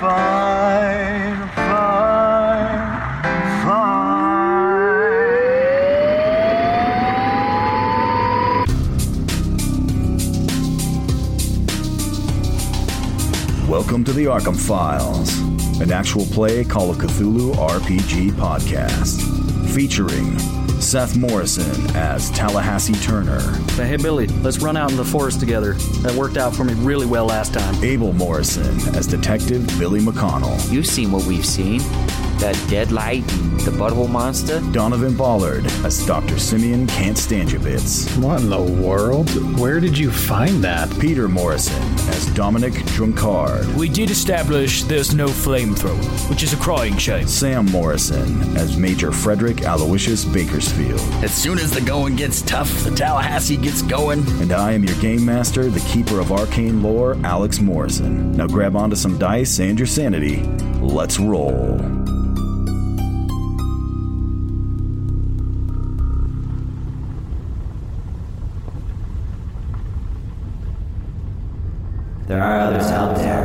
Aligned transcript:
Fine, 0.00 1.48
fine, 1.54 3.00
fine. 3.64 4.04
Welcome 13.68 14.04
to 14.04 14.12
the 14.12 14.26
Arkham 14.26 14.56
Files, 14.56 15.38
an 15.80 15.90
actual 15.92 16.26
play 16.26 16.64
Call 16.64 16.90
of 16.90 16.98
Cthulhu 16.98 17.54
RPG 17.54 18.32
podcast, 18.32 19.22
featuring 19.74 20.38
Seth 20.84 21.16
Morrison 21.16 21.96
as 21.96 22.30
Tallahassee 22.30 22.92
Turner, 22.94 23.40
But 23.76 23.86
hey, 23.86 23.96
Billy, 23.96 24.26
let's 24.26 24.58
run 24.60 24.76
out 24.76 24.90
in 24.90 24.98
the 24.98 25.04
forest 25.04 25.40
together. 25.40 25.72
That 26.02 26.14
worked 26.14 26.36
out 26.36 26.54
for 26.54 26.62
me 26.62 26.74
really 26.74 27.06
well 27.06 27.24
last 27.24 27.54
time. 27.54 27.82
Abel 27.82 28.12
Morrison 28.12 28.76
as 28.94 29.06
Detective 29.06 29.66
Billy 29.78 30.00
McConnell, 30.00 30.70
You've 30.70 30.86
seen 30.86 31.10
what 31.10 31.24
we've 31.24 31.46
seen. 31.46 31.80
That 32.38 32.62
dead 32.68 32.92
light 32.92 33.26
the 33.64 33.70
butthole 33.70 34.10
monster. 34.10 34.60
Donovan 34.72 35.16
Ballard 35.16 35.64
as 35.86 36.04
Dr. 36.04 36.38
Simeon 36.38 36.86
Kantstandyerbits, 36.86 38.14
What 38.22 38.42
in 38.42 38.50
the 38.50 38.60
world? 38.62 39.30
Where 39.58 39.80
did 39.80 39.96
you 39.96 40.10
find 40.10 40.62
that? 40.62 40.90
Peter 41.00 41.28
Morrison 41.28 41.82
as 42.10 42.26
Dominic 42.34 42.74
Drunkard, 42.88 43.66
We 43.74 43.88
did 43.88 44.10
establish 44.10 44.82
there's 44.82 45.14
no 45.14 45.28
flamethrower, 45.28 46.28
which 46.28 46.42
is 46.42 46.52
a 46.52 46.56
crying 46.58 46.98
shame. 46.98 47.26
Sam 47.26 47.64
Morrison 47.66 48.54
as 48.54 48.76
Major 48.76 49.12
Frederick 49.12 49.62
Aloysius 49.62 50.26
Bakersfield, 50.26 51.00
As 51.24 51.32
soon 51.32 51.58
as 51.58 51.70
the 51.70 51.80
going 51.80 52.16
gets 52.16 52.42
tough, 52.42 52.70
the 52.84 52.90
Tallahassee 52.90 53.56
gets 53.56 53.80
going. 53.80 54.18
and 54.42 54.52
I 54.52 54.72
am 54.72 54.84
your 54.84 54.96
game 55.00 55.24
master, 55.24 55.70
the 55.70 55.80
keeper 55.88 56.20
of 56.20 56.32
arcane 56.32 56.82
lore, 56.82 57.16
Alex 57.24 57.60
Morrison. 57.60 58.32
Now 58.32 58.46
grab 58.46 58.76
onto 58.76 58.96
some 58.96 59.16
dice 59.16 59.58
and 59.58 59.78
your 59.78 59.86
sanity. 59.86 60.42
Let's 60.82 61.18
roll. 61.18 62.03
There 72.34 72.42
are 72.42 72.58
others 72.62 72.90
out 72.90 73.16
there 73.16 73.44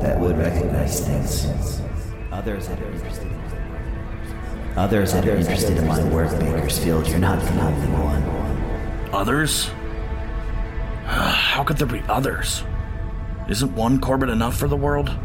that 0.00 0.20
would 0.20 0.38
recognize 0.38 1.00
things. 1.00 1.46
Others 2.30 2.68
that 2.68 2.80
are 2.80 2.92
interested 2.92 3.26
in 3.26 4.76
Others 4.76 5.12
that 5.14 5.26
are 5.26 5.34
interested 5.34 5.76
in 5.76 5.88
my 5.88 6.00
work, 6.04 6.30
Bakersfield. 6.38 7.08
You're 7.08 7.18
not 7.18 7.40
the 7.40 7.60
only 7.60 7.88
one. 7.88 9.12
Others? 9.12 9.64
How 11.06 11.64
could 11.64 11.76
there 11.78 11.88
be 11.88 12.02
others? 12.08 12.62
Isn't 13.48 13.74
one 13.74 13.98
Corbett 14.00 14.28
enough 14.28 14.56
for 14.56 14.68
the 14.68 14.76
world? 14.76 15.10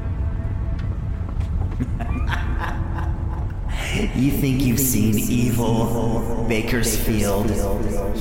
You 4.16 4.32
think 4.32 4.62
you've 4.62 4.80
seen 4.80 5.18
evil, 5.18 6.46
Bakersfield? 6.48 7.50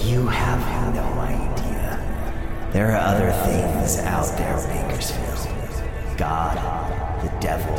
You 0.05 0.27
have 0.27 0.95
no 0.95 1.03
idea. 1.21 1.28
There 2.73 2.93
are 2.93 2.97
other 2.97 3.33
things 3.47 3.99
out 4.01 4.37
there, 4.37 4.57
Bakersfield. 4.69 6.19
God, 6.19 6.57
the 7.23 7.31
devil. 7.41 7.75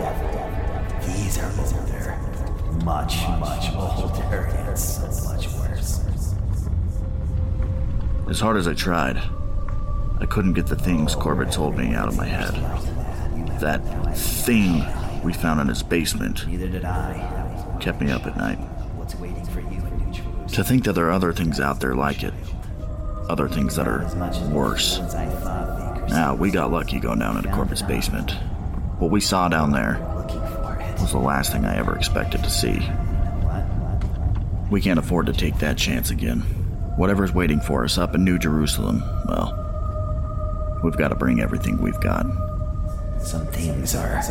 These 1.05 1.37
are 1.37 1.51
older. 1.59 2.17
Much, 2.83 3.17
much 3.39 3.71
older 3.73 4.45
and 4.57 4.77
so 4.77 5.05
much 5.29 5.47
worse. 5.49 5.99
As 8.29 8.39
hard 8.39 8.57
as 8.57 8.67
I 8.67 8.73
tried, 8.73 9.17
I 10.19 10.25
couldn't 10.25 10.53
get 10.53 10.65
the 10.67 10.75
things 10.75 11.15
Corbett 11.15 11.51
told 11.51 11.77
me 11.77 11.93
out 11.93 12.07
of 12.07 12.17
my 12.17 12.25
head. 12.25 12.53
That 13.59 13.79
thing 14.17 14.85
we 15.23 15.33
found 15.33 15.59
in 15.61 15.67
his 15.67 15.83
basement 15.83 16.47
Neither 16.47 16.67
did 16.67 16.85
I. 16.85 17.77
kept 17.79 18.01
me 18.01 18.09
up 18.11 18.25
at 18.25 18.37
night. 18.37 18.57
What's 18.95 19.15
waiting 19.15 19.45
for 19.45 19.59
you 19.59 19.67
in 19.67 19.97
New 19.97 20.13
Jerusalem? 20.13 20.47
To 20.47 20.63
think 20.63 20.83
that 20.85 20.93
there 20.93 21.07
are 21.07 21.11
other 21.11 21.33
things 21.33 21.59
out 21.59 21.79
there 21.79 21.93
like 21.95 22.23
it. 22.23 22.33
Other 23.29 23.47
things 23.47 23.75
that 23.75 23.87
are 23.87 24.05
worse. 24.51 24.99
Now, 26.09 26.35
we 26.35 26.49
got 26.49 26.71
lucky 26.71 26.99
going 26.99 27.19
down 27.19 27.37
into 27.37 27.51
Corbett's 27.51 27.83
basement. 27.83 28.31
What 28.97 29.11
we 29.11 29.21
saw 29.21 29.47
down 29.47 29.71
there 29.71 29.99
was 30.99 31.11
the 31.11 31.19
last 31.19 31.51
thing 31.51 31.63
I 31.63 31.77
ever 31.77 31.95
expected 31.95 32.43
to 32.43 32.49
see. 32.49 32.89
We 34.71 34.81
can't 34.81 34.97
afford 34.99 35.27
to 35.27 35.33
take 35.33 35.59
that 35.59 35.77
chance 35.77 36.09
again. 36.09 36.39
Whatever's 36.97 37.31
waiting 37.31 37.59
for 37.59 37.83
us 37.83 37.97
up 37.99 38.15
in 38.15 38.23
New 38.25 38.39
Jerusalem, 38.39 39.03
well, 39.27 39.53
we've 40.83 40.97
got 40.97 41.09
to 41.09 41.15
bring 41.15 41.39
everything 41.39 41.81
we've 41.81 41.99
got. 42.01 42.25
Some 43.21 43.45
things 43.47 43.95
are 43.95 44.21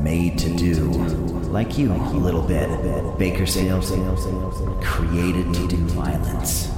made 0.00 0.38
to 0.40 0.54
do, 0.56 0.80
like 1.50 1.78
you 1.78 1.92
a 1.92 1.96
little 2.12 2.42
bit, 2.42 2.68
Bakersfield, 3.18 3.84
created 4.82 5.54
to 5.54 5.68
do 5.68 5.76
violence. 5.88 6.72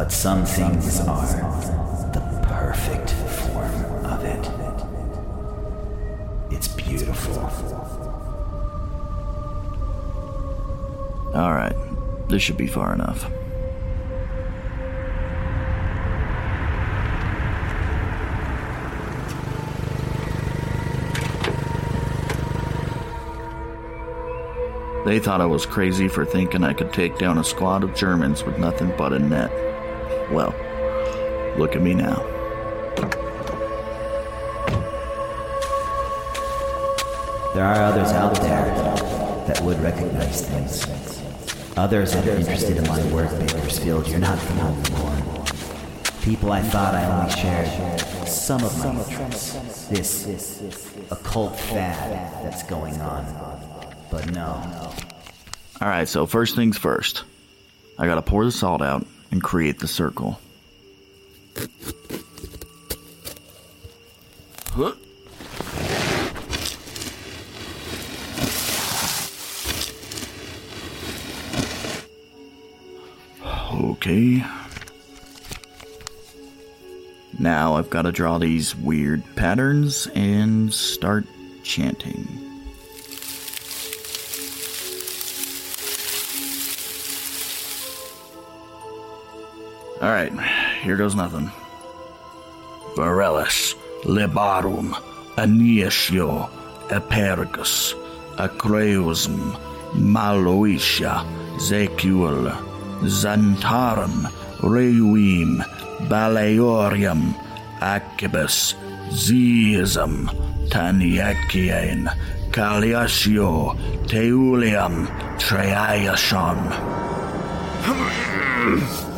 But 0.00 0.12
some 0.12 0.46
things 0.46 0.98
are 1.00 1.26
the 2.14 2.20
perfect 2.42 3.10
form 3.10 4.06
of 4.06 4.24
it. 4.24 4.50
It's 6.50 6.68
beautiful. 6.68 7.34
All 11.34 11.52
right, 11.52 11.76
this 12.30 12.40
should 12.40 12.56
be 12.56 12.66
far 12.66 12.94
enough. 12.94 13.30
They 25.04 25.18
thought 25.18 25.42
I 25.42 25.46
was 25.46 25.66
crazy 25.66 26.08
for 26.08 26.24
thinking 26.24 26.64
I 26.64 26.72
could 26.72 26.90
take 26.94 27.18
down 27.18 27.36
a 27.36 27.44
squad 27.44 27.84
of 27.84 27.94
Germans 27.94 28.44
with 28.44 28.56
nothing 28.56 28.94
but 28.96 29.12
a 29.12 29.18
net. 29.18 29.50
Well, 30.30 30.54
look 31.58 31.74
at 31.74 31.82
me 31.82 31.94
now. 31.94 32.24
There 37.52 37.64
are 37.64 37.82
others 37.82 38.12
out 38.12 38.34
there 38.40 38.64
that 39.48 39.60
would 39.62 39.80
recognize 39.80 40.46
things. 40.48 40.86
Others 41.76 42.12
that 42.12 42.28
are 42.28 42.36
interested 42.36 42.76
in 42.76 42.86
my 42.86 43.02
work, 43.12 43.30
Bakersfield. 43.40 44.06
You're 44.06 44.20
not 44.20 44.38
the 44.38 44.62
only 44.62 44.90
one. 44.92 46.22
People 46.22 46.52
I 46.52 46.62
thought 46.62 46.94
I 46.94 47.04
only 47.06 47.32
shared 47.32 48.00
some 48.28 48.62
of 48.62 48.78
my 48.78 48.92
interests. 48.92 49.86
This 49.86 50.62
occult 51.10 51.58
fad 51.58 52.44
that's 52.44 52.62
going 52.62 53.00
on. 53.00 53.24
But 54.12 54.30
no. 54.30 54.92
Alright, 55.82 56.08
so 56.08 56.26
first 56.26 56.54
things 56.54 56.78
first. 56.78 57.24
I 57.98 58.06
gotta 58.06 58.22
pour 58.22 58.44
the 58.44 58.52
salt 58.52 58.80
out 58.80 59.04
and 59.30 59.42
create 59.42 59.78
the 59.78 59.88
circle. 59.88 60.40
Huh? 64.72 64.92
Okay. 73.72 74.44
Now 77.38 77.76
I've 77.76 77.90
got 77.90 78.02
to 78.02 78.12
draw 78.12 78.38
these 78.38 78.76
weird 78.76 79.22
patterns 79.36 80.06
and 80.14 80.72
start 80.72 81.24
chanting. 81.62 82.49
Alright, 90.00 90.32
here 90.80 90.96
goes 90.96 91.14
nothing. 91.14 91.50
Varellus, 92.96 93.74
Libarum, 94.04 94.92
Aniesio, 95.36 96.48
Epergus, 96.88 97.92
Acreusum, 98.36 99.52
Maloetia, 99.92 101.26
Zecuel, 101.58 102.50
Xantaran, 103.02 104.32
Reuim, 104.60 105.62
Baleorium, 106.08 107.34
Acibus, 107.80 108.74
Zeism, 109.10 110.30
Taniacian, 110.70 112.08
Caliasio, 112.50 113.76
Teulium, 114.06 115.06
Treason. 115.38 116.58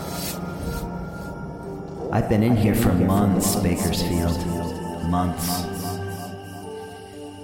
I've 2.13 2.29
been 2.29 2.43
in 2.43 2.55
here 2.57 2.75
for 2.75 2.93
months, 2.93 3.57
Bakersfield. 3.57 4.37
Months. 5.09 5.63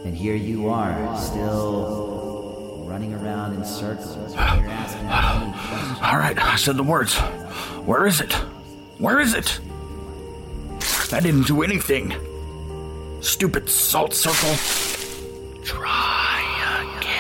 And 0.05 0.15
here 0.15 0.35
you 0.35 0.69
are, 0.69 1.17
still 1.19 2.85
running 2.87 3.15
around 3.15 3.55
in 3.55 3.65
circles. 3.65 4.35
You're 4.35 4.43
asking 4.43 5.07
me 5.07 5.59
questions. 5.69 5.99
Alright, 6.03 6.39
I 6.39 6.57
said 6.57 6.77
the 6.77 6.83
words. 6.83 7.17
Where 7.87 8.07
is 8.07 8.21
it? 8.21 8.35
Where 8.99 9.21
is 9.21 9.33
it? 9.33 9.59
I 11.13 11.21
didn't 11.21 11.47
do 11.47 11.63
anything. 11.63 12.15
Stupid 13.23 13.71
salt 13.71 14.13
circle. 14.13 14.55
Try 15.65 16.43
again. 16.99 17.15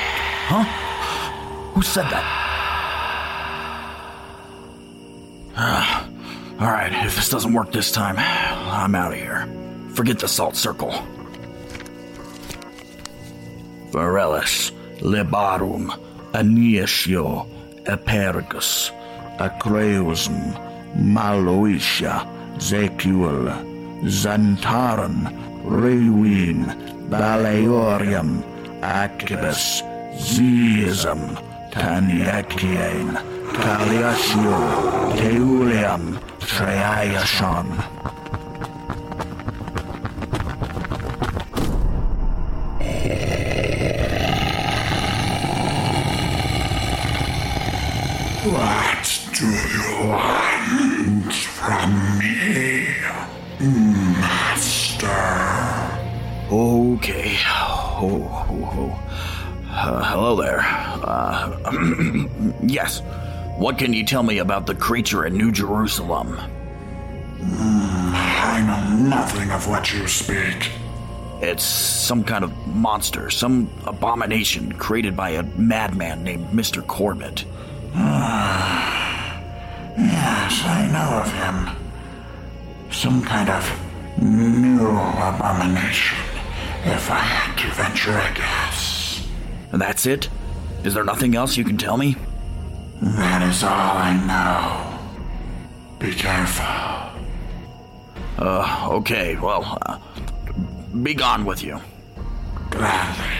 Huh? 0.48 0.64
Who 1.72 1.80
said 1.80 2.10
that? 2.10 2.24
Ah, 5.56 6.07
Alright, 6.60 6.92
if 7.06 7.14
this 7.14 7.28
doesn't 7.28 7.52
work 7.52 7.70
this 7.70 7.92
time, 7.92 8.16
I'm 8.18 8.96
out 8.96 9.12
of 9.12 9.18
here. 9.18 9.46
Forget 9.94 10.18
the 10.18 10.26
salt 10.26 10.56
circle. 10.56 10.90
Varellus, 13.92 14.72
Libarum, 14.98 15.86
Aniesio, 16.32 17.48
Epergus, 17.84 18.90
Acreusum, 19.38 20.52
Maloetia, 20.96 22.26
Zecuel, 22.56 23.46
Xantaran, 24.02 25.62
Reuin, 25.62 26.66
Baleorium, 27.08 28.42
Acibus, 28.80 29.82
Zeism, 30.16 31.20
Taniacian, 31.70 33.14
Caliasio, 33.52 35.12
Teulium, 35.18 36.27
Treason. 36.48 37.66
What 48.48 49.04
do 49.34 49.46
you 49.46 50.08
want 50.08 51.32
from 51.34 52.18
me, 52.18 52.86
Master? 53.60 55.06
Okay. 56.50 57.36
Oh, 57.46 58.46
oh, 58.48 58.72
oh. 58.74 58.92
Uh, 59.70 60.02
hello 60.02 60.34
there. 60.36 60.60
Uh, 61.04 61.60
yes. 62.62 63.02
What 63.58 63.76
can 63.76 63.92
you 63.92 64.04
tell 64.04 64.22
me 64.22 64.38
about 64.38 64.66
the 64.66 64.74
creature 64.76 65.26
in 65.26 65.36
New 65.36 65.50
Jerusalem? 65.50 66.28
Hmm, 66.28 68.12
I 68.14 68.62
know 68.64 69.08
nothing 69.08 69.50
of 69.50 69.66
what 69.66 69.92
you 69.92 70.06
speak. 70.06 70.70
It's 71.40 71.64
some 71.64 72.22
kind 72.22 72.44
of 72.44 72.56
monster, 72.68 73.30
some 73.30 73.68
abomination 73.84 74.70
created 74.74 75.16
by 75.16 75.30
a 75.30 75.42
madman 75.42 76.22
named 76.22 76.46
Mr. 76.50 76.86
Corbett. 76.86 77.40
Hmm, 77.94 78.04
yes, 80.06 80.62
I 80.64 80.88
know 80.92 81.18
of 81.18 81.32
him. 81.32 81.76
Some 82.92 83.24
kind 83.24 83.50
of 83.50 83.68
new 84.22 84.86
abomination, 84.86 86.18
if 86.84 87.10
I 87.10 87.18
had 87.18 87.56
to 87.58 87.74
venture 87.74 88.16
a 88.16 88.32
guess. 88.34 89.26
And 89.72 89.82
that's 89.82 90.06
it? 90.06 90.28
Is 90.84 90.94
there 90.94 91.02
nothing 91.02 91.34
else 91.34 91.56
you 91.56 91.64
can 91.64 91.76
tell 91.76 91.96
me? 91.96 92.14
That 93.00 93.42
is 93.42 93.62
all 93.62 93.70
I 93.70 94.12
know. 94.26 94.98
Be 95.98 96.12
careful. 96.14 96.64
Uh, 98.38 98.88
okay, 98.90 99.36
well, 99.36 99.78
uh, 99.82 99.98
be 101.02 101.14
gone 101.14 101.44
with 101.44 101.62
you. 101.62 101.80
Gladly. 102.70 103.37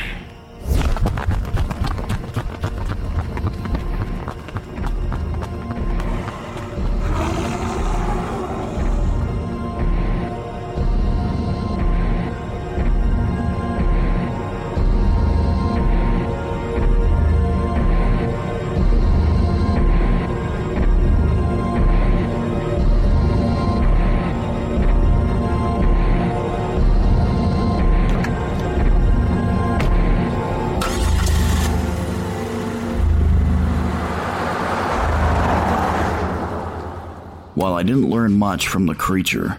I 37.78 37.84
didn't 37.84 38.10
learn 38.10 38.36
much 38.36 38.66
from 38.66 38.86
the 38.86 38.94
creature, 38.96 39.56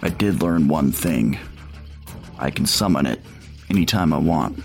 I 0.00 0.10
did 0.10 0.42
learn 0.42 0.68
one 0.68 0.92
thing. 0.92 1.36
I 2.38 2.50
can 2.50 2.66
summon 2.66 3.04
it 3.04 3.20
anytime 3.68 4.12
I 4.12 4.18
want. 4.18 4.62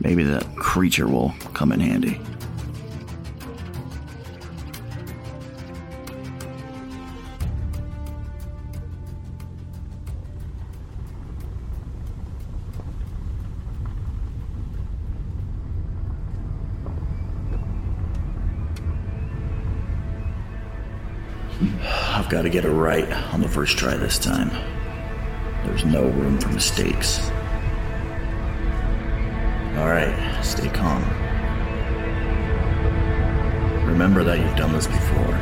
Maybe 0.00 0.22
that 0.22 0.46
creature 0.54 1.08
will 1.08 1.34
come 1.54 1.72
in 1.72 1.80
handy. 1.80 2.20
I've 22.28 22.32
got 22.32 22.42
to 22.42 22.50
get 22.50 22.66
it 22.66 22.70
right 22.70 23.10
on 23.32 23.40
the 23.40 23.48
first 23.48 23.78
try 23.78 23.96
this 23.96 24.18
time. 24.18 24.50
There's 25.64 25.86
no 25.86 26.02
room 26.02 26.38
for 26.38 26.50
mistakes. 26.50 27.20
Alright, 29.78 30.44
stay 30.44 30.68
calm. 30.68 31.02
Remember 33.86 34.24
that 34.24 34.40
you've 34.40 34.56
done 34.58 34.74
this 34.74 34.86
before. 34.86 35.38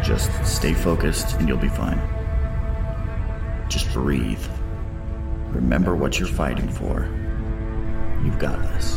Just 0.00 0.30
stay 0.46 0.74
focused 0.74 1.34
and 1.38 1.48
you'll 1.48 1.58
be 1.58 1.68
fine. 1.68 2.00
Just 3.68 3.92
breathe. 3.92 4.46
Remember 5.48 5.96
what 5.96 6.20
you're 6.20 6.28
fighting 6.28 6.68
for. 6.68 7.08
You've 8.24 8.38
got 8.38 8.62
this. 8.62 8.94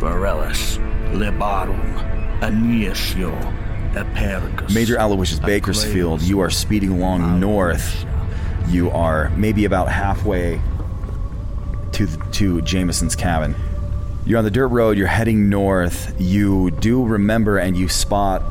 Varellus, 0.00 0.76
Libarum, 1.14 2.40
Aniesio, 2.40 3.63
Major 4.72 4.96
Aloysius 4.98 5.40
Bakersfield, 5.40 6.22
you 6.22 6.40
are 6.40 6.50
speeding 6.50 6.90
along 6.90 7.40
north. 7.40 8.04
You 8.68 8.90
are 8.90 9.30
maybe 9.30 9.64
about 9.64 9.90
halfway 9.90 10.60
to 11.92 12.06
the, 12.06 12.32
to 12.32 12.60
Jameson's 12.62 13.14
cabin. 13.14 13.54
You're 14.26 14.38
on 14.38 14.44
the 14.44 14.50
dirt 14.50 14.68
road. 14.68 14.96
You're 14.96 15.06
heading 15.06 15.48
north. 15.48 16.14
You 16.18 16.70
do 16.70 17.04
remember, 17.04 17.58
and 17.58 17.76
you 17.76 17.88
spot 17.88 18.42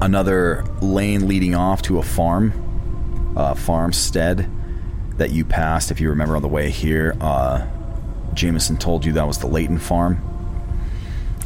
another 0.00 0.64
lane 0.80 1.28
leading 1.28 1.54
off 1.54 1.82
to 1.82 1.98
a 1.98 2.02
farm, 2.02 3.34
uh, 3.36 3.54
farmstead 3.54 4.48
that 5.18 5.30
you 5.30 5.44
passed. 5.44 5.90
If 5.90 6.00
you 6.00 6.08
remember 6.10 6.36
on 6.36 6.42
the 6.42 6.48
way 6.48 6.70
here, 6.70 7.16
uh, 7.20 7.66
Jameson 8.34 8.76
told 8.76 9.04
you 9.04 9.12
that 9.12 9.26
was 9.26 9.38
the 9.38 9.46
Leighton 9.46 9.78
farm. 9.78 10.23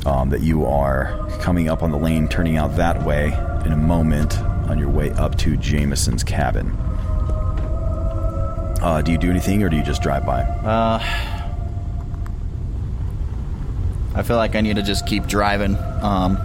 Um, 0.08 0.30
that 0.30 0.40
you 0.40 0.64
are 0.64 1.28
coming 1.42 1.68
up 1.68 1.82
on 1.82 1.90
the 1.90 1.98
lane, 1.98 2.28
turning 2.28 2.56
out 2.56 2.76
that 2.76 3.04
way 3.04 3.26
in 3.66 3.72
a 3.72 3.76
moment 3.76 4.38
on 4.70 4.78
your 4.78 4.88
way 4.88 5.10
up 5.10 5.36
to 5.38 5.54
Jameson's 5.58 6.24
cabin. 6.24 6.70
Uh, 8.80 9.02
do 9.04 9.12
you 9.12 9.18
do 9.18 9.28
anything, 9.28 9.62
or 9.62 9.68
do 9.68 9.76
you 9.76 9.82
just 9.82 10.00
drive 10.00 10.24
by? 10.24 10.40
Uh, 10.40 10.98
I 14.14 14.22
feel 14.22 14.36
like 14.36 14.56
I 14.56 14.62
need 14.62 14.76
to 14.76 14.82
just 14.82 15.06
keep 15.06 15.26
driving. 15.26 15.76
Um, 16.00 16.36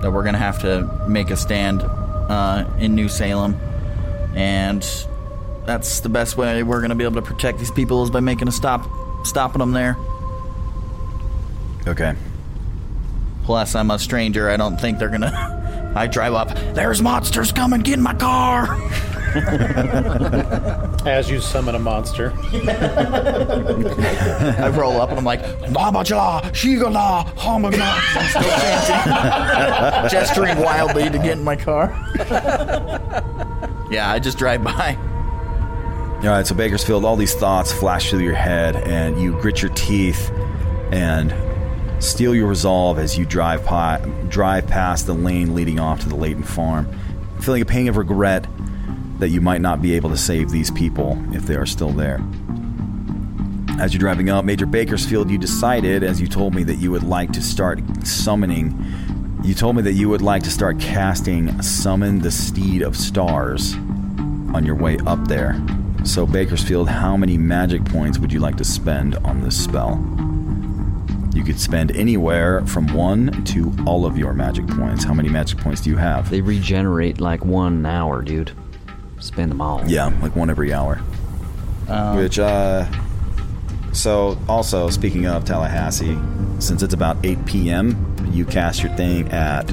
that 0.00 0.10
we're 0.10 0.24
gonna 0.24 0.38
have 0.38 0.62
to 0.62 0.88
make 1.06 1.28
a 1.28 1.36
stand 1.36 1.82
uh, 1.82 2.64
in 2.78 2.94
New 2.94 3.10
Salem, 3.10 3.60
and 4.34 4.82
that's 5.66 6.00
the 6.00 6.08
best 6.08 6.38
way 6.38 6.62
we're 6.62 6.80
gonna 6.80 6.94
be 6.94 7.04
able 7.04 7.20
to 7.20 7.28
protect 7.28 7.58
these 7.58 7.70
people 7.70 8.02
is 8.02 8.10
by 8.10 8.20
making 8.20 8.48
a 8.48 8.52
stop, 8.52 8.88
stopping 9.26 9.58
them 9.58 9.72
there. 9.72 9.98
Okay. 11.86 12.14
Plus, 13.44 13.74
I'm 13.74 13.90
a 13.90 13.98
stranger. 13.98 14.48
I 14.50 14.56
don't 14.56 14.80
think 14.80 14.98
they're 14.98 15.08
gonna. 15.08 15.92
I 15.96 16.06
drive 16.06 16.34
up. 16.34 16.56
There's 16.74 17.02
monsters 17.02 17.50
coming. 17.50 17.80
Get 17.80 17.94
in 17.94 18.02
my 18.02 18.14
car. 18.14 18.78
As 21.06 21.30
you 21.30 21.40
summon 21.40 21.74
a 21.74 21.78
monster. 21.78 22.32
I 24.58 24.72
roll 24.74 25.00
up 25.00 25.10
and 25.10 25.18
I'm 25.18 25.24
like, 25.24 25.40
Babajala, 25.42 26.42
Shigala, 26.52 27.24
Hamagala. 27.34 28.00
I'm 28.16 28.28
still 28.28 28.42
chanting, 28.86 30.10
gesturing 30.10 30.58
wildly 30.58 31.10
to 31.10 31.18
get 31.18 31.38
in 31.38 31.44
my 31.44 31.54
car. 31.56 31.92
yeah, 33.90 34.10
I 34.10 34.18
just 34.20 34.36
drive 34.36 34.64
by. 34.64 34.96
All 36.22 36.26
right, 36.26 36.46
so 36.46 36.54
Bakersfield, 36.54 37.04
all 37.04 37.16
these 37.16 37.34
thoughts 37.34 37.72
flash 37.72 38.10
through 38.10 38.20
your 38.20 38.34
head, 38.34 38.76
and 38.76 39.20
you 39.20 39.32
grit 39.40 39.62
your 39.62 39.72
teeth 39.72 40.30
and 40.92 41.32
steel 42.00 42.34
your 42.34 42.48
resolve 42.48 42.98
as 42.98 43.16
you 43.16 43.24
drive 43.24 43.64
pi- 43.64 44.00
drive 44.28 44.66
past 44.66 45.06
the 45.06 45.14
lane 45.14 45.54
leading 45.54 45.78
off 45.78 46.00
to 46.00 46.08
the 46.08 46.16
Leighton 46.16 46.42
farm, 46.42 46.88
feeling 47.40 47.62
a 47.62 47.66
pang 47.66 47.88
of 47.88 47.96
regret 47.96 48.46
that 49.18 49.28
you 49.28 49.40
might 49.40 49.60
not 49.60 49.82
be 49.82 49.94
able 49.94 50.10
to 50.10 50.16
save 50.16 50.50
these 50.50 50.70
people 50.70 51.22
if 51.34 51.44
they 51.44 51.54
are 51.54 51.66
still 51.66 51.90
there. 51.90 52.20
As 53.78 53.92
you're 53.92 54.00
driving 54.00 54.28
up, 54.30 54.44
Major 54.44 54.66
Bakersfield, 54.66 55.30
you 55.30 55.38
decided, 55.38 56.02
as 56.02 56.20
you 56.20 56.26
told 56.26 56.54
me, 56.54 56.64
that 56.64 56.76
you 56.76 56.90
would 56.90 57.02
like 57.02 57.32
to 57.32 57.42
start 57.42 57.80
summoning. 58.06 59.38
You 59.42 59.54
told 59.54 59.76
me 59.76 59.82
that 59.82 59.92
you 59.92 60.08
would 60.08 60.22
like 60.22 60.42
to 60.42 60.50
start 60.50 60.80
casting 60.80 61.62
Summon 61.62 62.18
the 62.18 62.30
Steed 62.30 62.82
of 62.82 62.96
Stars 62.96 63.74
on 64.54 64.64
your 64.66 64.74
way 64.74 64.98
up 65.06 65.28
there. 65.28 65.62
So, 66.04 66.26
Bakersfield, 66.26 66.88
how 66.88 67.16
many 67.16 67.38
magic 67.38 67.84
points 67.84 68.18
would 68.18 68.32
you 68.32 68.40
like 68.40 68.56
to 68.56 68.64
spend 68.64 69.16
on 69.16 69.42
this 69.42 69.62
spell? 69.62 69.96
You 71.32 71.44
could 71.44 71.60
spend 71.60 71.94
anywhere 71.96 72.66
from 72.66 72.92
one 72.92 73.44
to 73.44 73.72
all 73.86 74.04
of 74.04 74.18
your 74.18 74.34
magic 74.34 74.66
points. 74.66 75.04
How 75.04 75.14
many 75.14 75.28
magic 75.28 75.58
points 75.58 75.80
do 75.80 75.90
you 75.90 75.96
have? 75.96 76.28
They 76.28 76.40
regenerate 76.40 77.20
like 77.20 77.44
one 77.44 77.86
hour, 77.86 78.22
dude. 78.22 78.52
Spend 79.20 79.50
them 79.50 79.60
all. 79.60 79.82
Yeah, 79.86 80.12
like 80.22 80.34
one 80.34 80.50
every 80.50 80.72
hour. 80.72 80.96
Which, 82.16 82.38
uh. 82.38 82.86
So, 83.92 84.38
also, 84.48 84.88
speaking 84.90 85.26
of 85.26 85.44
Tallahassee, 85.44 86.16
since 86.60 86.82
it's 86.82 86.94
about 86.94 87.16
8 87.24 87.44
p.m., 87.44 88.16
you 88.32 88.44
cast 88.44 88.82
your 88.82 88.92
thing 88.94 89.28
at. 89.30 89.72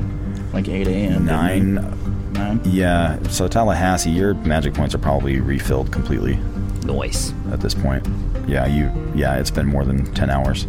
Like 0.54 0.68
8 0.68 0.88
a.m. 0.88 1.26
9. 1.26 2.34
9? 2.34 2.62
Yeah, 2.66 3.22
so 3.30 3.48
Tallahassee, 3.48 4.10
your 4.10 4.34
magic 4.34 4.74
points 4.74 4.96
are 4.96 5.00
probably 5.00 5.40
refilled 5.40 5.92
completely. 5.92 6.40
Noise. 6.84 7.34
At 7.52 7.62
this 7.62 7.74
point. 7.76 8.08
Yeah, 8.48 8.66
you. 8.66 8.92
Yeah, 9.14 9.38
it's 9.38 9.52
been 9.52 9.68
more 9.68 9.86
than 9.86 10.12
10 10.14 10.30
hours. 10.30 10.66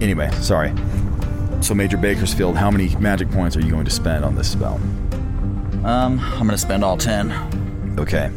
Anyway, 0.00 0.30
sorry. 0.40 0.72
So, 1.60 1.74
Major 1.74 1.96
Bakersfield, 1.96 2.56
how 2.56 2.70
many 2.70 2.94
magic 2.96 3.30
points 3.30 3.56
are 3.56 3.60
you 3.60 3.70
going 3.70 3.84
to 3.84 3.90
spend 3.90 4.24
on 4.24 4.34
this 4.34 4.50
spell? 4.50 4.80
Um, 5.84 6.18
I'm 6.18 6.46
gonna 6.46 6.56
spend 6.56 6.82
all 6.82 6.96
10. 6.96 7.94
Okay. 7.98 8.30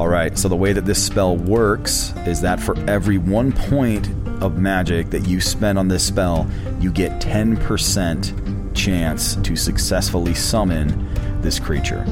All 0.00 0.08
right. 0.08 0.36
So 0.36 0.48
the 0.48 0.56
way 0.56 0.72
that 0.72 0.86
this 0.86 1.04
spell 1.04 1.36
works 1.36 2.12
is 2.26 2.40
that 2.40 2.58
for 2.58 2.76
every 2.90 3.16
one 3.16 3.52
point 3.52 4.08
of 4.42 4.58
magic 4.58 5.10
that 5.10 5.26
you 5.28 5.40
spend 5.40 5.78
on 5.78 5.86
this 5.86 6.04
spell, 6.04 6.50
you 6.80 6.90
get 6.90 7.20
10% 7.20 8.74
chance 8.74 9.36
to 9.36 9.54
successfully 9.54 10.34
summon 10.34 11.08
this 11.42 11.60
creature. 11.60 12.04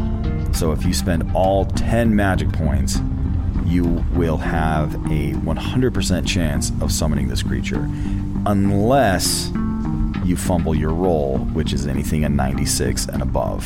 So 0.52 0.70
if 0.70 0.84
you 0.84 0.94
spend 0.94 1.30
all 1.34 1.64
10 1.64 2.14
magic 2.14 2.52
points, 2.52 3.00
you 3.64 3.84
will 4.14 4.36
have 4.36 4.94
a 5.06 5.32
100% 5.32 6.26
chance 6.26 6.70
of 6.80 6.92
summoning 6.92 7.26
this 7.26 7.42
creature. 7.42 7.88
Unless 8.46 9.50
you 10.24 10.36
fumble 10.36 10.72
your 10.72 10.92
roll, 10.92 11.38
which 11.38 11.72
is 11.72 11.88
anything 11.88 12.24
a 12.24 12.28
96 12.28 13.06
and 13.06 13.20
above. 13.20 13.64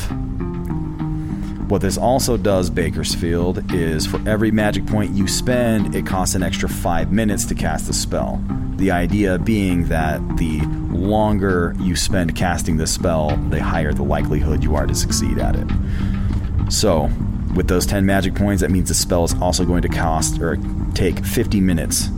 What 1.69 1.83
this 1.83 1.99
also 1.99 2.35
does, 2.35 2.71
Bakersfield, 2.71 3.71
is 3.71 4.07
for 4.07 4.19
every 4.27 4.49
magic 4.49 4.87
point 4.87 5.11
you 5.11 5.27
spend, 5.27 5.95
it 5.95 6.07
costs 6.07 6.33
an 6.33 6.41
extra 6.41 6.67
five 6.67 7.11
minutes 7.11 7.45
to 7.45 7.55
cast 7.55 7.85
the 7.85 7.93
spell. 7.93 8.43
The 8.77 8.89
idea 8.89 9.37
being 9.37 9.87
that 9.89 10.19
the 10.37 10.61
longer 10.89 11.75
you 11.79 11.95
spend 11.95 12.35
casting 12.35 12.77
the 12.77 12.87
spell, 12.87 13.37
the 13.51 13.61
higher 13.61 13.93
the 13.93 14.01
likelihood 14.01 14.63
you 14.63 14.75
are 14.75 14.87
to 14.87 14.95
succeed 14.95 15.37
at 15.37 15.55
it. 15.55 16.71
So, 16.71 17.07
with 17.55 17.67
those 17.67 17.85
10 17.85 18.03
magic 18.03 18.33
points, 18.33 18.61
that 18.61 18.71
means 18.71 18.89
the 18.89 18.95
spell 18.95 19.25
is 19.25 19.35
also 19.35 19.63
going 19.63 19.83
to 19.83 19.89
cost 19.89 20.41
or 20.41 20.57
take 20.95 21.23
50 21.23 21.61
minutes 21.61 22.09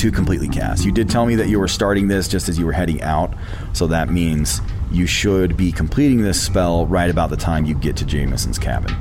to 0.00 0.10
completely 0.10 0.48
cast. 0.48 0.82
You 0.86 0.92
did 0.92 1.10
tell 1.10 1.26
me 1.26 1.34
that 1.34 1.50
you 1.50 1.60
were 1.60 1.68
starting 1.68 2.08
this 2.08 2.26
just 2.26 2.48
as 2.48 2.58
you 2.58 2.64
were 2.64 2.72
heading 2.72 3.02
out, 3.02 3.34
so 3.74 3.86
that 3.88 4.08
means 4.08 4.62
you 4.90 5.06
should 5.06 5.58
be 5.58 5.70
completing 5.70 6.22
this 6.22 6.40
spell 6.42 6.86
right 6.86 7.10
about 7.10 7.28
the 7.28 7.36
time 7.36 7.66
you 7.66 7.74
get 7.74 7.98
to 7.98 8.06
Jameson's 8.06 8.58
cabin. 8.58 8.96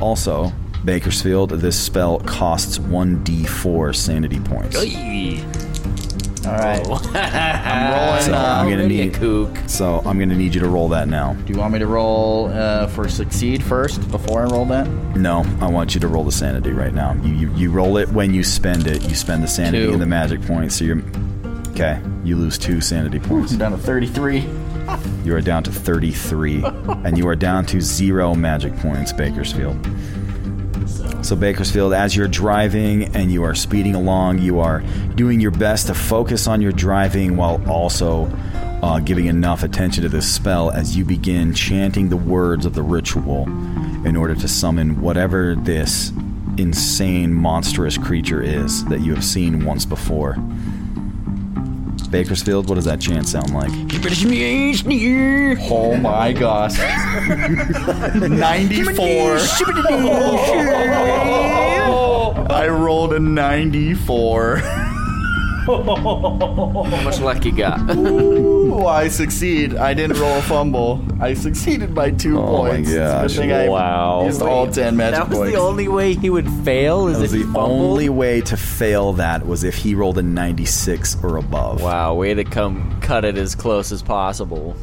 Also, 0.00 0.50
Bakersfield, 0.82 1.50
this 1.50 1.78
spell 1.78 2.20
costs 2.20 2.78
1d4 2.78 3.94
sanity 3.94 4.40
points. 4.40 4.76
All 6.46 6.52
right. 6.54 6.80
I'm 7.14 7.92
rolling. 8.08 8.22
So 8.22 8.34
uh, 8.34 8.36
I'm 8.36 8.64
gonna 8.70 8.82
already 8.82 9.00
a 9.00 9.04
need 9.06 9.14
kook. 9.14 9.56
So 9.68 10.00
I'm 10.04 10.18
gonna 10.18 10.34
need 10.36 10.54
you 10.54 10.60
to 10.60 10.68
roll 10.68 10.88
that 10.90 11.08
now. 11.08 11.34
Do 11.34 11.52
you 11.52 11.58
want 11.58 11.72
me 11.72 11.78
to 11.80 11.86
roll 11.86 12.46
uh, 12.48 12.86
for 12.88 13.08
succeed 13.08 13.62
first 13.62 14.08
before 14.10 14.42
I 14.42 14.50
roll 14.50 14.64
that? 14.66 14.86
No, 15.16 15.44
I 15.60 15.68
want 15.68 15.94
you 15.94 16.00
to 16.00 16.08
roll 16.08 16.24
the 16.24 16.32
sanity 16.32 16.70
right 16.70 16.94
now. 16.94 17.14
You 17.22 17.34
you, 17.34 17.54
you 17.54 17.70
roll 17.70 17.96
it 17.96 18.08
when 18.10 18.32
you 18.32 18.44
spend 18.44 18.86
it. 18.86 19.02
You 19.08 19.14
spend 19.14 19.42
the 19.42 19.48
sanity 19.48 19.86
Two. 19.86 19.92
and 19.92 20.00
the 20.02 20.06
magic 20.06 20.40
points. 20.42 20.76
So 20.76 20.84
you're 20.84 21.02
okay. 21.68 22.00
You 22.24 22.36
lose 22.36 22.58
two 22.58 22.80
sanity 22.80 23.18
points. 23.18 23.52
I'm 23.52 23.58
down 23.58 23.72
to 23.72 23.78
33. 23.78 24.44
You 25.24 25.34
are 25.34 25.40
down 25.40 25.64
to 25.64 25.72
33, 25.72 26.62
and 27.04 27.18
you 27.18 27.26
are 27.26 27.34
down 27.34 27.66
to 27.66 27.80
zero 27.80 28.34
magic 28.36 28.76
points, 28.76 29.12
Bakersfield. 29.12 29.76
So, 31.22 31.34
Bakersfield, 31.34 31.92
as 31.92 32.14
you're 32.14 32.28
driving 32.28 33.16
and 33.16 33.32
you 33.32 33.42
are 33.42 33.54
speeding 33.54 33.94
along, 33.94 34.38
you 34.38 34.60
are 34.60 34.80
doing 35.14 35.40
your 35.40 35.50
best 35.50 35.88
to 35.88 35.94
focus 35.94 36.46
on 36.46 36.62
your 36.62 36.72
driving 36.72 37.36
while 37.36 37.60
also 37.68 38.30
uh, 38.82 39.00
giving 39.00 39.26
enough 39.26 39.62
attention 39.62 40.02
to 40.04 40.08
this 40.08 40.32
spell 40.32 40.70
as 40.70 40.96
you 40.96 41.04
begin 41.04 41.52
chanting 41.52 42.08
the 42.08 42.16
words 42.16 42.64
of 42.66 42.74
the 42.74 42.82
ritual 42.82 43.44
in 44.06 44.14
order 44.16 44.34
to 44.34 44.46
summon 44.46 45.00
whatever 45.00 45.56
this 45.56 46.12
insane, 46.58 47.34
monstrous 47.34 47.98
creature 47.98 48.42
is 48.42 48.84
that 48.86 49.00
you 49.00 49.14
have 49.14 49.24
seen 49.24 49.64
once 49.64 49.84
before. 49.84 50.36
Bakersfield, 52.06 52.68
what 52.68 52.76
does 52.76 52.84
that 52.84 53.00
chant 53.00 53.26
sound 53.28 53.52
like? 53.52 53.70
Oh 55.70 55.96
my 55.96 56.32
gosh. 56.32 56.78
94. 56.78 59.38
I 62.48 62.68
rolled 62.68 63.12
a 63.12 63.18
94. 63.20 64.62
How 65.66 67.00
much 67.02 67.18
luck 67.20 67.44
you 67.44 67.52
got? 67.52 67.90
Ooh, 67.96 68.86
I 68.86 69.08
succeed. 69.08 69.74
I 69.76 69.94
didn't 69.94 70.18
roll 70.20 70.38
a 70.38 70.42
fumble. 70.42 71.04
I 71.20 71.34
succeeded 71.34 71.94
by 71.94 72.12
two 72.12 72.38
Oh 72.38 72.62
my 72.62 72.70
points. 72.70 72.90
It's 72.90 72.96
a 72.96 73.00
gosh. 73.00 73.32
good 73.32 73.40
thing 73.40 73.52
I 73.52 73.68
Wow. 73.68 74.24
used 74.26 74.42
all 74.42 74.70
ten 74.70 74.96
magic 74.96 75.18
that 75.18 75.28
was 75.28 75.38
points. 75.38 75.54
the 75.54 75.60
only 75.60 75.88
way 75.88 76.14
he 76.14 76.30
would 76.30 76.48
fail. 76.64 77.08
Is 77.08 77.16
That 77.16 77.22
was 77.22 77.34
if 77.34 77.40
the 77.40 77.44
fumbled? 77.46 77.70
only 77.90 78.08
way 78.08 78.40
to 78.42 78.56
fail 78.56 79.12
that 79.14 79.46
was 79.46 79.64
if 79.64 79.74
he 79.76 79.94
rolled 79.94 80.18
a 80.18 80.22
96 80.22 81.16
or 81.24 81.36
above. 81.36 81.82
Wow, 81.82 82.14
way 82.14 82.34
to 82.34 82.44
come 82.44 82.96
cut 83.00 83.24
it 83.24 83.36
as 83.36 83.54
close 83.54 83.90
as 83.90 84.02
possible. 84.02 84.76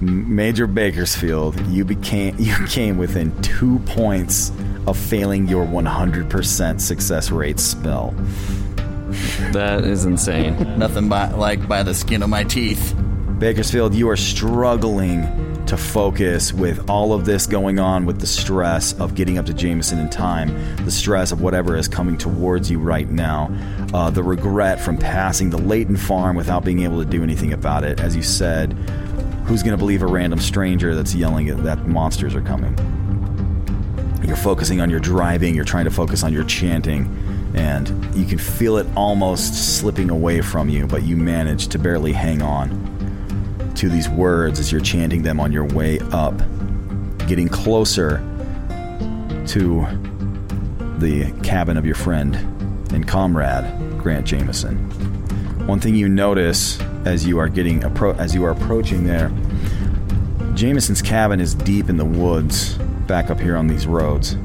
M- 0.00 0.34
Major 0.34 0.66
Bakersfield, 0.66 1.60
you 1.66 1.84
became 1.84 2.34
you 2.38 2.54
came 2.68 2.96
within 2.96 3.38
two 3.42 3.80
points 3.80 4.50
of 4.86 4.96
failing 4.96 5.46
your 5.46 5.66
100% 5.66 6.80
success 6.80 7.30
rate 7.30 7.60
spell. 7.60 8.14
That 9.52 9.84
is 9.84 10.04
insane. 10.04 10.78
Nothing 10.78 11.08
by, 11.08 11.30
like 11.30 11.66
by 11.66 11.82
the 11.82 11.94
skin 11.94 12.22
of 12.22 12.28
my 12.28 12.44
teeth. 12.44 12.94
Bakersfield, 13.38 13.94
you 13.94 14.08
are 14.08 14.16
struggling 14.16 15.48
to 15.66 15.76
focus 15.76 16.52
with 16.52 16.88
all 16.88 17.12
of 17.12 17.26
this 17.26 17.46
going 17.46 17.78
on 17.78 18.06
with 18.06 18.20
the 18.20 18.26
stress 18.26 18.98
of 18.98 19.14
getting 19.14 19.36
up 19.36 19.44
to 19.44 19.52
Jameson 19.52 19.98
in 19.98 20.08
time, 20.08 20.48
the 20.86 20.90
stress 20.90 21.30
of 21.30 21.42
whatever 21.42 21.76
is 21.76 21.86
coming 21.88 22.16
towards 22.16 22.70
you 22.70 22.78
right 22.78 23.10
now, 23.10 23.54
uh, 23.92 24.08
the 24.08 24.22
regret 24.22 24.80
from 24.80 24.96
passing 24.96 25.50
the 25.50 25.58
Leighton 25.58 25.96
farm 25.96 26.36
without 26.36 26.64
being 26.64 26.80
able 26.80 26.98
to 26.98 27.08
do 27.08 27.22
anything 27.22 27.52
about 27.52 27.84
it. 27.84 28.00
As 28.00 28.16
you 28.16 28.22
said, 28.22 28.72
who's 29.44 29.62
going 29.62 29.72
to 29.72 29.78
believe 29.78 30.02
a 30.02 30.06
random 30.06 30.38
stranger 30.40 30.94
that's 30.94 31.14
yelling 31.14 31.50
at 31.50 31.62
that 31.64 31.86
monsters 31.86 32.34
are 32.34 32.40
coming? 32.40 32.74
You're 34.24 34.36
focusing 34.36 34.80
on 34.80 34.88
your 34.88 35.00
driving, 35.00 35.54
you're 35.54 35.64
trying 35.66 35.84
to 35.84 35.90
focus 35.90 36.22
on 36.22 36.32
your 36.32 36.44
chanting, 36.44 37.04
and 37.58 38.14
you 38.14 38.24
can 38.24 38.38
feel 38.38 38.76
it 38.76 38.86
almost 38.96 39.78
slipping 39.78 40.10
away 40.10 40.40
from 40.40 40.68
you, 40.68 40.86
but 40.86 41.02
you 41.02 41.16
manage 41.16 41.66
to 41.68 41.78
barely 41.78 42.12
hang 42.12 42.40
on 42.40 43.72
to 43.74 43.88
these 43.88 44.08
words 44.08 44.60
as 44.60 44.70
you're 44.70 44.80
chanting 44.80 45.22
them 45.22 45.40
on 45.40 45.50
your 45.50 45.64
way 45.64 45.98
up, 46.12 46.36
getting 47.26 47.48
closer 47.48 48.18
to 49.46 49.86
the 50.98 51.32
cabin 51.42 51.76
of 51.76 51.84
your 51.84 51.94
friend 51.96 52.36
and 52.92 53.06
comrade, 53.08 53.64
Grant 53.98 54.24
Jameson. 54.24 54.76
One 55.66 55.80
thing 55.80 55.96
you 55.96 56.08
notice 56.08 56.80
as 57.04 57.26
you 57.26 57.38
are 57.38 57.48
getting 57.48 57.80
appro- 57.80 58.16
as 58.18 58.34
you 58.34 58.44
are 58.44 58.50
approaching 58.50 59.04
there, 59.04 59.30
Jameson's 60.54 61.02
cabin 61.02 61.40
is 61.40 61.54
deep 61.54 61.88
in 61.88 61.96
the 61.96 62.04
woods 62.04 62.78
back 63.06 63.30
up 63.30 63.40
here 63.40 63.56
on 63.56 63.66
these 63.66 63.86
roads. 63.86 64.36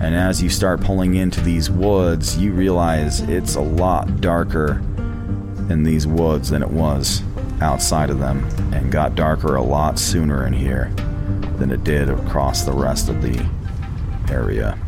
And 0.00 0.14
as 0.14 0.42
you 0.42 0.50
start 0.50 0.80
pulling 0.80 1.14
into 1.14 1.40
these 1.40 1.70
woods, 1.70 2.36
you 2.38 2.52
realize 2.52 3.20
it's 3.20 3.54
a 3.56 3.60
lot 3.60 4.20
darker 4.20 4.82
in 5.70 5.82
these 5.82 6.06
woods 6.06 6.50
than 6.50 6.62
it 6.62 6.70
was 6.70 7.22
outside 7.60 8.10
of 8.10 8.18
them, 8.18 8.44
and 8.72 8.92
got 8.92 9.14
darker 9.14 9.56
a 9.56 9.62
lot 9.62 9.98
sooner 9.98 10.46
in 10.46 10.52
here 10.52 10.92
than 11.56 11.70
it 11.70 11.82
did 11.84 12.10
across 12.10 12.64
the 12.64 12.72
rest 12.72 13.08
of 13.08 13.22
the 13.22 13.48
area. 14.30 14.78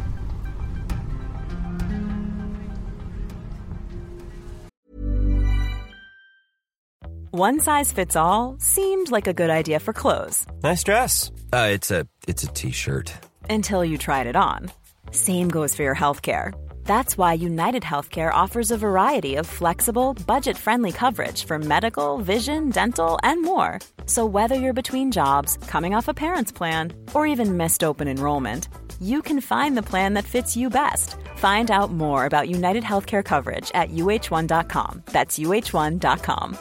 One 7.31 7.61
size 7.61 7.93
fits 7.93 8.17
all 8.17 8.57
seemed 8.59 9.11
like 9.11 9.27
a 9.27 9.33
good 9.33 9.51
idea 9.51 9.81
for 9.81 9.93
clothes 9.93 10.47
Nice 10.63 10.83
dress. 10.83 11.31
Uh, 11.53 11.69
it's 11.71 11.91
a 11.91 12.07
it's 12.27 12.43
a 12.43 12.49
t-shirt. 12.49 13.13
until 13.49 13.85
you 13.85 13.97
tried 13.97 14.27
it 14.27 14.37
on. 14.37 14.71
Same 15.11 15.49
goes 15.49 15.75
for 15.75 15.83
your 15.83 15.95
healthcare. 15.95 16.53
That's 16.85 17.17
why 17.19 17.35
United 17.35 17.83
Healthcare 17.83 18.33
offers 18.33 18.71
a 18.71 18.79
variety 18.79 19.37
of 19.37 19.47
flexible, 19.47 20.15
budget 20.27 20.57
friendly 20.57 20.91
coverage 20.91 21.45
for 21.45 21.59
medical, 21.59 22.19
vision, 22.19 22.71
dental, 22.71 23.19
and 23.23 23.43
more. 23.43 23.79
So, 24.07 24.25
whether 24.25 24.55
you're 24.55 24.81
between 24.83 25.13
jobs, 25.13 25.59
coming 25.67 25.95
off 25.95 26.09
a 26.09 26.15
parent's 26.15 26.51
plan, 26.51 26.93
or 27.15 27.27
even 27.27 27.57
missed 27.57 27.85
open 27.85 28.09
enrollment, 28.09 28.69
you 29.01 29.23
can 29.23 29.41
find 29.41 29.77
the 29.77 29.89
plan 29.91 30.15
that 30.15 30.25
fits 30.25 30.57
you 30.57 30.71
best. 30.71 31.17
Find 31.37 31.71
out 31.71 31.93
more 31.93 32.25
about 32.25 32.49
United 32.49 32.85
Healthcare 32.85 33.25
coverage 33.25 33.71
at 33.75 33.91
uh1.com. 33.91 35.03
That's 35.13 35.39
uh1.com. 35.39 36.59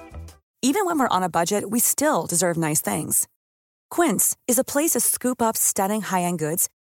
Even 0.62 0.86
when 0.86 1.00
we're 1.00 1.16
on 1.18 1.24
a 1.24 1.30
budget, 1.30 1.70
we 1.70 1.80
still 1.80 2.26
deserve 2.26 2.58
nice 2.58 2.82
things. 2.82 3.28
Quince 3.90 4.36
is 4.48 4.60
a 4.60 4.64
place 4.64 4.92
to 4.92 5.00
scoop 5.00 5.42
up 5.42 5.56
stunning 5.56 6.02
high-end 6.02 6.40
goods 6.40 6.70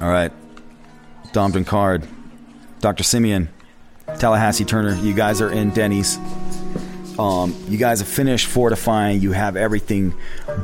All 0.00 0.08
right. 0.08 0.32
Dom 1.32 1.64
Card, 1.64 2.06
Dr. 2.80 3.02
Simeon, 3.02 3.48
Tallahassee 4.18 4.64
Turner, 4.64 4.94
you 4.94 5.12
guys 5.12 5.40
are 5.40 5.52
in 5.52 5.70
Denny's. 5.70 6.18
Um, 7.18 7.54
you 7.68 7.78
guys 7.78 7.98
have 7.98 8.08
finished 8.08 8.46
fortifying. 8.46 9.20
You 9.20 9.32
have 9.32 9.56
everything 9.56 10.14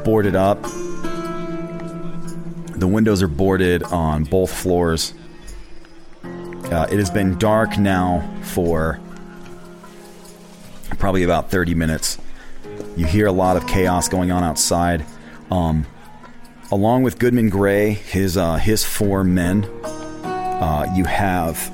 boarded 0.05 0.37
up. 0.37 0.63
The 2.73 2.87
windows 2.87 3.23
are 3.23 3.29
boarded 3.29 3.83
on 3.83 4.25
both 4.25 4.53
floors. 4.53 5.13
Uh, 6.25 6.87
it 6.91 6.99
has 6.99 7.11
been 7.11 7.37
dark 7.39 7.77
now 7.77 8.29
for 8.43 9.01
probably 10.99 11.25
about 11.25 11.51
30 11.51 11.75
minutes. 11.75 12.19
You 12.97 13.07
hear 13.07 13.27
a 13.27 13.33
lot 13.33 13.57
of 13.57 13.67
chaos 13.67 14.09
going 14.09 14.31
on 14.31 14.43
outside. 14.43 15.05
Um, 15.51 15.87
along 16.71 17.03
with 17.03 17.19
Goodman 17.19 17.49
Gray, 17.49 17.93
his 17.93 18.37
uh, 18.37 18.57
his 18.57 18.85
four 18.85 19.25
men, 19.25 19.65
uh, 20.25 20.93
you 20.95 21.05
have 21.05 21.73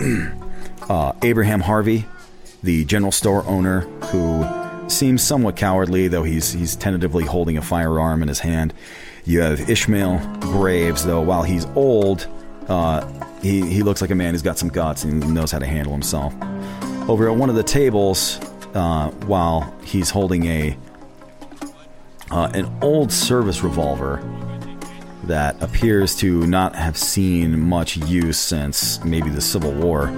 uh, 0.88 1.12
Abraham 1.22 1.60
Harvey, 1.60 2.06
the 2.62 2.84
general 2.84 3.12
store 3.12 3.44
owner, 3.46 3.80
who 4.06 4.44
seems 4.88 5.22
somewhat 5.22 5.56
cowardly, 5.56 6.08
though 6.08 6.22
he's 6.22 6.52
he's 6.52 6.76
tentatively 6.76 7.24
holding 7.24 7.56
a 7.56 7.62
firearm 7.62 8.22
in 8.22 8.28
his 8.28 8.40
hand. 8.40 8.74
You 9.24 9.40
have 9.40 9.70
Ishmael 9.70 10.18
Graves, 10.40 11.04
though 11.04 11.20
while 11.20 11.44
he's 11.44 11.66
old, 11.74 12.26
uh, 12.68 13.06
he 13.40 13.66
he 13.68 13.82
looks 13.82 14.00
like 14.00 14.10
a 14.10 14.14
man 14.14 14.34
who's 14.34 14.42
got 14.42 14.58
some 14.58 14.68
guts 14.68 15.04
and 15.04 15.34
knows 15.34 15.50
how 15.50 15.58
to 15.58 15.66
handle 15.66 15.92
himself. 15.92 16.34
Over 17.08 17.28
at 17.28 17.36
one 17.36 17.50
of 17.50 17.56
the 17.56 17.62
tables, 17.62 18.38
uh, 18.74 19.10
while 19.26 19.74
he's 19.84 20.10
holding 20.10 20.46
a 20.46 20.76
uh, 22.32 22.50
an 22.54 22.66
old 22.80 23.12
service 23.12 23.62
revolver 23.62 24.20
that 25.24 25.62
appears 25.62 26.16
to 26.16 26.46
not 26.46 26.74
have 26.74 26.96
seen 26.96 27.60
much 27.60 27.96
use 27.98 28.38
since 28.38 29.04
maybe 29.04 29.28
the 29.28 29.40
Civil 29.40 29.72
War, 29.72 30.08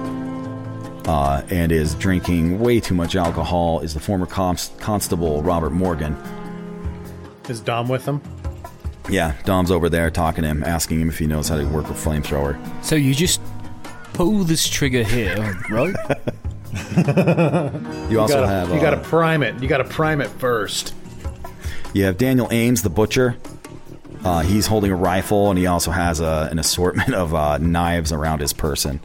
uh, 1.07 1.43
and 1.49 1.71
is 1.71 1.93
drinking 1.95 2.59
way 2.59 2.79
too 2.79 2.95
much 2.95 3.15
alcohol, 3.15 3.81
is 3.81 3.93
the 3.93 3.99
former 3.99 4.25
const- 4.25 4.79
constable 4.79 5.43
Robert 5.43 5.71
Morgan. 5.71 6.15
Is 7.49 7.59
Dom 7.59 7.89
with 7.89 8.05
him? 8.05 8.21
Yeah, 9.09 9.35
Dom's 9.43 9.69
over 9.69 9.89
there 9.89 10.09
talking 10.09 10.43
to 10.43 10.47
him, 10.47 10.63
asking 10.63 11.01
him 11.01 11.09
if 11.09 11.19
he 11.19 11.27
knows 11.27 11.49
how 11.49 11.57
to 11.57 11.65
work 11.65 11.85
a 11.89 11.93
flamethrower. 11.93 12.57
So 12.83 12.95
you 12.95 13.13
just 13.13 13.39
pull 14.13 14.43
this 14.45 14.67
trigger 14.67 15.03
here, 15.03 15.61
right? 15.69 15.95
You 18.09 18.19
also 18.19 18.35
gotta, 18.35 18.47
have 18.47 18.69
you 18.69 18.75
uh, 18.75 18.81
got 18.81 18.89
to 18.91 18.97
prime 18.97 19.41
it. 19.41 19.61
You 19.61 19.67
got 19.67 19.77
to 19.77 19.83
prime 19.85 20.21
it 20.21 20.27
first. 20.27 20.93
You 21.95 22.03
have 22.03 22.17
Daniel 22.17 22.49
Ames, 22.51 22.81
the 22.81 22.89
butcher. 22.89 23.37
Uh, 24.25 24.41
he's 24.41 24.67
holding 24.67 24.91
a 24.91 24.95
rifle, 24.95 25.49
and 25.49 25.57
he 25.57 25.65
also 25.65 25.91
has 25.91 26.19
a, 26.19 26.49
an 26.51 26.59
assortment 26.59 27.13
of 27.13 27.33
uh, 27.33 27.57
knives 27.57 28.11
around 28.11 28.41
his 28.41 28.51
person. 28.51 28.99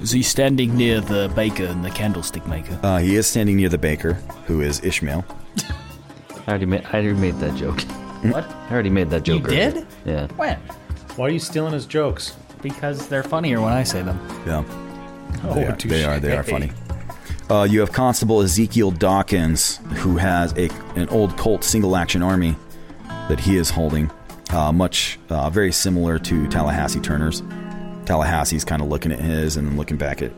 Is 0.00 0.10
he 0.10 0.22
standing 0.22 0.78
near 0.78 1.02
the 1.02 1.30
baker 1.36 1.64
and 1.64 1.84
the 1.84 1.90
candlestick 1.90 2.46
maker? 2.46 2.80
Uh, 2.82 3.00
he 3.00 3.16
is 3.16 3.26
standing 3.26 3.56
near 3.56 3.68
the 3.68 3.76
baker, 3.76 4.14
who 4.46 4.62
is 4.62 4.82
Ishmael. 4.82 5.26
I 5.58 6.48
already 6.48 6.64
made, 6.64 6.86
I 6.86 6.92
already 7.04 7.12
made 7.12 7.34
that 7.40 7.54
joke. 7.56 7.82
What? 8.22 8.44
I 8.50 8.72
already 8.72 8.88
made 8.90 9.10
that 9.10 9.28
You 9.28 9.38
joke. 9.38 9.48
earlier. 9.48 9.72
did? 9.72 9.86
Yeah. 10.06 10.26
When? 10.36 10.56
Why 11.16 11.26
are 11.26 11.30
you 11.30 11.38
stealing 11.38 11.74
his 11.74 11.84
jokes? 11.84 12.34
Because 12.62 13.08
they're 13.08 13.22
funnier 13.22 13.60
when 13.60 13.74
I 13.74 13.82
say 13.82 14.00
them. 14.02 14.18
Yeah. 14.46 14.64
Oh, 15.44 15.54
they, 15.54 15.64
are, 15.66 15.76
touche. 15.76 15.90
they 15.90 16.04
are. 16.04 16.18
They 16.18 16.34
are 16.34 16.42
funny. 16.42 16.72
Uh, 17.50 17.64
you 17.64 17.80
have 17.80 17.90
Constable 17.92 18.42
Ezekiel 18.42 18.92
Dawkins, 18.92 19.78
who 19.96 20.16
has 20.18 20.52
a 20.56 20.68
an 20.94 21.08
old 21.08 21.36
Colt 21.36 21.64
single 21.64 21.96
action 21.96 22.22
army 22.22 22.54
that 23.28 23.40
he 23.40 23.56
is 23.56 23.70
holding, 23.70 24.10
uh, 24.50 24.70
much 24.72 25.18
uh, 25.30 25.50
very 25.50 25.72
similar 25.72 26.18
to 26.20 26.46
Tallahassee 26.48 27.00
Turner's. 27.00 27.42
Tallahassee's 28.04 28.64
kind 28.64 28.80
of 28.82 28.88
looking 28.88 29.10
at 29.12 29.18
his 29.18 29.56
and 29.56 29.66
then 29.68 29.76
looking 29.76 29.96
back 29.96 30.22
at 30.22 30.30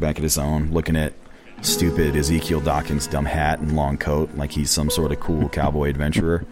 back 0.00 0.16
at 0.16 0.22
his 0.22 0.38
own, 0.38 0.70
looking 0.70 0.96
at 0.96 1.12
stupid 1.60 2.16
Ezekiel 2.16 2.60
Dawkins 2.60 3.06
dumb 3.06 3.26
hat 3.26 3.58
and 3.58 3.76
long 3.76 3.98
coat, 3.98 4.30
like 4.36 4.50
he's 4.50 4.70
some 4.70 4.88
sort 4.88 5.12
of 5.12 5.20
cool 5.20 5.48
cowboy 5.50 5.90
adventurer. 5.90 6.46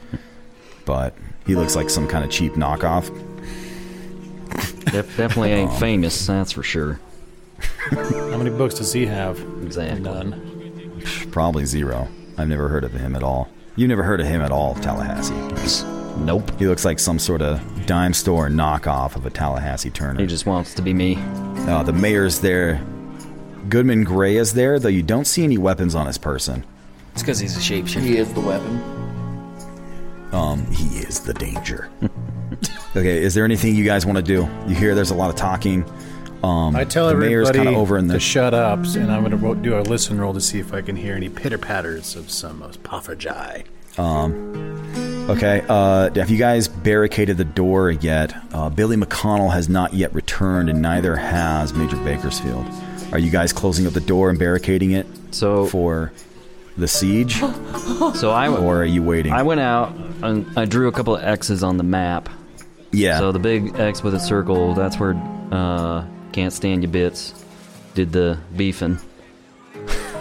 But 0.85 1.15
he 1.47 1.57
looks 1.57 1.75
like 1.75 1.89
some 1.89 2.07
kind 2.07 2.23
of 2.25 2.31
cheap 2.31 2.53
knockoff. 2.53 3.07
Def- 4.93 5.17
definitely 5.17 5.53
ain't 5.53 5.71
Um, 5.71 5.81
famous, 5.81 6.27
that's 6.27 6.53
for 6.53 6.63
sure. 6.63 7.01
How 7.91 8.37
many 8.37 8.51
books 8.51 8.75
does 8.75 8.93
he 8.93 9.07
have? 9.07 9.39
Exactly. 9.63 10.01
None. 10.01 11.01
Probably 11.31 11.65
zero. 11.65 12.09
I've 12.39 12.49
never 12.49 12.69
heard 12.69 12.85
of 12.85 12.93
him 12.93 13.17
at 13.17 13.23
all. 13.23 13.49
You've 13.77 13.89
never 13.89 14.03
heard 14.03 14.21
of 14.21 14.27
him 14.27 14.41
at 14.41 14.51
all, 14.51 14.75
Tallahassee? 14.77 15.35
Nope. 16.19 16.59
He 16.59 16.67
looks 16.67 16.85
like 16.85 16.99
some 16.99 17.19
sort 17.19 17.43
of 17.43 17.61
dime 17.87 18.15
store 18.15 18.49
knockoff 18.49 19.17
of 19.17 19.27
a 19.27 19.31
Tallahassee 19.31 19.91
Turner. 19.91 20.21
He 20.21 20.27
just 20.27 20.47
wants 20.47 20.75
to 20.75 20.83
be 20.83 20.95
me. 20.95 21.17
Uh, 21.69 21.83
the 21.83 21.93
mayor's 21.93 22.41
there. 22.41 22.83
Goodman 23.69 24.05
Gray 24.05 24.37
is 24.37 24.55
there, 24.55 24.79
though 24.79 24.89
you 24.89 25.03
don't 25.03 25.27
see 25.27 25.45
any 25.45 25.59
weapons 25.59 25.95
on 25.95 26.07
his 26.07 26.19
person. 26.19 26.65
It's 27.13 27.23
because 27.23 27.39
he's 27.39 27.57
a 27.57 27.61
shapeshifter. 27.61 28.01
He 28.01 28.17
is 28.17 28.33
the 28.33 28.41
weapon. 28.41 28.81
Um, 30.33 30.67
he 30.71 30.99
is 30.99 31.21
the 31.21 31.35
danger. 31.35 31.91
okay, 32.97 33.23
is 33.23 33.35
there 33.35 33.45
anything 33.45 33.75
you 33.75 33.85
guys 33.85 34.07
want 34.07 34.17
to 34.17 34.23
do? 34.23 34.49
You 34.67 34.75
hear 34.75 34.95
there's 34.95 35.11
a 35.11 35.15
lot 35.15 35.31
of 35.31 35.37
talking. 35.37 35.85
Um, 36.47 36.77
I 36.77 36.85
tell 36.85 37.09
the 37.09 37.17
mayor's 37.17 37.49
everybody 37.49 37.67
kind 37.67 37.77
of 37.77 37.83
over 37.83 37.99
in 37.99 38.07
the. 38.07 38.15
to 38.15 38.21
shut 38.21 38.55
up, 38.55 38.79
and 38.95 39.11
I'm 39.11 39.25
going 39.25 39.57
to 39.57 39.63
do 39.63 39.77
a 39.77 39.81
listen 39.81 40.21
roll 40.21 40.33
to 40.33 40.41
see 40.41 40.61
if 40.61 40.73
I 40.73 40.81
can 40.81 40.95
hear 40.95 41.17
any 41.17 41.29
pitter 41.29 41.59
patters 41.59 42.15
of 42.15 42.31
some 42.31 42.61
autophagy. 42.61 43.65
Um, 43.99 45.29
okay, 45.29 45.65
uh, 45.69 46.11
have 46.15 46.31
you 46.31 46.37
guys 46.37 46.69
barricaded 46.69 47.37
the 47.37 47.45
door 47.45 47.91
yet? 47.91 48.33
Uh, 48.53 48.69
Billy 48.69 48.97
McConnell 48.97 49.53
has 49.53 49.69
not 49.69 49.93
yet 49.93 50.15
returned, 50.15 50.71
and 50.71 50.81
neither 50.81 51.17
has 51.17 51.75
Major 51.75 51.97
Bakersfield. 51.97 52.65
Are 53.13 53.19
you 53.19 53.31
guys 53.31 53.53
closing 53.53 53.87
up 53.87 53.93
the 53.95 54.01
door 54.01 54.31
and 54.31 54.39
barricading 54.39 54.93
it? 54.93 55.07
So 55.33 55.67
for 55.67 56.13
the 56.77 56.87
siege, 56.87 57.37
So 58.15 58.31
I 58.31 58.49
or 58.49 58.83
are 58.83 58.85
you 58.85 59.03
waiting? 59.03 59.33
I 59.33 59.43
went 59.43 59.61
out 59.61 59.93
and 60.23 60.47
I 60.57 60.65
drew 60.65 60.87
a 60.89 60.93
couple 60.93 61.17
of 61.17 61.25
X's 61.25 61.63
on 61.65 61.77
the 61.77 61.85
map. 61.85 62.29
Yeah. 62.93 63.19
So 63.19 63.33
the 63.33 63.39
big 63.39 63.75
X 63.77 64.03
with 64.03 64.15
a 64.15 64.21
circle, 64.21 64.75
that's 64.75 64.99
where 64.99 65.15
uh, 65.51 66.05
Kantstandyerbits 66.37 67.33
did 67.95 68.13
the 68.13 68.39
beefing. 68.55 68.99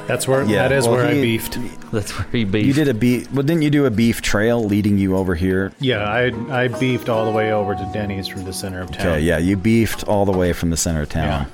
That's 0.07 0.27
where 0.27 0.43
Yeah, 0.43 0.67
that 0.67 0.71
is 0.71 0.85
well, 0.87 0.97
where 0.97 1.07
I 1.07 1.13
beefed. 1.13 1.57
That's 1.91 2.17
where 2.17 2.27
he 2.31 2.45
beefed. 2.45 2.67
You 2.67 2.73
did 2.73 2.87
a 2.87 2.93
beef. 2.93 3.31
Well, 3.33 3.43
didn't 3.43 3.63
you 3.63 3.69
do 3.69 3.85
a 3.85 3.91
beef 3.91 4.21
trail 4.21 4.63
leading 4.63 4.97
you 4.97 5.17
over 5.17 5.35
here? 5.35 5.73
Yeah, 5.79 6.07
I 6.07 6.31
I 6.63 6.67
beefed 6.69 7.09
all 7.09 7.25
the 7.25 7.31
way 7.31 7.51
over 7.51 7.75
to 7.75 7.89
Denny's 7.91 8.27
from 8.27 8.45
the 8.45 8.53
center 8.53 8.81
of 8.81 8.91
town. 8.91 9.07
Okay, 9.07 9.19
yeah, 9.21 9.39
you 9.39 9.57
beefed 9.57 10.03
all 10.07 10.25
the 10.25 10.31
way 10.31 10.53
from 10.53 10.69
the 10.69 10.77
center 10.77 11.01
of 11.01 11.09
town 11.09 11.47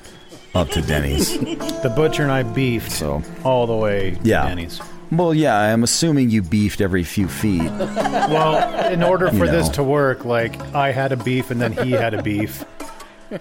up 0.54 0.68
to 0.70 0.82
Denny's. 0.82 1.38
The 1.82 1.92
butcher 1.96 2.22
and 2.22 2.30
I 2.30 2.44
beefed 2.44 2.92
So 2.92 3.22
all 3.42 3.66
the 3.66 3.74
way 3.74 4.12
to 4.12 4.20
yeah. 4.22 4.46
Denny's. 4.46 4.80
Well, 5.10 5.34
yeah, 5.34 5.58
I'm 5.58 5.82
assuming 5.82 6.30
you 6.30 6.40
beefed 6.42 6.80
every 6.80 7.02
few 7.04 7.26
feet. 7.28 7.62
Well, 7.62 8.90
in 8.92 9.02
order 9.02 9.26
You 9.26 9.38
for 9.38 9.46
this 9.46 9.68
to 9.70 9.82
work, 9.82 10.24
like 10.24 10.58
I 10.74 10.92
had 10.92 11.10
a 11.12 11.16
beef 11.16 11.50
and 11.50 11.60
then 11.60 11.72
he 11.72 11.90
had 11.90 12.14
a 12.14 12.22
beef. 12.22 12.64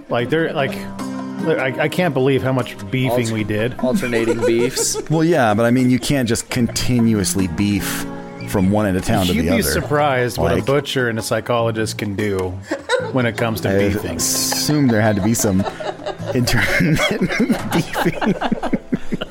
Like 0.09 0.29
they're 0.29 0.53
like, 0.53 0.71
I, 1.47 1.83
I 1.83 1.89
can't 1.89 2.13
believe 2.13 2.43
how 2.43 2.51
much 2.53 2.77
beefing 2.91 3.11
Alter- 3.25 3.33
we 3.33 3.43
did. 3.43 3.79
Alternating 3.79 4.45
beefs. 4.45 4.97
Well, 5.09 5.23
yeah, 5.23 5.53
but 5.53 5.65
I 5.65 5.71
mean, 5.71 5.89
you 5.89 5.99
can't 5.99 6.27
just 6.27 6.49
continuously 6.49 7.47
beef 7.47 8.05
from 8.49 8.69
one 8.71 8.85
end 8.85 8.97
of 8.97 9.05
town 9.05 9.25
to 9.27 9.33
the 9.33 9.39
other. 9.39 9.43
You'd 9.43 9.51
the 9.51 9.57
be 9.57 9.63
other. 9.63 9.71
surprised 9.81 10.37
what 10.37 10.51
a 10.51 10.55
Like, 10.55 10.65
butcher 10.65 11.09
and 11.09 11.17
a 11.17 11.21
psychologist 11.21 11.97
can 11.97 12.15
do 12.15 12.49
when 13.13 13.25
it 13.25 13.37
comes 13.37 13.61
to 13.61 13.69
I 13.69 13.89
beefing. 13.89 14.17
assumed 14.17 14.89
there 14.89 15.01
had 15.01 15.15
to 15.15 15.21
be 15.23 15.33
some 15.33 15.61
intermittent 16.33 16.99
beefing. 17.71 18.33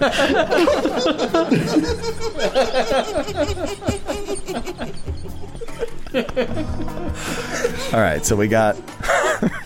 All 7.93 8.01
right, 8.01 8.25
so 8.25 8.37
we 8.37 8.49
got. 8.49 8.77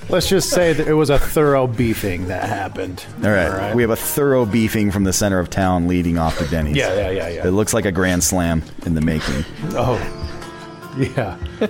Let's 0.10 0.28
just 0.28 0.50
say 0.50 0.72
that 0.72 0.86
it 0.86 0.92
was 0.94 1.10
a 1.10 1.18
thorough 1.18 1.66
beefing 1.66 2.28
that 2.28 2.48
happened. 2.48 3.04
All 3.24 3.30
right, 3.30 3.74
we 3.74 3.82
have 3.82 3.90
a 3.90 3.96
thorough 3.96 4.44
beefing 4.46 4.90
from 4.90 5.04
the 5.04 5.12
center 5.12 5.38
of 5.38 5.50
town 5.50 5.88
leading 5.88 6.18
off 6.18 6.38
to 6.38 6.46
Denny's. 6.48 6.76
Yeah, 6.76 6.94
yeah, 6.94 7.10
yeah, 7.10 7.28
yeah. 7.28 7.46
It 7.48 7.50
looks 7.52 7.72
like 7.74 7.84
a 7.86 7.92
grand 7.92 8.22
slam 8.22 8.62
in 8.86 8.94
the 8.94 9.00
making. 9.00 9.44
Oh, 9.72 9.96
yeah. 10.98 11.38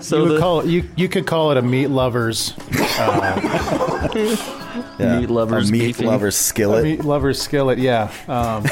So 0.00 0.16
you, 0.18 0.22
would 0.24 0.32
the- 0.32 0.38
call 0.40 0.60
it, 0.60 0.66
you 0.66 0.86
you 0.96 1.08
could 1.08 1.26
call 1.26 1.50
it 1.50 1.56
a 1.56 1.62
meat 1.62 1.86
lovers. 1.86 2.52
Uh, 2.98 4.08
Yeah, 4.98 5.20
Meat 5.20 5.30
lovers 5.30 5.68
a 5.70 5.72
meat 5.72 5.80
beefing. 5.80 6.06
lovers 6.06 6.34
a 6.34 6.38
skillet. 6.38 6.84
meat 6.84 7.04
lovers 7.04 7.40
skillet. 7.40 7.78
Yeah. 7.78 8.12
Um, 8.28 8.64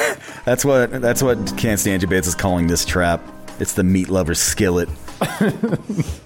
That's 0.45 0.63
what 0.65 0.91
that's 1.01 1.23
what 1.23 1.39
Kantstandyerbits 1.39 2.27
is 2.27 2.35
calling 2.35 2.67
this 2.67 2.85
trap. 2.85 3.23
It's 3.61 3.75
the 3.75 3.85
meat 3.85 4.09
lovers 4.09 4.41
skillet. 4.41 4.89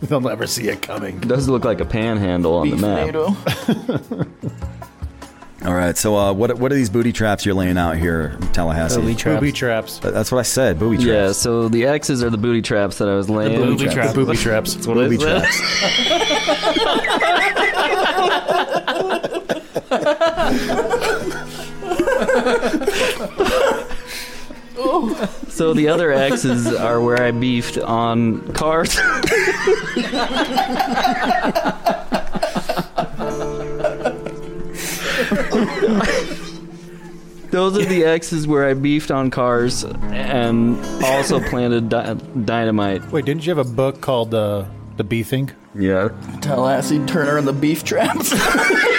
they'll 0.02 0.20
never 0.20 0.46
see 0.46 0.68
it 0.68 0.82
coming. 0.82 1.16
It 1.16 1.26
does 1.28 1.48
look 1.48 1.64
like 1.64 1.80
a 1.80 1.84
panhandle 1.84 2.54
on 2.54 2.70
the 2.70 2.76
map. 2.76 3.12
All 5.64 5.72
right, 5.74 5.96
so 5.96 6.14
uh, 6.16 6.32
what 6.32 6.58
what 6.58 6.70
are 6.70 6.74
these 6.74 6.90
booty 6.90 7.10
traps 7.10 7.46
you're 7.46 7.54
laying 7.54 7.78
out 7.78 7.96
here, 7.96 8.36
in 8.40 8.48
Tallahassee? 8.52 9.00
Booby 9.00 9.14
traps. 9.14 9.40
Booby 9.40 9.52
traps. 9.52 9.98
That- 10.00 10.12
That's 10.12 10.30
what 10.30 10.38
I 10.38 10.42
said. 10.42 10.78
Booby 10.78 10.96
traps. 10.96 11.06
Yeah, 11.08 11.32
so 11.32 11.68
the 11.70 11.86
X's 11.86 12.22
are 12.22 12.28
the 12.28 12.36
booty 12.36 12.60
traps 12.60 12.98
that 12.98 13.08
I 13.08 13.14
was 13.14 13.30
laying. 13.30 13.58
booby 13.60 13.86
traps. 13.88 14.12
The 14.12 14.24
booby 14.24 14.36
traps. 14.36 14.74
That's 14.74 14.86
what 14.86 14.94
Booby 14.94 15.16
I 15.24 15.50
said. 15.50 17.24
traps. 25.02 25.40
So 25.54 25.72
the 25.72 25.86
other 25.88 26.10
X's 26.12 26.66
are 26.66 27.00
where 27.00 27.22
I 27.22 27.30
beefed 27.30 27.78
on 27.78 28.52
cars. 28.54 28.98
Those 37.50 37.78
are 37.78 37.84
the 37.84 38.04
X's 38.04 38.48
where 38.48 38.68
I 38.68 38.74
beefed 38.74 39.12
on 39.12 39.30
cars 39.30 39.84
and 39.84 40.84
also 41.04 41.38
planted 41.40 41.88
di- 41.88 42.14
dynamite. 42.44 43.12
Wait, 43.12 43.24
didn't 43.24 43.46
you 43.46 43.54
have 43.54 43.64
a 43.64 43.70
book 43.70 44.00
called 44.00 44.34
uh, 44.34 44.64
The 44.96 45.04
Beefing? 45.04 45.52
Yeah. 45.72 46.08
Tallahassee 46.40 47.04
Turner 47.06 47.38
and 47.38 47.46
the 47.46 47.52
Beef 47.52 47.84
Traps. 47.84 48.32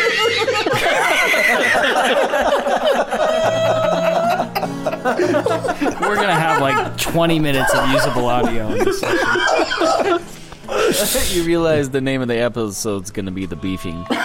We're 5.33 6.15
gonna 6.15 6.33
have 6.35 6.61
like 6.61 6.97
20 6.97 7.39
minutes 7.39 7.73
of 7.73 7.89
usable 7.91 8.25
audio 8.27 8.67
in 8.69 8.83
this 8.85 8.99
session. 8.99 10.21
you 11.37 11.43
realize 11.43 11.89
the 11.91 12.01
name 12.01 12.21
of 12.21 12.27
the 12.27 12.37
episode's 12.37 13.11
gonna 13.11 13.31
be 13.31 13.45
the 13.45 13.55
beefing. 13.55 14.05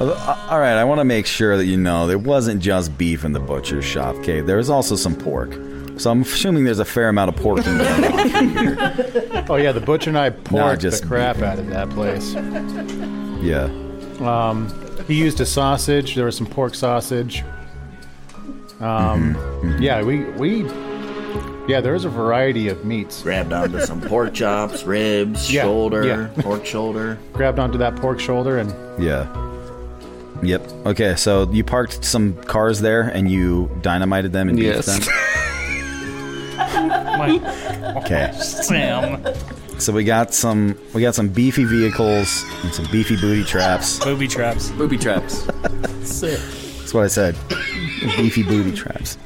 Uh, 0.00 0.46
All 0.50 0.58
right, 0.58 0.76
I 0.76 0.82
want 0.84 0.98
to 1.00 1.04
make 1.04 1.26
sure 1.26 1.56
that 1.56 1.66
you 1.66 1.76
know 1.76 2.06
there 2.08 2.18
wasn't 2.18 2.60
just 2.60 2.96
beef 2.98 3.24
in 3.24 3.32
the 3.32 3.38
butcher's 3.40 3.84
shop. 3.84 4.16
Okay, 4.16 4.40
there 4.40 4.56
was 4.56 4.68
also 4.68 4.96
some 4.96 5.14
pork. 5.14 5.52
So 5.98 6.10
I'm 6.10 6.22
assuming 6.22 6.64
there's 6.64 6.80
a 6.80 6.84
fair 6.84 7.08
amount 7.08 7.28
of 7.28 7.36
pork 7.42 7.64
in 7.66 7.78
there. 7.78 9.44
Oh 9.48 9.56
yeah, 9.56 9.72
the 9.72 9.80
butcher 9.80 10.10
and 10.10 10.18
I 10.18 10.30
porked 10.30 10.80
just 10.80 11.02
the 11.02 11.08
crap 11.08 11.38
out 11.38 11.58
of 11.58 11.66
that 11.68 11.90
place. 11.90 12.32
yeah. 13.42 13.68
Um, 14.20 14.68
he 15.06 15.14
used 15.14 15.40
a 15.40 15.46
sausage. 15.46 16.14
There 16.14 16.24
was 16.24 16.36
some 16.36 16.46
pork 16.46 16.74
sausage. 16.74 17.44
Um, 18.82 19.34
Mm-hmm. 19.34 19.82
yeah, 19.82 20.02
we 20.02 20.24
we 20.32 20.64
yeah, 21.68 21.80
there 21.80 21.92
was 21.92 22.04
a 22.04 22.08
variety 22.10 22.68
of 22.68 22.84
meats. 22.84 23.22
Grabbed 23.22 23.52
onto 23.52 23.80
some 23.80 24.00
pork 24.00 24.34
chops, 24.40 24.82
ribs, 24.82 25.52
Yeah, 25.52 25.62
shoulder, 25.62 26.04
yeah. 26.04 26.28
pork 26.42 26.66
shoulder. 26.66 27.18
Grabbed 27.32 27.58
onto 27.60 27.78
that 27.78 27.94
pork 27.96 28.18
shoulder 28.18 28.58
and 28.58 28.70
Yeah. 29.02 29.26
Yep. 30.42 30.72
Okay, 30.86 31.14
so 31.14 31.48
you 31.52 31.62
parked 31.62 32.04
some 32.04 32.34
cars 32.42 32.80
there 32.80 33.02
and 33.02 33.30
you 33.30 33.70
dynamited 33.80 34.32
them 34.32 34.48
and 34.48 34.58
beefed 34.58 34.74
Yes. 34.88 35.06
them. 35.06 35.14
My 36.56 37.94
Okay. 38.04 38.32
Sam. 38.40 39.22
So 39.78 39.92
we 39.92 40.02
got 40.02 40.34
some 40.34 40.76
we 40.92 41.00
got 41.02 41.14
some 41.14 41.28
beefy 41.28 41.62
vehicles 41.64 42.44
and 42.64 42.74
some 42.74 42.86
beefy 42.90 43.14
booty 43.16 43.44
traps. 43.44 44.00
Booby 44.04 44.26
traps. 44.26 44.70
Booby 44.70 44.98
traps. 44.98 45.46
That's 46.92 46.94
what 46.94 47.04
I 47.04 47.32
said. 47.32 47.36
beefy 48.18 48.42
booty 48.42 48.70
traps. 48.70 49.16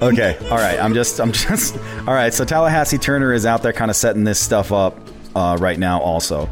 okay, 0.00 0.38
all 0.48 0.58
right. 0.58 0.78
I'm 0.78 0.94
just, 0.94 1.20
I'm 1.20 1.32
just, 1.32 1.76
all 2.06 2.14
right. 2.14 2.32
So 2.32 2.44
Tallahassee 2.44 2.98
Turner 2.98 3.32
is 3.32 3.44
out 3.44 3.64
there, 3.64 3.72
kind 3.72 3.90
of 3.90 3.96
setting 3.96 4.22
this 4.22 4.38
stuff 4.38 4.70
up 4.70 4.96
uh, 5.34 5.56
right 5.58 5.76
now. 5.76 6.00
Also, 6.00 6.48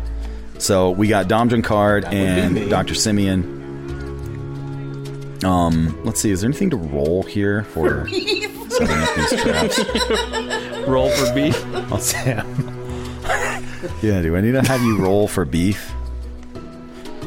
so 0.58 0.90
we 0.90 1.06
got 1.06 1.28
Dom 1.28 1.62
Card 1.62 2.06
and 2.06 2.68
Dr. 2.68 2.96
Simeon. 2.96 3.54
Um, 5.44 5.96
let's 6.04 6.20
see. 6.20 6.32
Is 6.32 6.40
there 6.40 6.50
anything 6.50 6.70
to 6.70 6.76
roll 6.76 7.22
here 7.22 7.62
for 7.62 8.08
setting 8.08 8.98
up 8.98 9.14
these 9.14 9.42
traps? 9.42 9.78
Roll 10.88 11.10
for 11.10 11.32
beef. 11.34 11.64
I'll 11.92 11.98
say. 11.98 12.34
yeah. 14.02 14.22
Do 14.22 14.36
I 14.36 14.40
need 14.40 14.52
to 14.52 14.62
have 14.62 14.82
you 14.82 14.98
roll 14.98 15.28
for 15.28 15.44
beef? 15.44 15.92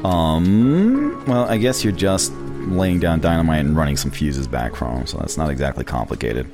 Um. 0.06 1.24
Well, 1.26 1.46
I 1.50 1.58
guess 1.58 1.84
you're 1.84 1.94
just 1.94 2.32
laying 2.34 3.00
down 3.00 3.20
dynamite 3.20 3.66
and 3.66 3.76
running 3.76 3.98
some 3.98 4.12
fuses 4.12 4.48
back 4.48 4.76
from 4.76 4.98
him, 5.00 5.08
so 5.08 5.18
that's 5.18 5.38
not 5.38 5.50
exactly 5.50 5.84
complicated. 5.84 6.50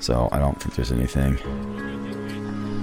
So 0.00 0.28
I 0.32 0.38
don't 0.38 0.60
think 0.60 0.74
there's 0.74 0.92
anything. 0.92 1.38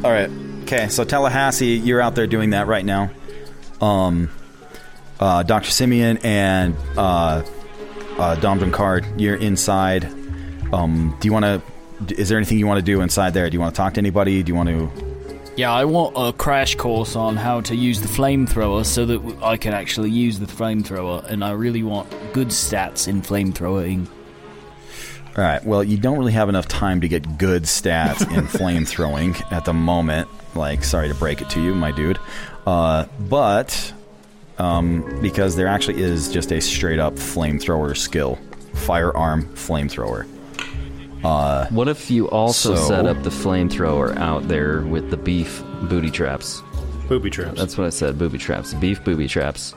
All 0.04 0.12
right. 0.12 0.30
Okay, 0.64 0.88
so 0.88 1.04
Tallahassee, 1.04 1.78
you're 1.78 2.00
out 2.00 2.16
there 2.16 2.28
doing 2.28 2.52
that 2.52 2.68
right 2.68 2.86
now. 2.86 3.10
Um, 3.82 4.30
uh, 5.20 5.44
Dr. 5.44 5.72
Simeon 5.72 6.20
and 6.20 6.76
uh, 6.98 7.44
uh, 8.18 8.36
Dom 8.36 8.60
Duncard, 8.60 9.20
you're 9.20 9.36
inside. 9.36 10.06
Um, 10.72 11.18
do 11.20 11.28
you 11.28 11.34
want 11.34 11.46
to? 11.46 11.62
Is 12.22 12.30
there 12.30 12.38
anything 12.38 12.60
you 12.60 12.68
want 12.68 12.78
to 12.78 12.86
do 12.86 13.02
inside 13.02 13.34
there? 13.34 13.50
Do 13.50 13.56
you 13.56 13.60
want 13.60 13.74
to 13.76 13.78
talk 13.78 13.96
to 13.96 14.00
anybody? 14.00 14.44
Do 14.44 14.52
you 14.52 14.56
want 14.56 14.70
to? 14.70 15.09
Yeah, 15.60 15.74
I 15.74 15.84
want 15.84 16.14
a 16.16 16.32
crash 16.32 16.76
course 16.76 17.18
on 17.18 17.36
how 17.36 17.60
to 17.60 17.76
use 17.76 18.00
the 18.00 18.08
flamethrower 18.08 18.86
so 18.86 19.06
that 19.06 19.44
I 19.44 19.58
can 19.58 19.74
actually 19.74 20.10
use 20.10 20.40
the 20.40 20.46
flamethrower, 20.46 21.26
and 21.26 21.44
I 21.44 21.52
really 21.52 21.84
want 21.84 22.10
good 22.32 22.48
stats 22.48 23.10
in 23.10 23.22
flamethrowing. 23.22 24.08
All 25.36 25.44
right. 25.44 25.62
Well, 25.66 25.84
you 25.84 25.98
don't 25.98 26.18
really 26.18 26.32
have 26.32 26.48
enough 26.48 26.70
time 26.70 27.02
to 27.02 27.10
get 27.10 27.38
good 27.38 27.64
stats 27.64 28.22
in 28.22 28.48
flamethrowing 28.48 29.52
at 29.52 29.66
the 29.66 29.74
moment. 29.74 30.30
Like, 30.56 30.86
sorry 30.86 31.10
to 31.10 31.14
break 31.14 31.42
it 31.42 31.50
to 31.50 31.62
you, 31.62 31.76
my 31.76 31.92
dude. 31.92 32.20
Uh, 32.66 33.08
but 33.28 33.94
um, 34.60 35.20
because 35.22 35.58
there 35.58 35.68
actually 35.68 36.02
is 36.02 36.32
just 36.32 36.54
a 36.54 36.62
straight 36.62 37.00
up 37.00 37.16
flamethrower 37.16 37.98
skill, 37.98 38.40
firearm 38.76 39.44
flamethrower. 39.56 40.26
Uh, 41.24 41.68
What 41.70 41.88
if 41.88 42.10
you 42.10 42.30
also 42.30 42.76
so- 42.76 42.88
set 42.88 43.06
up 43.06 43.22
the 43.24 43.30
flamethrower 43.30 44.16
out 44.18 44.48
there 44.48 44.82
with 44.82 45.10
the 45.10 45.18
beef 45.18 45.64
booty 45.84 46.10
traps? 46.12 46.62
Booby 47.08 47.30
traps. 47.30 47.60
That's 47.60 47.78
what 47.78 47.88
I 47.88 47.90
said. 47.90 48.18
Booby 48.20 48.38
traps. 48.38 48.74
Beef 48.76 49.04
booby 49.04 49.28
traps. 49.28 49.74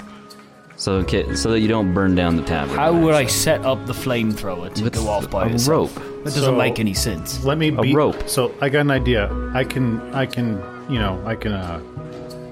So, 0.77 0.95
okay, 0.97 1.35
so 1.35 1.51
that 1.51 1.61
you 1.61 1.69
don't 1.69 1.95
burn 1.95 2.15
down 2.15 2.37
the 2.37 2.43
tavern. 2.43 2.77
How 2.77 2.93
would 2.93 3.15
I 3.15 3.27
set 3.27 3.65
up 3.65 3.87
the 3.87 3.93
flamethrower 3.93 4.73
to 4.75 4.91
go 4.91 5.09
off 5.09 5.31
by 5.31 5.45
a 5.47 5.49
itself? 5.55 5.69
rope. 5.97 6.05
That 6.25 6.35
doesn't 6.35 6.43
So, 6.43 6.55
make 6.57 6.79
any 6.81 6.95
sense. 6.95 7.43
Let 7.45 7.57
me 7.59 7.69
A 7.69 7.81
be 7.81 7.95
rope. 7.95 8.29
So 8.29 8.53
I 8.61 8.69
got 8.69 8.81
an 8.81 8.91
idea. 8.91 9.31
I 9.55 9.65
can, 9.65 10.01
I 10.13 10.27
can, 10.27 10.61
you 10.91 10.99
know, 10.99 11.23
I 11.25 11.35
can 11.37 11.53
uh, 11.53 11.81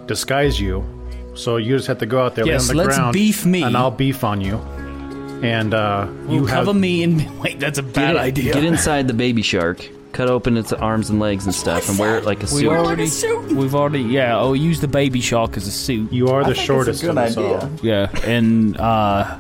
disguise 0.07 0.61
you. 0.61 0.85
So 1.35 1.57
you 1.57 1.77
just 1.77 1.89
have 1.89 1.99
to 1.99 2.07
go 2.07 2.23
out 2.25 2.35
there, 2.35 2.45
lay 2.45 2.53
Yes, 2.53 2.71
on 2.71 2.77
the 2.77 2.83
let's 2.85 2.97
ground, 2.97 3.13
beef 3.13 3.45
me. 3.47 3.63
and 3.63 3.77
I'll 3.77 3.91
beef 3.91 4.23
on 4.25 4.41
you. 4.41 4.61
And 5.43 5.73
uh, 5.75 6.07
You 6.29 6.35
you 6.35 6.47
have 6.47 6.67
cover 6.67 6.75
me 6.79 7.03
in. 7.03 7.39
Wait, 7.41 7.59
that's 7.61 7.79
a 7.79 7.83
bad 7.83 8.17
it- 8.17 8.21
idea. 8.21 8.53
get 8.53 8.65
inside 8.65 9.09
the 9.09 9.15
baby 9.15 9.43
shark, 9.43 9.89
cut 10.13 10.29
open 10.29 10.57
its 10.57 10.73
arms 10.73 11.09
and 11.11 11.19
legs 11.19 11.47
and 11.47 11.55
stuff, 11.55 11.89
and 11.89 11.99
wear 11.99 12.19
it 12.19 12.25
like 12.25 12.43
a 12.43 12.47
suit. 12.47 12.57
We 12.57 13.09
suit. 13.09 13.31
already, 13.31 13.55
we've 13.55 13.75
already, 13.75 14.03
yeah. 14.03 14.37
I'll 14.37 14.55
use 14.57 14.81
the 14.81 14.89
baby 14.89 15.21
shark 15.21 15.57
as 15.57 15.67
a 15.67 15.71
suit. 15.73 16.13
You 16.13 16.29
are 16.29 16.45
the 16.45 16.55
shortest 16.55 17.03
of 17.05 17.17
us 17.17 17.37
all. 17.39 17.71
Yeah, 17.83 18.11
and 18.25 18.77
uh, 18.77 19.39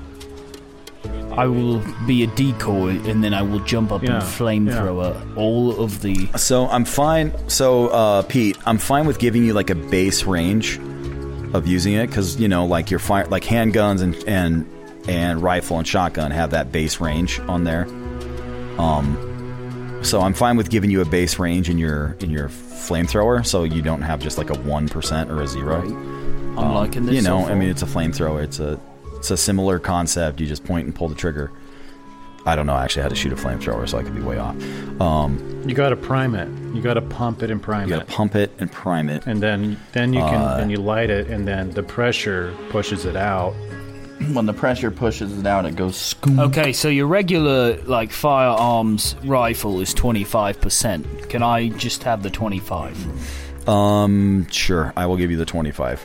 I 1.33 1.47
will 1.47 1.83
be 2.07 2.23
a 2.25 2.27
decoy, 2.29 2.91
and 3.09 3.23
then 3.23 3.35
I 3.35 3.43
will 3.43 3.61
jump 3.61 3.93
up 3.93 4.03
Yeah, 4.03 4.15
and 4.15 4.23
flamethrower 4.23 5.37
all 5.37 5.81
of 5.83 6.01
the. 6.03 6.29
So 6.39 6.67
I'm 6.69 6.85
fine. 6.85 7.33
So 7.49 7.89
uh, 7.89 8.23
Pete, 8.23 8.57
I'm 8.67 8.79
fine 8.79 9.07
with 9.07 9.19
giving 9.19 9.45
you 9.45 9.53
like 9.53 9.71
a 9.71 9.75
base 9.75 10.25
range 10.25 10.79
of 11.53 11.67
using 11.67 11.95
it 11.95 12.07
because 12.07 12.41
you 12.41 12.49
know, 12.49 12.65
like 12.67 12.91
your 12.91 13.01
fire, 13.01 13.27
like 13.27 13.43
handguns 13.45 14.01
and 14.03 14.15
and 14.27 14.67
and 15.11 15.43
rifle 15.43 15.77
and 15.79 15.87
shotgun 15.87 16.31
have 16.31 16.51
that 16.53 16.71
base 16.71 17.01
range 17.01 17.41
on 17.41 17.65
there. 17.65 17.87
Um, 18.79 19.99
so 20.03 20.21
I'm 20.21 20.33
fine 20.33 20.57
with 20.57 20.71
giving 20.71 20.91
you 20.91 21.03
a 21.03 21.05
base 21.05 21.39
range 21.39 21.69
in 21.69 21.77
your 21.79 22.17
in 22.21 22.31
your 22.31 22.49
flamethrower, 22.49 23.45
so 23.45 23.65
you 23.65 23.83
don't 23.83 24.03
have 24.03 24.21
just 24.21 24.39
like 24.39 24.51
a 24.51 24.59
one 24.61 24.89
percent 24.89 25.31
or 25.31 25.43
a 25.43 25.47
zero. 25.49 25.83
I'm 25.83 26.75
liking 26.75 27.07
this 27.07 27.17
You 27.17 27.23
know, 27.23 27.45
so 27.45 27.51
I 27.53 27.55
mean, 27.55 27.69
it's 27.69 27.83
a 27.83 27.87
flamethrower. 27.87 28.43
It's 28.43 28.61
a 28.61 28.81
it's 29.17 29.31
a 29.31 29.37
similar 29.37 29.79
concept. 29.79 30.41
You 30.41 30.47
just 30.47 30.65
point 30.65 30.87
and 30.87 30.95
pull 30.95 31.09
the 31.09 31.15
trigger. 31.15 31.51
I 32.47 32.57
don't 32.57 32.67
know 32.67 32.75
actually 32.77 33.03
how 33.03 33.11
to 33.11 33.15
shoot 33.15 33.33
a 33.35 33.37
flamethrower, 33.37 33.87
so 33.87 33.99
I 33.99 34.03
could 34.03 34.15
be 34.15 34.23
way 34.23 34.39
off. 34.39 34.57
Um, 35.01 35.63
You 35.67 35.75
got 35.75 35.91
to 35.91 35.97
prime 35.97 36.35
it. 36.35 36.49
You 36.75 36.81
got 36.81 36.95
to 36.95 37.03
pump 37.03 37.43
it 37.43 37.51
and 37.51 37.63
prime 37.63 37.89
you 37.89 37.95
it. 37.95 37.99
You 37.99 38.01
got 38.05 38.09
to 38.09 38.15
pump 38.15 38.35
it 38.35 38.51
and 38.59 38.73
prime 38.73 39.11
it. 39.11 39.27
and 39.27 39.43
then 39.43 39.77
then 39.93 40.15
you 40.15 40.21
can 40.21 40.41
Uh, 40.41 40.57
then 40.57 40.71
you 40.71 40.79
light 40.79 41.11
it, 41.11 41.29
and 41.29 41.47
then 41.47 41.71
the 41.73 41.83
pressure 41.83 42.55
pushes 42.71 43.05
it 43.05 43.17
out. 43.17 43.53
When 44.33 44.47
the 44.47 44.53
pressure 44.53 44.91
pushes 44.91 45.37
it 45.39 45.47
out, 45.47 45.65
it 45.65 45.77
goes 45.77 45.97
scoop. 45.97 46.39
Okay, 46.39 46.73
so 46.73 46.89
your 46.89 47.07
regular 47.07 47.77
like 47.83 48.13
firearms 48.13 49.17
rifle 49.25 49.81
is 49.81 49.93
twenty 49.95 50.25
five 50.25 50.61
percent. 50.61 51.29
Can 51.31 51.43
I 51.43 51.71
just 51.71 52.03
have 52.05 52.23
the 52.23 52.31
twenty 52.31 52.59
five? 52.59 52.97
Um, 53.69 54.47
sure. 54.51 54.93
I 54.97 55.07
will 55.07 55.17
give 55.17 55.31
you 55.31 55.37
the 55.37 55.45
25. 55.45 56.05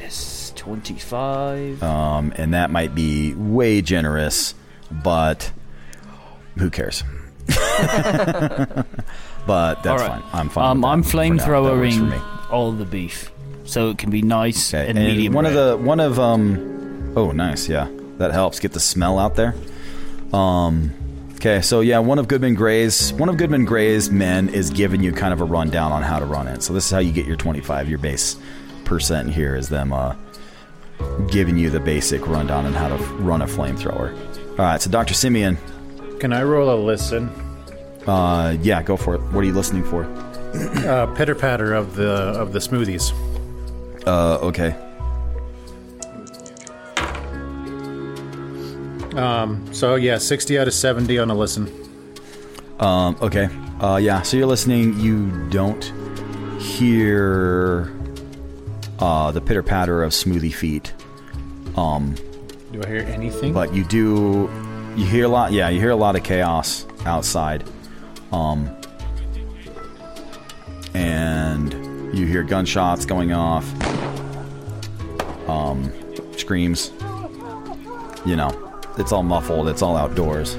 Yes, 0.00 0.52
twenty 0.56 0.94
five. 0.94 1.82
Um, 1.82 2.32
and 2.36 2.54
that 2.54 2.70
might 2.70 2.94
be 2.94 3.34
way 3.34 3.82
generous, 3.82 4.54
but 4.90 5.50
who 6.58 6.70
cares? 6.70 7.02
but 9.46 9.82
that's 9.82 10.02
fine. 10.02 10.22
I'm 10.32 10.48
fine. 10.48 10.64
Um, 10.70 10.80
with 10.82 10.90
I'm 10.90 11.02
that 11.02 11.08
for 11.08 11.16
now. 11.16 11.62
That 11.62 11.62
works 11.76 11.96
for 11.96 12.02
me. 12.04 12.16
flamethrowering 12.16 12.50
all 12.52 12.72
the 12.72 12.84
beef, 12.84 13.30
so 13.64 13.90
it 13.90 13.98
can 13.98 14.10
be 14.10 14.22
nice 14.22 14.72
and, 14.74 14.98
And 14.98 15.06
medium. 15.08 15.32
one 15.34 15.44
rare. 15.44 15.56
of 15.56 15.80
the 15.80 15.84
one 15.86 16.00
of 16.00 16.18
um, 16.18 16.71
oh 17.16 17.32
nice, 17.32 17.68
yeah, 17.68 17.88
that 18.18 18.32
helps 18.32 18.58
get 18.60 18.72
the 18.72 18.80
smell 18.80 19.18
out 19.18 19.34
there. 19.36 19.54
Um, 20.32 20.92
okay, 21.36 21.60
so 21.60 21.80
yeah, 21.80 21.98
one 21.98 22.18
of 22.18 22.28
Goodman 22.28 22.54
Gray's 22.54 23.12
one 23.14 23.28
of 23.28 23.36
Goodman 23.36 23.64
Gray's 23.64 24.10
men 24.10 24.48
is 24.48 24.70
giving 24.70 25.02
you 25.02 25.12
kind 25.12 25.32
of 25.32 25.40
a 25.40 25.44
rundown 25.44 25.92
on 25.92 26.02
how 26.02 26.18
to 26.18 26.24
run 26.26 26.48
it. 26.48 26.62
So 26.62 26.72
this 26.72 26.86
is 26.86 26.90
how 26.90 26.98
you 26.98 27.12
get 27.12 27.26
your 27.26 27.36
25, 27.36 27.88
your 27.88 27.98
base 27.98 28.36
percent 28.84 29.30
here 29.30 29.54
is 29.56 29.68
them 29.68 29.92
uh, 29.92 30.14
giving 31.30 31.56
you 31.56 31.70
the 31.70 31.80
basic 31.80 32.26
rundown 32.26 32.66
on 32.66 32.72
how 32.72 32.88
to 32.88 32.96
run 33.14 33.42
a 33.42 33.46
flamethrower. 33.46 34.12
All 34.50 34.56
right, 34.66 34.80
so 34.80 34.90
Dr. 34.90 35.14
Simeon, 35.14 35.56
Can 36.20 36.32
I 36.32 36.42
roll 36.42 36.70
a 36.74 36.76
listen? 36.76 37.28
uh, 38.06 38.56
yeah, 38.62 38.82
go 38.82 38.96
for 38.96 39.14
it. 39.14 39.20
What 39.32 39.42
are 39.42 39.46
you 39.46 39.52
listening 39.54 39.84
for? 39.84 40.04
Uh, 40.54 41.06
pitter 41.16 41.34
patter 41.34 41.72
of 41.72 41.94
the 41.96 42.10
of 42.10 42.52
the 42.52 42.58
smoothies. 42.58 43.12
Uh, 44.06 44.38
okay. 44.46 44.74
Um, 49.14 49.72
so 49.72 49.94
yeah, 49.96 50.18
sixty 50.18 50.58
out 50.58 50.66
of 50.68 50.74
seventy 50.74 51.18
on 51.18 51.30
a 51.30 51.34
listen. 51.34 51.70
Um, 52.80 53.16
okay. 53.20 53.48
Uh, 53.80 53.96
yeah. 53.96 54.22
So 54.22 54.36
you're 54.36 54.46
listening. 54.46 54.98
You 54.98 55.30
don't 55.50 55.84
hear 56.60 57.92
uh, 58.98 59.30
the 59.32 59.40
pitter 59.40 59.62
patter 59.62 60.02
of 60.02 60.12
smoothie 60.12 60.54
feet. 60.54 60.92
Um, 61.76 62.14
Do 62.72 62.82
I 62.82 62.86
hear 62.88 62.98
anything? 63.00 63.52
but 63.52 63.74
you 63.74 63.84
do. 63.84 64.50
You 64.96 65.04
hear 65.06 65.24
a 65.24 65.28
lot. 65.28 65.52
Yeah, 65.52 65.68
you 65.68 65.80
hear 65.80 65.90
a 65.90 65.96
lot 65.96 66.16
of 66.16 66.22
chaos 66.22 66.86
outside. 67.06 67.64
Um, 68.30 68.70
and 70.94 71.72
you 72.16 72.26
hear 72.26 72.42
gunshots 72.42 73.04
going 73.06 73.32
off. 73.32 73.64
Um, 75.48 75.90
screams. 76.36 76.92
You 78.24 78.36
know, 78.36 78.71
it's 78.98 79.12
all 79.12 79.22
muffled. 79.22 79.68
It's 79.68 79.82
all 79.82 79.96
outdoors. 79.96 80.56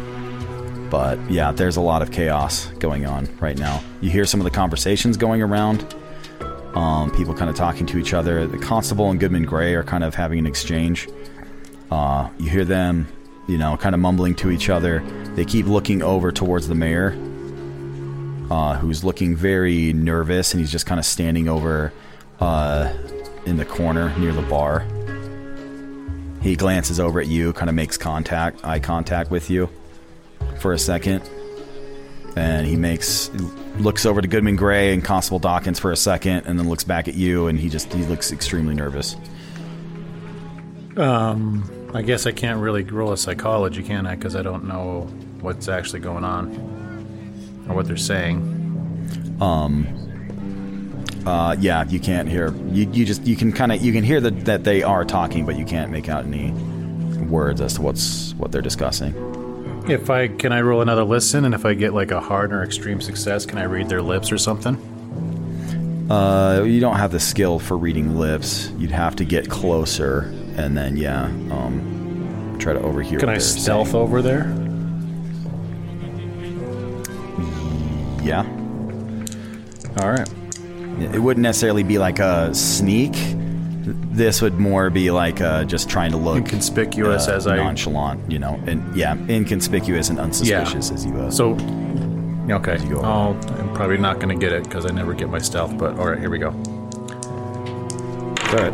But 0.89 1.19
yeah, 1.29 1.51
there's 1.51 1.77
a 1.77 1.81
lot 1.81 2.01
of 2.01 2.11
chaos 2.11 2.67
going 2.79 3.05
on 3.05 3.27
right 3.39 3.57
now. 3.57 3.81
You 4.01 4.09
hear 4.09 4.25
some 4.25 4.39
of 4.39 4.43
the 4.43 4.51
conversations 4.51 5.17
going 5.17 5.41
around. 5.41 5.95
Um, 6.75 7.11
people 7.11 7.33
kind 7.33 7.49
of 7.49 7.55
talking 7.55 7.85
to 7.87 7.97
each 7.97 8.13
other. 8.13 8.47
The 8.47 8.57
constable 8.57 9.09
and 9.11 9.19
Goodman 9.19 9.45
Gray 9.45 9.75
are 9.75 9.83
kind 9.83 10.03
of 10.03 10.15
having 10.15 10.39
an 10.39 10.45
exchange. 10.45 11.07
Uh, 11.91 12.29
you 12.39 12.49
hear 12.49 12.65
them, 12.65 13.07
you 13.47 13.57
know, 13.57 13.77
kind 13.77 13.93
of 13.93 14.01
mumbling 14.01 14.35
to 14.35 14.49
each 14.49 14.69
other. 14.69 14.99
They 15.35 15.45
keep 15.45 15.67
looking 15.67 16.01
over 16.01 16.31
towards 16.31 16.67
the 16.67 16.75
mayor, 16.75 17.17
uh, 18.49 18.77
who's 18.77 19.03
looking 19.03 19.35
very 19.35 19.93
nervous, 19.93 20.53
and 20.53 20.59
he's 20.59 20.71
just 20.71 20.85
kind 20.85 20.99
of 20.99 21.05
standing 21.05 21.47
over 21.47 21.93
uh, 22.39 22.91
in 23.45 23.57
the 23.57 23.65
corner 23.65 24.15
near 24.17 24.33
the 24.33 24.41
bar. 24.43 24.85
He 26.43 26.57
glances 26.57 26.99
over 26.99 27.21
at 27.21 27.27
you, 27.27 27.53
kind 27.53 27.69
of 27.69 27.75
makes 27.75 27.95
contact, 27.95 28.65
eye 28.65 28.79
contact 28.79 29.31
with 29.31 29.49
you 29.49 29.69
for 30.59 30.73
a 30.73 30.77
second, 30.77 31.23
and 32.35 32.67
he 32.67 32.75
makes 32.75 33.31
looks 33.79 34.05
over 34.05 34.21
to 34.21 34.27
Goodman 34.27 34.57
Gray 34.57 34.93
and 34.93 35.01
Constable 35.01 35.39
Dawkins 35.39 35.79
for 35.79 35.93
a 35.93 35.95
second, 35.95 36.45
and 36.45 36.59
then 36.59 36.67
looks 36.67 36.83
back 36.83 37.07
at 37.07 37.13
you, 37.13 37.47
and 37.47 37.57
he 37.57 37.69
just 37.69 37.93
he 37.93 38.03
looks 38.05 38.33
extremely 38.33 38.75
nervous. 38.75 39.15
Um, 40.97 41.63
I 41.93 42.01
guess 42.01 42.25
I 42.27 42.33
can't 42.33 42.59
really 42.59 42.83
roll 42.83 43.13
a 43.13 43.17
psychology, 43.17 43.81
can 43.81 44.05
I? 44.05 44.15
Because 44.15 44.35
I 44.35 44.41
don't 44.41 44.65
know 44.65 45.03
what's 45.39 45.69
actually 45.69 46.01
going 46.01 46.25
on 46.25 47.65
or 47.69 47.75
what 47.75 47.87
they're 47.87 47.95
saying. 47.95 49.37
Um. 49.39 50.02
Uh, 51.25 51.55
yeah, 51.59 51.85
you 51.85 51.99
can't 51.99 52.27
hear. 52.27 52.53
You, 52.71 52.89
you 52.91 53.05
just 53.05 53.23
you 53.23 53.35
can 53.35 53.51
kind 53.53 53.71
of 53.71 53.81
you 53.81 53.93
can 53.93 54.03
hear 54.03 54.19
that 54.19 54.45
that 54.45 54.63
they 54.63 54.83
are 54.83 55.05
talking, 55.05 55.45
but 55.45 55.57
you 55.57 55.65
can't 55.65 55.91
make 55.91 56.09
out 56.09 56.25
any 56.25 56.51
words 57.25 57.61
as 57.61 57.75
to 57.75 57.81
what's 57.81 58.33
what 58.33 58.51
they're 58.51 58.61
discussing. 58.61 59.13
If 59.89 60.09
I 60.09 60.27
can, 60.27 60.51
I 60.51 60.61
roll 60.61 60.81
another 60.81 61.03
listen, 61.03 61.45
and 61.45 61.53
if 61.53 61.65
I 61.65 61.73
get 61.73 61.93
like 61.93 62.11
a 62.11 62.19
hard 62.19 62.53
or 62.53 62.63
extreme 62.63 63.01
success, 63.01 63.45
can 63.45 63.57
I 63.57 63.63
read 63.63 63.89
their 63.89 64.01
lips 64.01 64.31
or 64.31 64.37
something? 64.37 64.75
Uh, 66.09 66.63
you 66.63 66.79
don't 66.79 66.97
have 66.97 67.11
the 67.11 67.19
skill 67.19 67.59
for 67.59 67.77
reading 67.77 68.17
lips. 68.17 68.69
You'd 68.77 68.91
have 68.91 69.15
to 69.17 69.25
get 69.25 69.49
closer, 69.49 70.31
and 70.57 70.77
then 70.77 70.97
yeah, 70.97 71.25
um, 71.25 72.57
try 72.59 72.73
to 72.73 72.79
overhear. 72.81 73.19
Can 73.19 73.29
I 73.29 73.37
stealth 73.37 73.91
saying. 73.91 74.03
over 74.03 74.21
there? 74.21 74.43
Yeah. 78.23 78.43
All 80.01 80.11
right. 80.11 80.29
It 80.99 81.19
wouldn't 81.19 81.43
necessarily 81.43 81.83
be 81.83 81.97
like 81.97 82.19
a 82.19 82.53
sneak. 82.53 83.13
This 84.15 84.41
would 84.41 84.53
more 84.59 84.89
be 84.89 85.11
like 85.11 85.41
uh, 85.41 85.63
just 85.65 85.89
trying 85.89 86.11
to 86.11 86.17
look 86.17 86.37
Inconspicuous 86.37 87.27
uh, 87.27 87.33
as 87.33 87.47
I- 87.47 87.57
nonchalant, 87.57 88.31
you 88.31 88.39
know, 88.39 88.59
and 88.67 88.95
yeah, 88.95 89.15
inconspicuous 89.27 90.09
and 90.09 90.19
unsuspicious 90.19 90.91
as 90.91 91.05
you. 91.05 91.13
Uh, 91.19 91.29
So, 91.31 91.53
okay. 92.49 92.77
Oh, 92.95 93.33
I'm 93.59 93.73
probably 93.73 93.97
not 93.97 94.19
going 94.19 94.29
to 94.29 94.35
get 94.45 94.53
it 94.53 94.63
because 94.63 94.85
I 94.85 94.91
never 94.91 95.13
get 95.13 95.29
my 95.29 95.39
stealth. 95.39 95.77
But 95.77 95.97
all 95.97 96.07
right, 96.09 96.19
here 96.19 96.29
we 96.29 96.37
go. 96.39 96.49
All 98.49 98.59
right, 98.59 98.73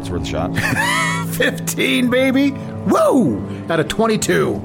it's 0.00 0.08
worth 0.08 0.22
a 0.22 0.26
shot. 0.26 0.54
15, 1.34 2.08
baby. 2.10 2.50
Whoa! 2.50 3.44
Out 3.68 3.80
of 3.80 3.88
22. 3.88 4.62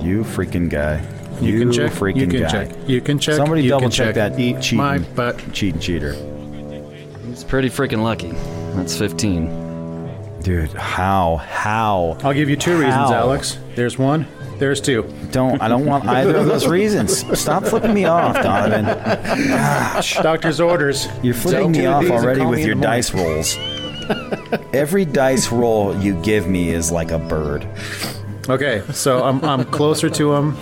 You 0.00 0.22
freaking 0.24 0.68
guy. 0.70 1.04
You 1.42 1.58
can 1.58 1.72
check. 1.72 1.92
Freaking 1.92 2.16
You 2.16 2.26
can 2.26 2.42
guy. 2.42 2.48
check. 2.48 2.76
You 2.86 3.00
can 3.00 3.18
check. 3.18 3.34
Somebody 3.36 3.62
You 3.64 3.70
double 3.70 3.82
can 3.82 3.90
check, 3.90 4.14
check. 4.14 4.32
that 4.32 4.40
eat 4.40 4.60
cheating. 4.60 4.78
My 4.78 4.98
butt. 4.98 5.40
Cheating 5.52 5.80
cheater. 5.80 6.12
He's 7.26 7.44
pretty 7.44 7.68
freaking 7.70 8.02
lucky. 8.02 8.32
That's 8.76 8.96
15. 8.96 10.40
Dude, 10.42 10.70
how? 10.72 11.36
How? 11.36 12.16
I'll 12.22 12.32
give 12.34 12.48
you 12.50 12.56
two 12.56 12.72
reasons, 12.76 13.10
Alex. 13.10 13.58
There's 13.74 13.96
one. 13.98 14.26
There's 14.58 14.80
two. 14.80 15.12
Don't. 15.30 15.60
I 15.62 15.68
don't 15.68 15.86
want 15.86 16.04
either 16.06 16.36
of 16.36 16.46
those 16.46 16.66
reasons. 16.68 17.24
Stop 17.38 17.64
flipping 17.64 17.94
me 17.94 18.04
off, 18.04 18.34
Donovan. 18.36 18.84
Gosh. 19.48 20.16
Doctor's 20.16 20.60
orders. 20.60 21.08
You're 21.22 21.34
flipping 21.34 21.72
Don't 21.72 21.72
me 21.72 21.86
off 21.86 22.04
already 22.10 22.44
with 22.44 22.60
your 22.60 22.74
the 22.74 22.74
morning. 22.76 22.80
dice 22.82 23.12
rolls. 23.14 23.56
Every 24.72 25.04
dice 25.04 25.50
roll 25.50 25.96
you 25.96 26.20
give 26.22 26.48
me 26.48 26.70
is 26.70 26.90
like 26.92 27.10
a 27.12 27.18
bird. 27.18 27.66
Okay, 28.48 28.82
so 28.92 29.22
I'm, 29.22 29.44
I'm 29.44 29.64
closer 29.64 30.10
to 30.10 30.34
him. 30.34 30.56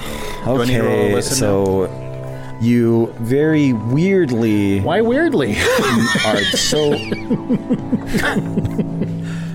Do 0.45 0.63
I 0.63 0.65
need 0.67 0.75
to 0.75 0.83
roll 0.83 0.91
a 0.91 1.05
Okay, 1.05 1.15
listen 1.15 1.37
so 1.37 2.01
you 2.61 3.07
very 3.21 3.73
weirdly 3.73 4.81
Why 4.81 5.01
weirdly? 5.01 5.53
are 6.27 6.43
so 6.45 6.93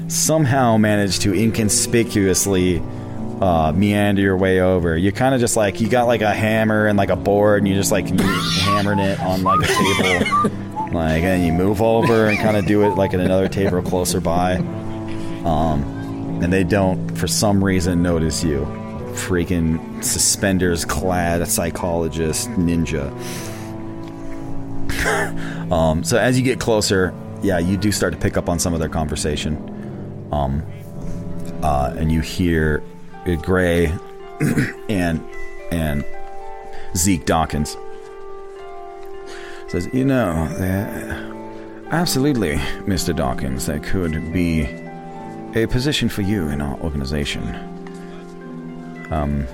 somehow 0.08 0.78
managed 0.78 1.22
to 1.22 1.34
inconspicuously 1.34 2.82
uh, 3.42 3.72
meander 3.76 4.22
your 4.22 4.38
way 4.38 4.62
over. 4.62 4.98
You 4.98 5.12
kind 5.12 5.36
of 5.36 5.42
just 5.42 5.56
like 5.56 5.82
you 5.82 5.90
got 5.90 6.08
like 6.08 6.22
a 6.22 6.34
hammer 6.34 6.88
and 6.88 6.98
like 6.98 7.10
a 7.10 7.16
board, 7.16 7.60
and 7.60 7.68
you 7.68 7.76
just 7.76 7.92
like 7.92 8.10
you 8.10 8.18
hammering 8.18 9.00
it 9.00 9.20
on 9.20 9.44
like 9.44 9.60
a 9.62 9.68
table, 9.68 10.50
like 10.94 11.24
and 11.24 11.46
you 11.46 11.52
move 11.52 11.82
over 11.82 12.28
and 12.28 12.40
kind 12.40 12.58
of 12.58 12.66
do 12.66 12.84
it 12.84 12.96
like 12.96 13.14
at 13.14 13.20
another 13.20 13.48
table 13.50 13.82
closer 13.82 14.22
by. 14.22 14.56
Um, 15.44 15.95
and 16.42 16.52
they 16.52 16.64
don't 16.64 17.16
for 17.18 17.28
some 17.28 17.64
reason 17.64 18.02
notice 18.02 18.44
you. 18.44 18.60
Freaking 19.16 20.04
suspenders 20.04 20.84
clad 20.84 21.48
psychologist 21.48 22.50
ninja. 22.52 23.10
um, 25.72 26.04
so 26.04 26.18
as 26.18 26.38
you 26.38 26.44
get 26.44 26.60
closer, 26.60 27.14
yeah, 27.42 27.60
you 27.60 27.78
do 27.78 27.92
start 27.92 28.14
to 28.14 28.20
pick 28.20 28.38
up 28.38 28.50
on 28.50 28.60
some 28.60 28.74
of 28.74 28.80
their 28.80 28.90
conversation. 28.90 29.58
Um, 30.32 30.64
uh, 31.64 31.94
and 31.98 32.12
you 32.12 32.22
hear 32.22 32.84
uh, 33.26 33.36
Gray 33.36 33.94
and 34.90 35.24
and 35.72 36.06
Zeke 36.96 37.26
Dawkins 37.26 37.78
says, 39.68 39.88
"You 39.94 40.06
know, 40.06 40.50
absolutely, 41.92 42.60
Mister 42.86 43.14
Dawkins, 43.14 43.66
there 43.66 43.80
could 43.80 44.34
be 44.34 44.68
a 45.56 45.66
position 45.68 46.10
for 46.10 46.22
you 46.22 46.50
in 46.50 46.62
our 46.62 46.78
organization. 46.82 47.44
Um, 49.10 49.48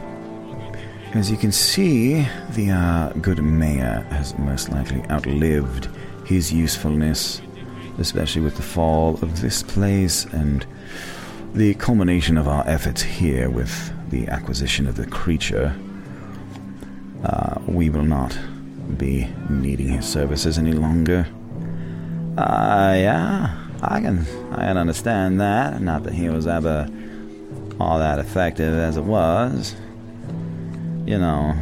as 1.14 1.30
you 1.30 1.38
can 1.38 1.52
see, 1.52 2.26
the 2.52 2.72
uh, 2.72 3.14
good 3.22 3.44
mayor 3.44 4.06
has 4.10 4.38
most 4.40 4.70
likely 4.70 5.04
outlived 5.10 5.90
his 6.26 6.52
usefulness, 6.52 7.42
especially 8.00 8.42
with 8.42 8.56
the 8.56 8.62
fall 8.64 9.16
of 9.22 9.42
this 9.42 9.62
place 9.62 10.26
and 10.26 10.66
the 11.54 11.74
culmination 11.76 12.38
of 12.38 12.48
our 12.48 12.66
efforts 12.68 13.02
here 13.02 13.50
with 13.50 13.92
the 14.10 14.28
acquisition 14.30 14.88
of 14.88 14.96
the 14.96 15.06
creature. 15.06 15.76
Uh, 17.24 17.60
we 17.68 17.90
will 17.90 18.06
not 18.06 18.38
be 18.98 19.28
needing 19.50 19.90
his 19.90 20.06
services 20.06 20.58
any 20.58 20.72
longer. 20.72 21.28
Uh, 22.38 22.96
yeah, 22.96 23.61
I 23.82 24.00
can, 24.00 24.20
I 24.52 24.68
can 24.68 24.78
understand 24.78 25.42
that. 25.42 25.82
Not 25.82 26.04
that 26.04 26.14
he 26.14 26.30
was 26.30 26.46
ever 26.46 26.88
all 27.80 27.98
that 28.00 28.20
effective 28.20 28.74
as 28.74 28.98
it 28.98 29.04
was. 29.04 29.76
You 31.06 31.18
know, 31.18 31.56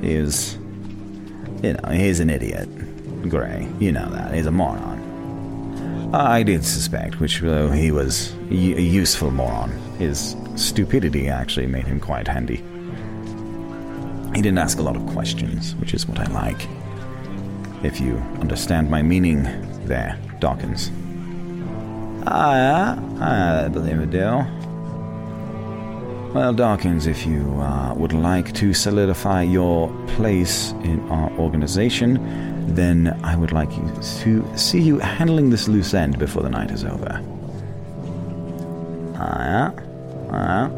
he 0.00 0.18
was, 0.18 0.54
you 1.62 1.74
know, 1.74 1.90
he's 1.90 2.20
an 2.20 2.30
idiot. 2.30 2.68
Gray, 3.28 3.68
you 3.78 3.92
know 3.92 4.08
that. 4.10 4.34
He's 4.34 4.46
a 4.46 4.50
moron. 4.50 4.94
I 6.14 6.42
did 6.42 6.64
suspect, 6.64 7.20
which 7.20 7.40
though 7.40 7.70
he 7.70 7.90
was 7.90 8.32
a 8.50 8.54
a 8.54 8.80
useful 8.80 9.30
moron, 9.30 9.70
his 9.98 10.36
stupidity 10.56 11.28
actually 11.28 11.66
made 11.66 11.86
him 11.86 12.00
quite 12.00 12.28
handy. 12.28 12.62
He 14.34 14.42
didn't 14.42 14.58
ask 14.58 14.78
a 14.78 14.82
lot 14.82 14.96
of 14.96 15.06
questions, 15.08 15.74
which 15.76 15.92
is 15.92 16.06
what 16.06 16.18
I 16.18 16.26
like. 16.32 16.68
If 17.82 18.00
you 18.00 18.16
understand 18.40 18.90
my 18.90 19.02
meaning 19.02 19.46
there, 19.86 20.18
Dawkins. 20.40 20.90
Ah, 22.26 22.54
yeah, 22.54 23.64
I 23.64 23.68
believe 23.68 24.00
I 24.00 24.04
do. 24.06 24.44
Well, 26.34 26.52
Dawkins, 26.52 27.06
if 27.06 27.26
you 27.26 27.42
uh, 27.60 27.94
would 27.94 28.12
like 28.12 28.52
to 28.54 28.74
solidify 28.74 29.42
your 29.42 29.88
place 30.08 30.72
in 30.82 31.00
our 31.08 31.30
organization, 31.38 32.74
then 32.74 33.18
I 33.22 33.36
would 33.36 33.52
like 33.52 33.70
to 33.70 34.58
see 34.58 34.80
you 34.80 34.98
handling 34.98 35.50
this 35.50 35.68
loose 35.68 35.94
end 35.94 36.18
before 36.18 36.42
the 36.42 36.50
night 36.50 36.70
is 36.70 36.84
over. 36.84 37.20
Ah, 39.16 39.72
ah. 40.30 40.70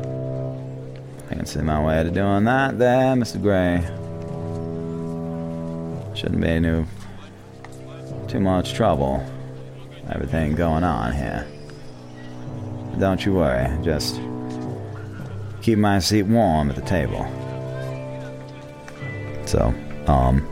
I 1.30 1.34
can 1.34 1.46
see 1.46 1.62
my 1.62 1.82
way 1.82 2.02
to 2.02 2.10
doing 2.10 2.44
that 2.44 2.78
there, 2.78 3.14
Mr. 3.14 3.40
Gray. 3.40 3.82
Shouldn't 6.14 6.40
be 6.40 6.60
no 6.60 6.86
too 8.36 8.42
much 8.42 8.74
trouble. 8.74 9.24
Everything 10.10 10.54
going 10.54 10.84
on 10.84 11.10
here. 11.12 11.46
Don't 12.98 13.24
you 13.24 13.32
worry, 13.32 13.66
just 13.82 14.20
keep 15.62 15.78
my 15.78 15.98
seat 15.98 16.24
warm 16.24 16.68
at 16.68 16.76
the 16.76 16.82
table. 16.82 17.24
So, 19.46 19.72
um, 20.06 20.46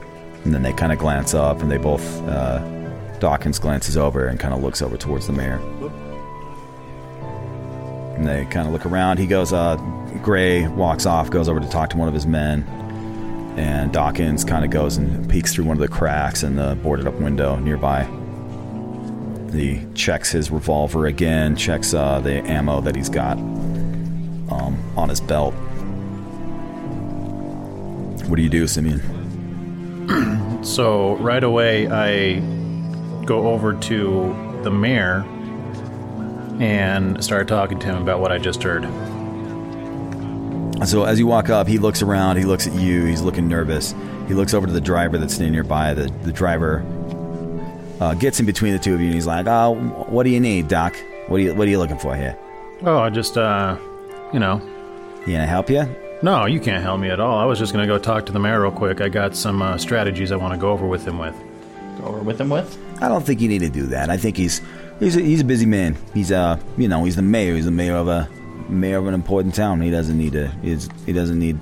and 0.45 0.55
then 0.55 0.63
they 0.63 0.73
kind 0.73 0.93
of 0.93 0.99
glance 0.99 1.35
up, 1.35 1.61
and 1.61 1.71
they 1.71 1.77
both, 1.77 2.23
uh, 2.27 2.59
Dawkins 3.19 3.59
glances 3.59 3.99
over 3.99 4.29
and 4.29 4.41
kind 4.41 4.55
of 4.55 4.63
looks 4.63 4.81
over 4.81 4.97
towards 4.97 5.27
the 5.27 5.35
mayor. 5.35 5.59
And 8.17 8.27
they 8.27 8.47
kind 8.47 8.67
of 8.67 8.73
look 8.73 8.87
around. 8.87 9.19
He 9.19 9.27
goes, 9.27 9.53
uh, 9.53 9.77
Gray 10.23 10.67
walks 10.69 11.05
off, 11.05 11.29
goes 11.29 11.51
over 11.51 11.61
to 11.61 11.69
talk 11.69 11.91
to 11.91 11.99
one 11.99 12.09
of 12.09 12.15
his 12.15 12.27
men, 12.27 12.63
and 13.57 13.93
Dawkins 13.93 14.45
kind 14.45 14.65
of 14.65 14.71
goes 14.71 14.97
and 14.97 15.29
peeks 15.31 15.55
through 15.55 15.65
one 15.65 15.77
of 15.77 15.81
the 15.81 15.89
cracks 15.89 16.43
in 16.43 16.57
the 16.57 16.77
boarded 16.83 17.07
up 17.07 17.15
window 17.15 17.57
nearby. 17.57 18.05
He 19.53 19.87
checks 19.95 20.33
his 20.33 20.51
revolver 20.51 21.07
again, 21.07 21.55
checks 21.57 21.95
uh, 21.95 22.21
the 22.21 22.43
ammo 22.49 22.81
that 22.81 22.97
he's 22.97 23.09
got 23.09 23.39
um, 23.39 24.77
on 24.97 25.09
his 25.09 25.21
belt. 25.21 25.55
What 28.29 28.37
do 28.37 28.43
you 28.43 28.49
do, 28.49 28.67
Simeon? 28.67 29.01
So 30.65 31.17
right 31.17 31.45
away, 31.45 31.89
I 31.89 32.41
go 33.27 33.49
over 33.49 33.75
to 33.75 34.61
the 34.63 34.71
mayor 34.71 35.23
and 36.59 37.23
start 37.23 37.49
talking 37.49 37.79
to 37.81 37.87
him 37.87 38.01
about 38.01 38.21
what 38.21 38.33
I 38.33 38.39
just 38.39 38.63
heard. 38.63 38.85
So 40.87 41.05
as 41.05 41.19
you 41.19 41.27
walk 41.27 41.51
up, 41.51 41.67
he 41.67 41.79
looks 41.79 42.03
around, 42.03 42.37
he 42.37 42.45
looks 42.45 42.67
at 42.67 42.75
you, 42.75 43.05
he's 43.05 43.23
looking 43.23 43.49
nervous. 43.49 43.95
He 44.29 44.35
looks 44.35 44.55
over 44.55 44.67
to 44.67 44.73
the 44.73 44.81
driver 44.81 45.19
that's 45.19 45.35
standing 45.35 45.53
nearby. 45.53 45.95
The, 45.95 46.09
the 46.23 46.33
driver 46.33 46.85
uh, 48.01 48.15
gets 48.15 48.41
in 48.41 48.47
between 48.47 48.73
the 48.73 48.79
two 48.79 48.95
of 48.95 49.01
you 49.01 49.07
and 49.07 49.15
he's 49.15 49.27
like, 49.27 49.47
Oh, 49.47 49.75
what 50.09 50.25
do 50.25 50.31
you 50.31 50.41
need, 50.41 50.69
Doc? 50.69 50.97
What 51.29 51.39
are 51.39 51.43
you, 51.43 51.55
what 51.55 51.67
are 51.67 51.71
you 51.71 51.79
looking 51.79 51.99
for 51.99 52.15
here? 52.15 52.37
Oh, 52.83 52.99
I 52.99 53.11
just, 53.11 53.37
uh, 53.37 53.77
you 54.33 54.39
know. 54.39 54.61
You 55.27 55.33
gonna 55.33 55.47
help 55.47 55.71
you? 55.71 55.89
No, 56.23 56.47
you 56.47 56.61
can't 56.61 56.83
help 56.83 57.01
me 57.01 57.11
at 57.11 57.21
all. 57.21 57.39
I 57.39 57.45
was 57.45 57.59
just 57.59 57.73
gonna 57.73 57.87
go 57.87 57.99
talk 57.99 58.27
to 58.27 58.33
the 58.33 58.39
mayor 58.39 58.63
real 58.63 58.71
quick. 58.71 59.01
I 59.01 59.09
got 59.09 59.35
some 59.35 59.63
uh, 59.63 59.79
strategies 59.79 60.33
I 60.33 60.37
want 60.37 60.53
to 60.55 60.61
go 60.61 60.71
over 60.71 60.87
with 60.87 61.07
him 61.07 61.19
with. 61.19 61.35
Go 61.99 62.07
over 62.07 62.19
with 62.21 62.41
him 62.41 62.51
with? 62.51 62.79
I 63.01 63.09
don't 63.09 63.25
think 63.25 63.41
you 63.41 63.49
need 63.49 63.61
to 63.61 63.71
do 63.71 63.87
that. 63.87 64.11
I 64.11 64.17
think 64.17 64.37
he's 64.37 64.61
he's 65.01 65.17
a, 65.17 65.21
he's 65.21 65.41
a 65.41 65.45
busy 65.45 65.67
man. 65.67 65.97
He's 66.13 66.31
uh 66.31 66.59
you 66.77 66.89
know 66.89 67.05
he's 67.05 67.17
the 67.17 67.23
mayor. 67.23 67.55
He's 67.55 67.65
the 67.65 67.71
mayor 67.71 67.97
of 67.97 68.09
a 68.09 68.29
mayor 68.69 68.99
of 68.99 69.07
an 69.07 69.15
important 69.15 69.55
town. 69.55 69.81
He 69.81 69.91
doesn't 69.91 70.17
need 70.17 70.33
to 70.33 70.49
he's, 70.63 70.89
he 71.07 71.13
doesn't 71.13 71.39
need 71.39 71.59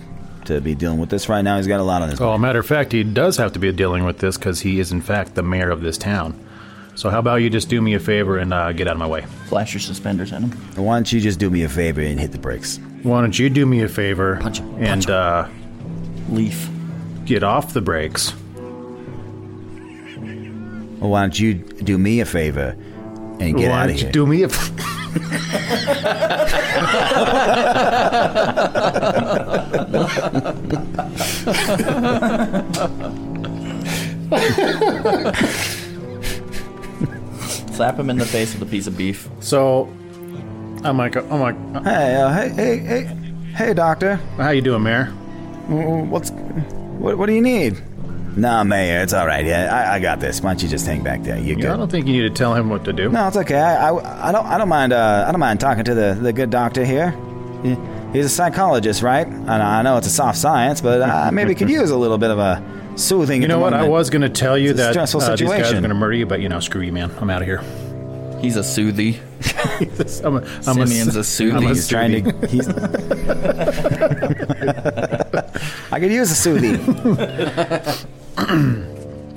to 0.47 0.61
be 0.61 0.75
dealing 0.75 0.99
with 0.99 1.11
this 1.11 1.29
right 1.29 1.43
now. 1.43 1.57
He's 1.57 1.67
got 1.69 1.81
a 1.81 1.85
lot 1.85 2.03
on 2.03 2.11
his. 2.11 2.21
Oh, 2.21 2.37
matter 2.39 2.59
of 2.59 2.67
fact, 2.67 2.93
he 2.93 3.05
does 3.05 3.37
have 3.37 3.53
to 3.53 3.59
be 3.59 3.71
dealing 3.73 4.05
with 4.05 4.19
this 4.19 4.37
because 4.37 4.61
he 4.61 4.81
is, 4.81 4.91
in 4.93 5.01
fact, 5.01 5.35
the 5.35 5.43
mayor 5.43 5.71
of 5.71 5.83
this 5.83 5.97
town. 5.99 6.39
So 6.95 7.09
how 7.11 7.21
about 7.21 7.37
you 7.37 7.49
just 7.49 7.69
do 7.71 7.81
me 7.81 7.95
a 7.95 8.01
favor 8.01 8.37
and 8.39 8.53
uh, 8.53 8.73
get 8.73 8.87
out 8.87 8.93
of 8.93 8.99
my 8.99 9.07
way? 9.07 9.23
Flash 9.47 9.73
your 9.73 9.81
suspenders 9.81 10.33
at 10.33 10.43
him. 10.43 10.51
Why 10.77 10.97
don't 10.97 11.11
you 11.11 11.21
just 11.21 11.39
do 11.39 11.49
me 11.49 11.63
a 11.63 11.69
favor 11.69 12.01
and 12.03 12.21
hit 12.21 12.33
the 12.33 12.39
brakes? 12.39 12.79
Why 13.03 13.21
don't 13.23 13.39
you 13.39 13.49
do 13.49 13.65
me 13.65 13.83
a 13.83 13.89
favor 13.89 14.37
punch, 14.41 14.61
and 14.79 15.09
uh, 15.09 15.49
leaf? 16.29 16.69
Get 17.25 17.43
off 17.45 17.73
the 17.73 17.81
brakes. 17.81 18.35
Well, 21.01 21.11
why 21.11 21.23
don't 21.23 21.39
you 21.39 21.55
do 21.55 21.99
me 21.99 22.21
a 22.21 22.25
favor 22.25 22.77
and 23.41 23.57
get 23.57 23.71
Why 23.71 23.77
out 23.79 23.87
don't 23.87 23.91
of 23.91 23.97
you 23.97 24.03
here? 24.05 24.13
do 24.13 24.27
me 24.27 24.43
a? 24.45 24.49
Slap 37.73 37.99
him 37.99 38.09
in 38.11 38.19
the 38.19 38.25
face 38.25 38.55
with 38.55 38.63
a 38.63 38.67
piece 38.71 38.87
of 38.87 38.97
beef. 38.97 39.29
So, 39.41 39.85
I'm 40.85 40.97
like, 40.97 41.17
I'm 41.17 41.41
like, 41.41 41.57
hey, 41.85 42.15
uh, 42.17 42.33
hey, 42.33 42.49
hey, 42.49 42.79
hey, 42.79 43.05
hey, 43.55 43.75
doctor. 43.75 44.17
How 44.37 44.51
you 44.51 44.63
doing, 44.63 44.83
Mayor? 44.83 45.07
What's 45.67 46.31
what? 46.31 47.19
What 47.19 47.27
do 47.27 47.35
you 47.35 47.43
need? 47.43 47.83
Nah, 48.37 48.65
Mayor, 48.65 49.03
it's 49.03 49.13
all 49.13 49.27
right. 49.27 49.45
Yeah, 49.45 49.69
I, 49.91 49.97
I 49.97 50.01
got 50.01 50.21
this. 50.21 50.41
Why 50.41 50.51
don't 50.51 50.63
you 50.63 50.69
just 50.69 50.87
hang 50.87 51.03
back 51.03 51.23
there? 51.23 51.37
You're 51.39 51.59
Yeah, 51.59 51.69
I 51.69 51.73
good. 51.73 51.77
don't 51.79 51.91
think 51.91 52.07
you 52.07 52.15
need 52.15 52.29
to 52.29 52.35
tell 52.35 52.55
him 52.55 52.71
what 52.71 52.85
to 52.87 52.93
do. 52.93 53.11
No, 53.11 53.29
it's 53.29 53.37
okay. 53.37 53.59
I, 53.61 53.91
I, 53.91 54.29
I 54.29 54.33
don't 54.33 54.47
I 54.47 54.57
don't 54.59 54.69
mind 54.71 54.93
uh, 54.95 55.25
I 55.29 55.33
don't 55.33 55.41
mind 55.41 55.61
talking 55.61 55.85
to 55.85 55.95
the, 55.95 56.19
the 56.21 56.33
good 56.33 56.51
doctor 56.51 56.85
here. 56.85 57.11
He- 57.63 57.77
He's 58.13 58.27
a 58.27 58.29
psychologist, 58.29 59.01
right? 59.03 59.27
And 59.27 59.49
I 59.51 59.81
know 59.81 59.97
it's 59.97 60.07
a 60.07 60.11
soft 60.11 60.37
science, 60.37 60.83
but 60.83 61.01
uh, 61.01 61.31
maybe 61.33 61.55
could 61.55 61.71
use 61.71 61.89
a 61.89 61.97
little 61.97 62.19
bit 62.19 62.31
of 62.31 62.39
a 62.39 62.63
soothing. 62.95 63.41
You 63.41 63.49
know 63.49 63.59
what? 63.59 63.73
I 63.73 63.89
was 63.89 64.11
going 64.11 64.21
to 64.21 64.29
tell 64.29 64.59
you 64.59 64.73
It's 64.73 64.81
a 64.81 64.83
that 64.83 64.89
uh, 64.99 65.07
stressful 65.07 65.21
these 65.21 65.29
guys 65.31 65.41
are 65.41 65.47
situation. 65.65 65.81
going 65.81 65.89
to 65.89 65.95
murder 65.95 66.17
you, 66.17 66.27
but 66.27 66.41
you 66.43 66.51
know, 66.51 66.61
screw 66.61 66.83
you, 66.83 66.93
man. 66.93 67.11
I'm 67.23 67.31
out 67.31 67.41
of 67.41 67.49
here. 67.49 67.63
He's 68.43 68.59
a 68.59 68.61
soothy. 68.61 69.19
I'm 70.27 70.37
a, 70.37 70.41
I'm 70.43 70.63
Simeon's 70.63 71.17
a 71.17 71.21
soothy. 71.21 71.57
I'm 71.57 71.65
a 71.65 71.69
He's 71.69 71.89
trying 71.89 72.23
to. 72.25 72.47
He's, 72.49 72.69
I 75.93 75.99
could 75.99 76.13
use 76.13 76.31
a 76.31 76.35
soothing. 76.35 76.77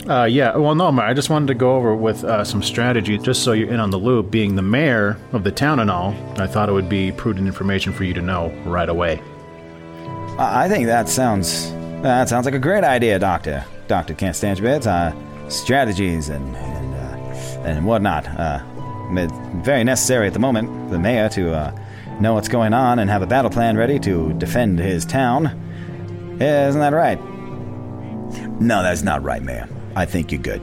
Uh, 0.08 0.26
yeah, 0.26 0.56
well, 0.56 0.76
no, 0.76 0.90
I 1.02 1.16
just 1.16 1.32
wanted 1.32 1.48
to 1.48 1.56
go 1.56 1.76
over 1.76 1.96
with 1.96 2.24
uh, 2.24 2.44
some 2.44 2.62
strategy, 2.62 3.18
just 3.18 3.44
so 3.44 3.54
you're 3.54 3.70
in 3.70 3.80
on 3.80 3.90
the 3.90 3.98
loop. 3.98 4.30
Being 4.30 4.56
the 4.56 4.62
mayor 4.62 5.18
of 5.32 5.44
the 5.44 5.52
town 5.52 5.80
and 5.80 5.90
all, 5.90 6.14
I 6.38 6.46
thought 6.46 6.70
it 6.70 6.74
would 6.74 6.90
be 6.90 7.12
prudent 7.12 7.48
information 7.48 7.92
for 7.92 8.04
you 8.04 8.14
to 8.14 8.22
know 8.22 8.50
right 8.66 8.88
away. 8.88 9.20
I 10.38 10.70
think 10.70 10.86
that 10.86 11.10
sounds 11.10 11.72
that 12.04 12.30
sounds 12.30 12.46
like 12.46 12.54
a 12.54 12.60
great 12.60 12.84
idea, 12.84 13.18
Doctor 13.18 13.66
Doctor 13.88 14.14
Constantius. 14.14 14.86
Uh, 14.86 15.12
strategies 15.50 16.30
and 16.30 16.56
and, 16.56 16.94
uh, 16.94 17.68
and 17.68 17.84
whatnot. 17.88 18.28
Uh, 18.28 18.64
very 19.64 19.84
necessary 19.84 20.28
at 20.28 20.34
the 20.34 20.40
moment 20.40 20.70
for 20.88 20.94
the 20.94 21.00
mayor 21.00 21.30
to 21.30 21.52
uh, 21.52 21.76
know 22.20 22.36
what's 22.36 22.48
going 22.48 22.76
on 22.76 23.00
and 23.00 23.10
have 23.10 23.24
a 23.24 23.28
battle 23.28 23.50
plan 23.50 23.76
ready 23.76 23.98
to 23.98 24.34
defend 24.34 24.78
his 24.78 25.04
town. 25.04 25.48
Isn't 26.40 26.82
that 26.82 26.94
right? 26.94 27.20
No, 28.60 28.82
that's 28.84 29.02
not 29.04 29.22
right, 29.24 29.42
Mayor. 29.44 29.68
I 29.96 30.06
think 30.06 30.32
you're 30.32 30.42
good. 30.42 30.62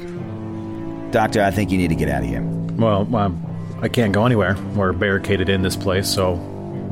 Doctor, 1.12 1.42
I 1.42 1.50
think 1.50 1.70
you 1.70 1.78
need 1.78 1.88
to 1.88 1.94
get 1.94 2.08
out 2.08 2.22
of 2.22 2.28
here. 2.28 2.42
Well, 2.42 3.14
um, 3.14 3.78
I 3.82 3.88
can't 3.88 4.12
go 4.12 4.24
anywhere. 4.24 4.56
We're 4.74 4.92
barricaded 4.92 5.48
in 5.48 5.62
this 5.62 5.76
place, 5.76 6.08
so. 6.08 6.34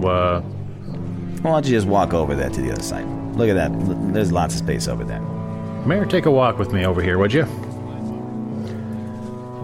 Uh, 0.05 0.40
Why 0.40 1.51
don't 1.53 1.64
you 1.66 1.72
just 1.72 1.86
walk 1.86 2.12
over 2.12 2.34
there 2.34 2.51
to 2.51 2.61
the 2.61 2.70
other 2.72 2.82
side? 2.82 3.07
Look 3.34 3.48
at 3.48 3.55
that. 3.55 3.70
There's 4.12 4.30
lots 4.32 4.55
of 4.55 4.59
space 4.61 4.88
over 4.88 5.05
there. 5.05 5.20
Mayor, 5.86 6.05
take 6.05 6.26
a 6.26 6.30
walk 6.30 6.59
with 6.59 6.72
me 6.72 6.84
over 6.84 7.01
here, 7.01 7.16
would 7.16 7.32
you? 7.32 7.44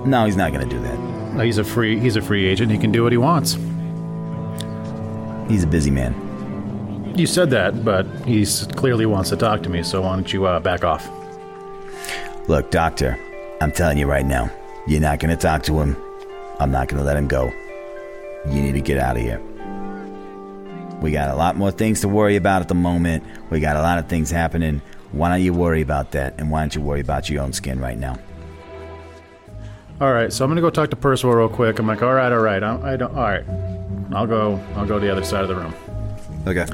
No, 0.07 0.25
he's 0.25 0.37
not 0.37 0.53
going 0.53 0.67
to 0.67 0.75
do 0.75 0.81
that. 0.83 1.45
He's 1.45 1.59
a 1.59 1.65
free. 1.65 1.99
He's 1.99 2.17
a 2.17 2.23
free 2.23 2.47
agent. 2.47 2.73
He 2.73 2.79
can 2.79 2.93
do 2.93 3.03
what 3.03 3.13
he 3.13 3.19
wants. 3.19 3.59
He's 5.51 5.65
a 5.65 5.67
busy 5.67 5.91
man. 5.91 7.15
You 7.17 7.27
said 7.27 7.51
that, 7.51 7.85
but 7.85 8.07
he 8.25 8.47
clearly 8.75 9.05
wants 9.07 9.31
to 9.31 9.37
talk 9.37 9.63
to 9.65 9.69
me. 9.69 9.83
So 9.83 10.03
why 10.03 10.15
don't 10.15 10.33
you 10.33 10.47
uh, 10.47 10.61
back 10.61 10.85
off? 10.85 11.07
Look, 12.49 12.71
Doctor, 12.71 13.19
I'm 13.61 13.73
telling 13.73 13.99
you 13.99 14.07
right 14.07 14.25
now, 14.25 14.51
you're 14.87 15.01
not 15.01 15.19
going 15.19 15.35
to 15.35 15.41
talk 15.41 15.65
to 15.65 15.81
him. 15.81 15.97
I'm 16.61 16.71
not 16.71 16.87
going 16.89 16.99
to 16.99 17.05
let 17.05 17.17
him 17.17 17.27
go. 17.27 17.53
You 18.47 18.63
need 18.63 18.73
to 18.73 18.81
get 18.81 18.99
out 18.99 19.17
of 19.17 19.23
here. 19.23 19.41
We 21.01 21.11
got 21.11 21.31
a 21.31 21.35
lot 21.35 21.57
more 21.57 21.73
things 21.73 22.03
to 22.03 22.09
worry 22.09 22.37
about 22.37 22.63
at 22.63 22.69
the 22.69 22.75
moment. 22.75 23.25
We 23.51 23.59
got 23.59 23.77
a 23.77 23.83
lot 23.83 23.99
of 23.99 24.07
things 24.07 24.31
happening. 24.31 24.81
Why 25.11 25.29
don't 25.29 25.43
you 25.43 25.53
worry 25.53 25.83
about 25.83 26.13
that? 26.13 26.35
And 26.39 26.51
why 26.51 26.61
don't 26.61 26.75
you 26.75 26.81
worry 26.81 27.01
about 27.01 27.29
your 27.29 27.43
own 27.43 27.53
skin 27.53 27.81
right 27.81 27.99
now? 27.99 28.17
All 30.01 30.13
right, 30.13 30.33
so 30.33 30.45
I'm 30.45 30.51
gonna 30.51 30.61
go 30.61 30.69
talk 30.69 30.91
to 30.91 30.97
Percival 30.97 31.35
real 31.35 31.49
quick. 31.49 31.79
I'm 31.79 31.87
like, 31.87 32.03
all 32.03 32.13
right, 32.13 32.31
all 32.31 32.41
right, 32.41 32.63
I, 32.63 32.93
I 32.93 32.97
don't. 32.97 33.17
All 33.17 33.23
right, 33.23 33.45
I'll 34.13 34.27
go. 34.27 34.61
I'll 34.75 34.85
go 34.85 34.99
to 34.99 35.07
the 35.07 35.11
other 35.11 35.25
side 35.25 35.43
of 35.43 35.49
the 35.49 35.57
room. 35.57 35.75
Okay. 36.47 36.67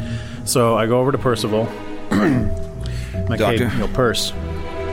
So 0.44 0.76
I 0.76 0.86
go 0.86 1.00
over 1.00 1.12
to 1.12 1.18
Percival. 1.18 1.64
like, 2.10 3.38
Doctor? 3.38 3.68
hey, 3.68 3.74
you 3.74 3.78
know, 3.78 3.88
Perce. 3.94 4.32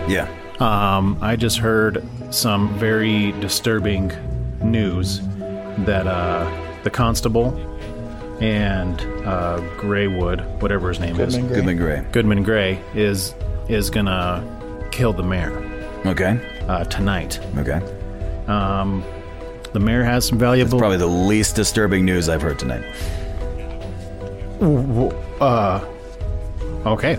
Yeah. 0.07 0.27
Um, 0.59 1.17
I 1.21 1.35
just 1.37 1.57
heard 1.57 2.03
some 2.31 2.77
very 2.77 3.31
disturbing 3.33 4.11
news 4.61 5.21
that 5.85 6.05
uh, 6.05 6.49
the 6.83 6.89
constable 6.89 7.55
and 8.41 8.99
uh, 9.25 9.59
Graywood, 9.77 10.61
whatever 10.61 10.89
his 10.89 10.99
name 10.99 11.15
Goodman 11.15 11.27
is, 11.27 11.47
Gray. 11.47 11.55
Goodman 11.55 11.77
Gray. 11.77 12.05
Goodman 12.11 12.43
Gray 12.43 12.81
is 12.93 13.33
is 13.69 13.89
gonna 13.89 14.87
kill 14.91 15.13
the 15.13 15.23
mayor. 15.23 15.51
Okay. 16.05 16.39
Uh, 16.67 16.83
tonight. 16.85 17.39
Okay. 17.57 17.81
Um, 18.47 19.03
the 19.73 19.79
mayor 19.79 20.03
has 20.03 20.25
some 20.27 20.37
valuable. 20.37 20.71
That's 20.71 20.81
probably 20.81 20.97
the 20.97 21.05
least 21.07 21.55
disturbing 21.55 22.03
news 22.03 22.27
I've 22.27 22.41
heard 22.41 22.59
tonight. 22.59 22.83
Uh, 25.39 25.85
okay. 26.85 27.17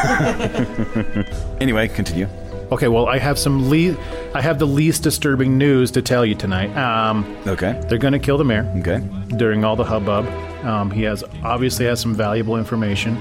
anyway, 1.60 1.86
continue. 1.88 2.26
Okay, 2.72 2.86
well, 2.88 3.08
I 3.08 3.18
have 3.18 3.38
some 3.38 3.68
le- 3.68 3.96
I 4.34 4.40
have 4.40 4.58
the 4.60 4.66
least 4.66 5.02
disturbing 5.02 5.58
news 5.58 5.90
to 5.92 6.02
tell 6.02 6.24
you 6.24 6.34
tonight. 6.36 6.74
Um, 6.76 7.24
okay. 7.46 7.80
They're 7.88 7.98
going 7.98 8.12
to 8.12 8.18
kill 8.20 8.38
the 8.38 8.44
mayor. 8.44 8.64
Okay. 8.78 9.00
During 9.36 9.64
all 9.64 9.74
the 9.74 9.84
hubbub, 9.84 10.26
um, 10.64 10.90
he 10.90 11.02
has 11.02 11.24
obviously 11.42 11.86
has 11.86 12.00
some 12.00 12.14
valuable 12.14 12.56
information 12.56 13.16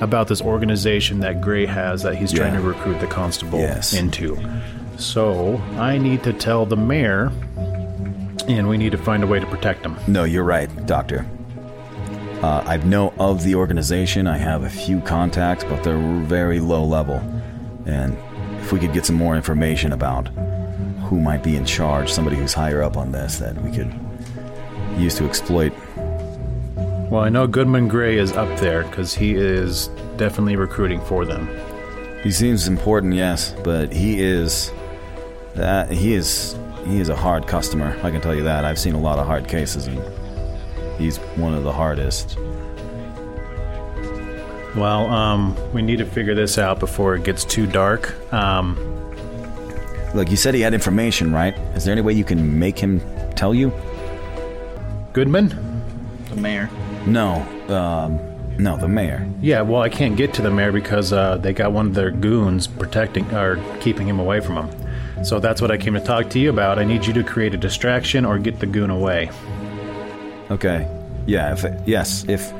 about 0.00 0.26
this 0.28 0.40
organization 0.42 1.20
that 1.20 1.40
Gray 1.40 1.64
has 1.66 2.02
that 2.02 2.16
he's 2.16 2.32
trying 2.32 2.54
to 2.54 2.60
recruit 2.60 2.98
the 3.00 3.06
constable 3.06 3.58
Yes. 3.60 3.92
into. 3.94 4.36
So 4.96 5.58
I 5.76 5.98
need 5.98 6.24
to 6.24 6.32
tell 6.32 6.66
the 6.66 6.76
mayor, 6.76 7.30
and 8.48 8.68
we 8.68 8.78
need 8.78 8.90
to 8.92 8.98
find 8.98 9.22
a 9.22 9.26
way 9.28 9.38
to 9.38 9.46
protect 9.46 9.84
him. 9.86 9.96
No, 10.08 10.24
you're 10.24 10.44
right, 10.44 10.68
Doctor. 10.86 11.24
Uh, 12.42 12.62
I 12.66 12.76
know 12.78 13.12
of 13.18 13.42
the 13.44 13.54
organization. 13.56 14.26
I 14.26 14.38
have 14.38 14.62
a 14.64 14.70
few 14.70 15.00
contacts, 15.00 15.62
but 15.64 15.82
they're 15.84 15.98
very 16.24 16.58
low 16.60 16.84
level. 16.84 17.16
And 17.86 18.16
if 18.68 18.72
we 18.74 18.78
could 18.78 18.92
get 18.92 19.06
some 19.06 19.16
more 19.16 19.34
information 19.34 19.92
about 19.92 20.28
who 21.08 21.18
might 21.18 21.42
be 21.42 21.56
in 21.56 21.64
charge, 21.64 22.12
somebody 22.12 22.36
who's 22.36 22.52
higher 22.52 22.82
up 22.82 22.98
on 22.98 23.10
this 23.12 23.38
that 23.38 23.56
we 23.62 23.70
could 23.70 23.90
use 24.98 25.14
to 25.14 25.24
exploit. 25.24 25.72
Well, 26.76 27.22
I 27.22 27.30
know 27.30 27.46
Goodman 27.46 27.88
Gray 27.88 28.18
is 28.18 28.32
up 28.32 28.58
there 28.58 28.82
because 28.82 29.14
he 29.14 29.34
is 29.34 29.88
definitely 30.18 30.56
recruiting 30.56 31.00
for 31.00 31.24
them. 31.24 31.48
He 32.22 32.30
seems 32.30 32.68
important, 32.68 33.14
yes, 33.14 33.54
but 33.64 33.90
he 33.90 34.20
is 34.20 34.70
that 35.54 35.90
he 35.90 36.12
is 36.12 36.54
he 36.84 37.00
is 37.00 37.08
a 37.08 37.16
hard 37.16 37.46
customer. 37.46 37.98
I 38.02 38.10
can 38.10 38.20
tell 38.20 38.34
you 38.34 38.42
that. 38.42 38.66
I've 38.66 38.78
seen 38.78 38.94
a 38.94 39.00
lot 39.00 39.18
of 39.18 39.26
hard 39.26 39.48
cases, 39.48 39.86
and 39.86 39.98
he's 40.98 41.16
one 41.36 41.54
of 41.54 41.64
the 41.64 41.72
hardest. 41.72 42.36
Well, 44.78 45.10
um, 45.10 45.72
we 45.72 45.82
need 45.82 45.98
to 45.98 46.06
figure 46.06 46.34
this 46.34 46.56
out 46.56 46.78
before 46.78 47.16
it 47.16 47.24
gets 47.24 47.44
too 47.44 47.66
dark. 47.66 48.14
Um, 48.32 48.76
Look, 50.14 50.30
you 50.30 50.36
said 50.36 50.54
he 50.54 50.62
had 50.62 50.72
information, 50.72 51.32
right? 51.32 51.54
Is 51.74 51.84
there 51.84 51.92
any 51.92 52.00
way 52.00 52.14
you 52.14 52.24
can 52.24 52.58
make 52.58 52.78
him 52.78 53.02
tell 53.34 53.54
you? 53.54 53.72
Goodman? 55.12 55.48
The 56.30 56.36
mayor. 56.36 56.70
No, 57.06 57.42
um, 57.68 58.18
no, 58.56 58.76
the 58.76 58.88
mayor. 58.88 59.28
Yeah, 59.42 59.60
well, 59.60 59.82
I 59.82 59.88
can't 59.90 60.16
get 60.16 60.32
to 60.34 60.42
the 60.42 60.50
mayor 60.50 60.72
because 60.72 61.12
uh, 61.12 61.36
they 61.36 61.52
got 61.52 61.72
one 61.72 61.88
of 61.88 61.94
their 61.94 62.10
goons 62.10 62.66
protecting 62.66 63.30
or 63.34 63.62
keeping 63.80 64.08
him 64.08 64.18
away 64.18 64.40
from 64.40 64.68
him. 64.68 65.24
So 65.24 65.40
that's 65.40 65.60
what 65.60 65.70
I 65.70 65.76
came 65.76 65.94
to 65.94 66.00
talk 66.00 66.30
to 66.30 66.38
you 66.38 66.48
about. 66.48 66.78
I 66.78 66.84
need 66.84 67.04
you 67.04 67.12
to 67.14 67.22
create 67.22 67.52
a 67.52 67.58
distraction 67.58 68.24
or 68.24 68.38
get 68.38 68.60
the 68.60 68.66
goon 68.66 68.90
away. 68.90 69.30
Okay. 70.50 70.88
Yeah. 71.26 71.52
If 71.52 71.86
yes, 71.86 72.24
if 72.28 72.50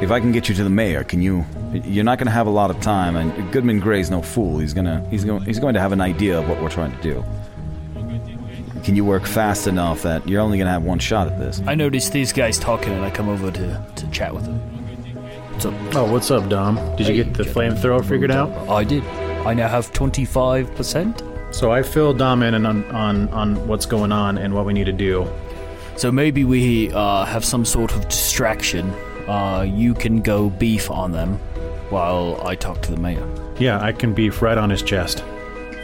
if 0.00 0.10
I 0.10 0.20
can 0.20 0.32
get 0.32 0.48
you 0.48 0.54
to 0.54 0.64
the 0.64 0.70
mayor, 0.70 1.04
can 1.04 1.22
you? 1.22 1.44
You're 1.72 2.04
not 2.04 2.18
going 2.18 2.26
to 2.26 2.32
have 2.32 2.46
a 2.46 2.50
lot 2.50 2.70
of 2.70 2.80
time, 2.80 3.16
and 3.16 3.52
Goodman 3.52 3.80
Gray's 3.80 4.10
no 4.10 4.22
fool. 4.22 4.58
He's 4.58 4.74
gonna 4.74 5.06
he's 5.10 5.24
going 5.24 5.42
he's 5.44 5.58
going 5.58 5.74
to 5.74 5.80
have 5.80 5.92
an 5.92 6.00
idea 6.00 6.38
of 6.38 6.48
what 6.48 6.60
we're 6.60 6.70
trying 6.70 6.96
to 6.96 7.02
do. 7.02 7.24
Can 8.84 8.94
you 8.94 9.04
work 9.04 9.26
fast 9.26 9.66
enough 9.66 10.02
that 10.02 10.28
you're 10.28 10.40
only 10.40 10.58
going 10.58 10.66
to 10.66 10.72
have 10.72 10.84
one 10.84 11.00
shot 11.00 11.26
at 11.26 11.38
this? 11.38 11.60
I 11.66 11.74
noticed 11.74 12.12
these 12.12 12.32
guys 12.32 12.58
talking, 12.58 12.92
and 12.92 13.04
I 13.04 13.10
come 13.10 13.28
over 13.28 13.50
to, 13.50 13.84
to 13.96 14.10
chat 14.10 14.32
with 14.32 14.44
them. 14.44 14.58
What's 15.52 15.66
up? 15.66 15.74
Oh, 15.96 16.12
what's 16.12 16.30
up, 16.30 16.48
Dom? 16.48 16.76
Did 16.96 17.08
you 17.08 17.24
get 17.24 17.34
the 17.34 17.42
flamethrower 17.42 18.04
figured 18.04 18.30
out? 18.30 18.50
I 18.68 18.84
did. 18.84 19.02
I 19.44 19.54
now 19.54 19.68
have 19.68 19.92
twenty 19.92 20.24
five 20.24 20.72
percent. 20.76 21.22
So 21.50 21.72
I 21.72 21.82
fill 21.82 22.12
Dom 22.12 22.42
in 22.42 22.54
on, 22.54 22.84
on 22.90 23.28
on 23.30 23.66
what's 23.66 23.86
going 23.86 24.12
on 24.12 24.36
and 24.38 24.54
what 24.54 24.66
we 24.66 24.72
need 24.72 24.84
to 24.86 24.92
do. 24.92 25.26
So 25.96 26.12
maybe 26.12 26.44
we 26.44 26.92
uh, 26.92 27.24
have 27.24 27.44
some 27.44 27.64
sort 27.64 27.92
of 27.92 28.06
distraction. 28.08 28.92
Uh, 29.28 29.62
you 29.68 29.94
can 29.94 30.22
go 30.22 30.50
beef 30.50 30.90
on 30.90 31.12
them 31.12 31.38
while 31.90 32.40
I 32.44 32.54
talk 32.54 32.82
to 32.82 32.90
the 32.90 32.96
mayor. 32.96 33.26
Yeah, 33.58 33.80
I 33.80 33.92
can 33.92 34.14
beef 34.14 34.42
right 34.42 34.58
on 34.58 34.70
his 34.70 34.82
chest. 34.82 35.24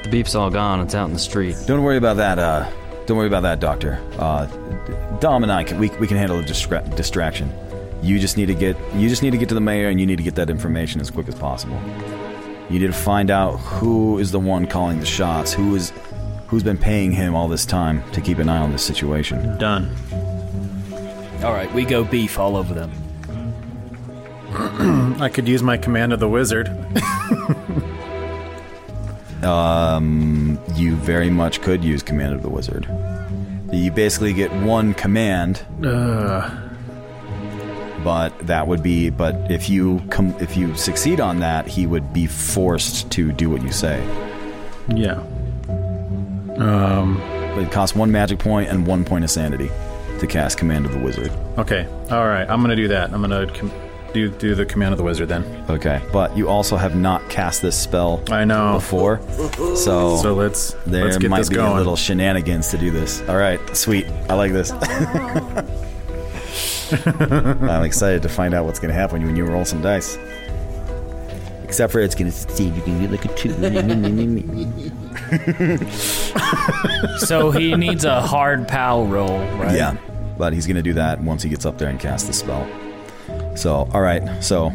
The 0.03 0.09
beef's 0.11 0.35
all 0.35 0.51
gone. 0.51 0.81
It's 0.81 0.95
out 0.95 1.07
in 1.07 1.13
the 1.13 1.19
street. 1.19 1.57
Don't 1.67 1.83
worry 1.83 1.97
about 1.97 2.17
that. 2.17 2.39
Uh, 2.39 2.71
don't 3.07 3.17
worry 3.17 3.27
about 3.27 3.43
that, 3.43 3.61
Doctor. 3.61 4.01
Uh, 4.19 4.47
Dom 5.19 5.43
and 5.43 5.53
I 5.53 5.65
can 5.65 5.79
we, 5.79 5.89
we 6.01 6.07
can 6.07 6.17
handle 6.17 6.37
the 6.37 6.45
distra- 6.45 6.95
distraction. 6.97 7.53
You 8.03 8.19
just 8.19 8.37
need 8.37 8.47
to 8.47 8.55
get 8.55 8.77
you 8.95 9.09
just 9.09 9.23
need 9.23 9.31
to 9.31 9.39
get 9.39 9.49
to 9.49 9.55
the 9.55 9.61
mayor, 9.61 9.89
and 9.89 10.01
you 10.01 10.07
need 10.07 10.17
to 10.17 10.23
get 10.23 10.35
that 10.37 10.51
information 10.51 11.01
as 11.01 11.11
quick 11.11 11.29
as 11.29 11.35
possible. 11.35 11.81
You 12.71 12.81
need 12.81 12.87
to 12.87 12.93
find 12.93 13.31
out 13.31 13.59
who 13.59 14.19
is 14.19 14.33
the 14.33 14.41
one 14.41 14.67
calling 14.67 14.99
the 14.99 15.07
shots. 15.07 15.53
Who 15.53 15.75
is 15.75 15.93
who's 16.47 16.63
been 16.63 16.79
paying 16.79 17.13
him 17.13 17.35
all 17.35 17.49
this 17.49 17.65
time 17.65 18.03
to 18.13 18.21
keep 18.21 18.39
an 18.39 18.49
eye 18.49 18.59
on 18.59 18.73
this 18.73 18.85
situation. 18.85 19.57
Done. 19.59 19.95
All 21.43 21.53
right, 21.53 21.73
we 21.75 21.85
go 21.85 22.05
beef 22.05 22.39
all 22.39 22.57
over 22.57 22.75
them. 22.75 22.93
I 25.21 25.29
could 25.33 25.49
use 25.49 25.63
my 25.63 25.77
command 25.77 26.13
of 26.13 26.21
the 26.21 26.29
wizard. 26.29 26.69
Um, 29.43 30.57
you 30.77 30.95
very 30.95 31.29
much 31.29 31.63
could 31.63 31.83
use 31.83 32.01
command 32.01 32.33
of 32.35 32.43
the 32.43 32.49
wizard. 32.49 32.87
You 33.73 33.91
basically 33.91 34.33
get 34.33 34.53
one 34.53 34.95
command, 34.95 35.65
Uh, 35.85 36.49
but 38.05 38.39
that 38.47 38.69
would 38.69 38.85
be. 38.85 39.11
But 39.11 39.35
if 39.51 39.69
you 39.69 40.01
com- 40.11 40.37
if 40.39 40.57
you 40.57 40.75
succeed 40.77 41.19
on 41.19 41.41
that, 41.41 41.67
he 41.67 41.89
would 41.89 42.13
be 42.13 42.27
forced 42.29 43.11
to 43.13 43.33
do 43.33 43.51
what 43.51 43.63
you 43.63 43.73
say. 43.73 44.01
yeah. 44.95 45.21
Um. 46.59 47.21
It 47.59 47.71
costs 47.73 47.97
one 47.97 48.13
magic 48.13 48.39
point 48.39 48.71
and 48.71 48.87
one 48.87 49.05
point 49.05 49.25
of 49.25 49.31
sanity 49.31 49.71
to 50.21 50.27
cast 50.29 50.57
command 50.57 50.87
of 50.87 50.93
the 50.93 50.99
wizard. 51.01 51.33
Okay. 51.59 51.85
All 52.13 52.27
right. 52.29 52.49
I'm 52.49 52.61
gonna 52.61 52.77
do 52.77 52.87
that. 52.89 53.13
I'm 53.13 53.21
gonna 53.23 53.47
com- 53.53 53.73
do 54.13 54.31
do 54.31 54.55
the 54.55 54.65
command 54.67 54.93
of 54.93 54.99
the 54.99 55.05
wizard 55.05 55.29
then. 55.29 55.45
Okay, 55.69 56.03
but 56.13 56.37
you 56.37 56.49
also 56.49 56.77
have 56.77 56.97
not 56.97 57.29
cast 57.29 57.63
this 57.63 57.79
spell. 57.79 58.23
I 58.31 58.45
know 58.45 58.75
before, 58.75 59.21
so 59.77 60.17
So 60.17 60.35
let's 60.35 60.75
there 60.87 61.05
let's 61.05 61.19
get 61.19 61.31
might 61.31 61.39
this 61.39 61.49
be 61.49 61.57
going. 61.57 61.73
a 61.73 61.77
little 61.77 61.97
shenanigans 61.97 62.71
to 62.71 62.79
do 62.79 62.91
this. 62.91 63.23
All 63.29 63.37
right, 63.37 63.61
sweet. 63.77 64.07
I 64.29 64.35
like 64.35 64.53
this. 64.53 64.73
I'm 67.07 67.85
excited 67.85 68.23
to 68.23 68.29
find 68.29 68.53
out 68.55 68.65
what's 68.67 68.79
going 68.79 68.91
to 68.91 68.95
happen 68.95 69.25
when 69.25 69.35
you 69.37 69.45
roll 69.47 69.65
some 69.65 69.81
dice. 69.81 70.19
Except 71.65 71.91
for 71.91 72.01
it's 72.01 72.15
going 72.15 72.31
to 72.31 72.37
see 72.37 72.69
if 72.69 72.77
you 72.77 72.83
can 72.83 73.01
get 73.01 73.11
like 73.11 73.25
a 73.25 73.35
two. 73.35 73.53
So 77.19 77.51
he 77.51 77.75
needs 77.77 78.05
a 78.05 78.21
hard 78.21 78.69
POW 78.69 79.05
roll, 79.05 79.39
right? 79.57 79.75
Yeah, 79.77 79.97
but 80.37 80.53
he's 80.53 80.67
going 80.67 80.77
to 80.77 80.83
do 80.83 80.93
that 80.95 81.21
once 81.21 81.43
he 81.43 81.49
gets 81.49 81.65
up 81.65 81.79
there 81.79 81.89
and 81.89 81.99
casts 81.99 82.27
the 82.27 82.33
spell. 82.35 82.69
So, 83.55 83.89
all 83.93 84.01
right. 84.01 84.43
So, 84.43 84.67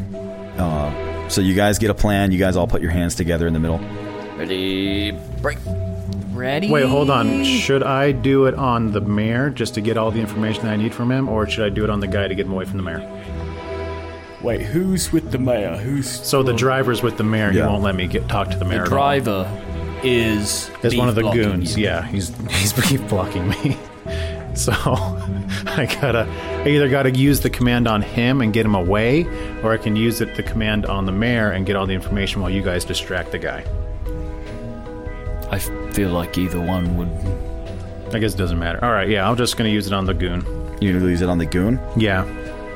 uh, 0.57 1.30
so 1.30 1.41
you 1.41 1.53
guys 1.55 1.78
get 1.80 1.89
a 1.89 1.93
plan. 1.93 2.32
You 2.32 2.39
guys 2.39 2.55
all 2.55 2.67
put 2.67 2.82
your 2.82 2.91
hands 2.91 3.15
together 3.15 3.47
in 3.47 3.53
the 3.53 3.59
middle. 3.59 3.80
Ready, 4.38 5.11
break. 5.41 5.57
Ready? 6.32 6.69
Wait, 6.69 6.86
hold 6.86 7.09
on. 7.09 7.43
Should 7.43 7.82
I 7.84 8.11
do 8.11 8.45
it 8.45 8.53
on 8.53 8.91
the 8.91 9.01
mayor 9.01 9.49
just 9.49 9.73
to 9.73 9.82
get 9.82 9.97
all 9.97 10.11
the 10.11 10.19
information 10.19 10.63
that 10.65 10.73
I 10.73 10.75
need 10.75 10.93
from 10.93 11.11
him, 11.11 11.28
or 11.28 11.49
should 11.49 11.65
I 11.65 11.69
do 11.69 11.84
it 11.84 11.89
on 11.89 11.99
the 11.99 12.07
guy 12.07 12.28
to 12.28 12.36
get 12.36 12.45
him 12.45 12.51
away 12.53 12.65
from 12.65 12.78
the 12.78 12.84
mayor? 12.84 13.23
Wait, 14.43 14.61
who's 14.61 15.11
with 15.11 15.32
the 15.32 15.39
mayor? 15.39 15.75
Who's 15.78 16.07
So 16.07 16.43
the 16.43 16.53
driver's 16.53 17.01
with 17.01 17.17
the 17.17 17.23
mayor. 17.23 17.51
He 17.51 17.57
Yeah. 17.57 17.67
won't 17.67 17.82
let 17.82 17.95
me 17.95 18.05
get 18.05 18.30
talk 18.30 18.51
to 18.51 18.57
the 18.57 18.65
mayor. 18.65 18.78
the 18.80 18.84
at 18.86 18.91
all. 18.91 18.97
driver 18.97 19.61
is 20.03 20.69
is 20.84 20.95
one 20.95 21.09
of 21.09 21.15
the 21.15 21.21
blocking 21.21 21.41
goons. 21.41 21.75
you. 21.75 21.86
Yeah, 21.86 22.05
he's 22.05 22.30
he's 22.51 22.71
beef 22.73 23.01
blocking 23.09 23.49
me. 23.49 23.75
So 24.58 24.74
I 25.68 25.86
gotta 26.01 26.28
I 26.66 26.70
either 26.70 26.89
gotta 26.89 27.12
use 27.12 27.41
the 27.41 27.49
command 27.49 27.88
on 27.88 28.01
him 28.01 28.41
and 28.41 28.51
get 28.51 28.66
him 28.66 28.74
away, 28.74 29.24
or 29.62 29.72
I 29.72 29.78
can 29.78 29.95
use 29.95 30.20
it 30.20 30.36
the 30.36 30.41
command 30.43 30.88
on 30.88 31.05
the 31.05 31.12
mayor 31.12 31.51
and 31.51 31.66
get 31.66 31.76
all 31.76 31.86
the 31.86 31.93
information 31.93 32.41
while 32.41 32.49
you 32.49 32.64
guys 32.64 32.84
distract 32.84 33.32
the 33.32 33.38
guy. 33.38 33.64
I 35.51 35.60
feel 35.93 36.10
like 36.10 36.38
either 36.38 36.60
one 36.60 36.97
would. 36.97 38.16
I 38.16 38.20
guess 38.20 38.34
it 38.34 38.38
doesn't 38.38 38.58
matter. 38.58 38.84
All 38.84 38.91
right, 38.91 39.08
yeah, 39.08 39.30
I'm 39.30 39.38
just 39.38 39.58
gonna 39.58 39.70
use 39.70 39.86
it 39.86 39.93
on 39.93 40.05
the 40.05 40.14
goon. 40.14 40.43
You 40.82 40.97
use 40.97 41.22
it 41.22 41.30
on 41.30 41.38
the 41.38 41.45
goon. 41.45 41.80
Yeah. 41.95 42.26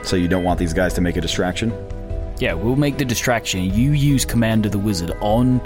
So 0.03 0.15
you 0.15 0.27
don't 0.27 0.43
want 0.43 0.59
these 0.59 0.73
guys 0.73 0.93
to 0.95 1.01
make 1.01 1.17
a 1.17 1.21
distraction. 1.21 1.73
Yeah, 2.39 2.53
we'll 2.53 2.75
make 2.75 2.97
the 2.97 3.05
distraction. 3.05 3.63
You 3.65 3.91
use 3.91 4.25
Command 4.25 4.65
of 4.65 4.71
the 4.71 4.79
Wizard 4.79 5.11
on 5.21 5.59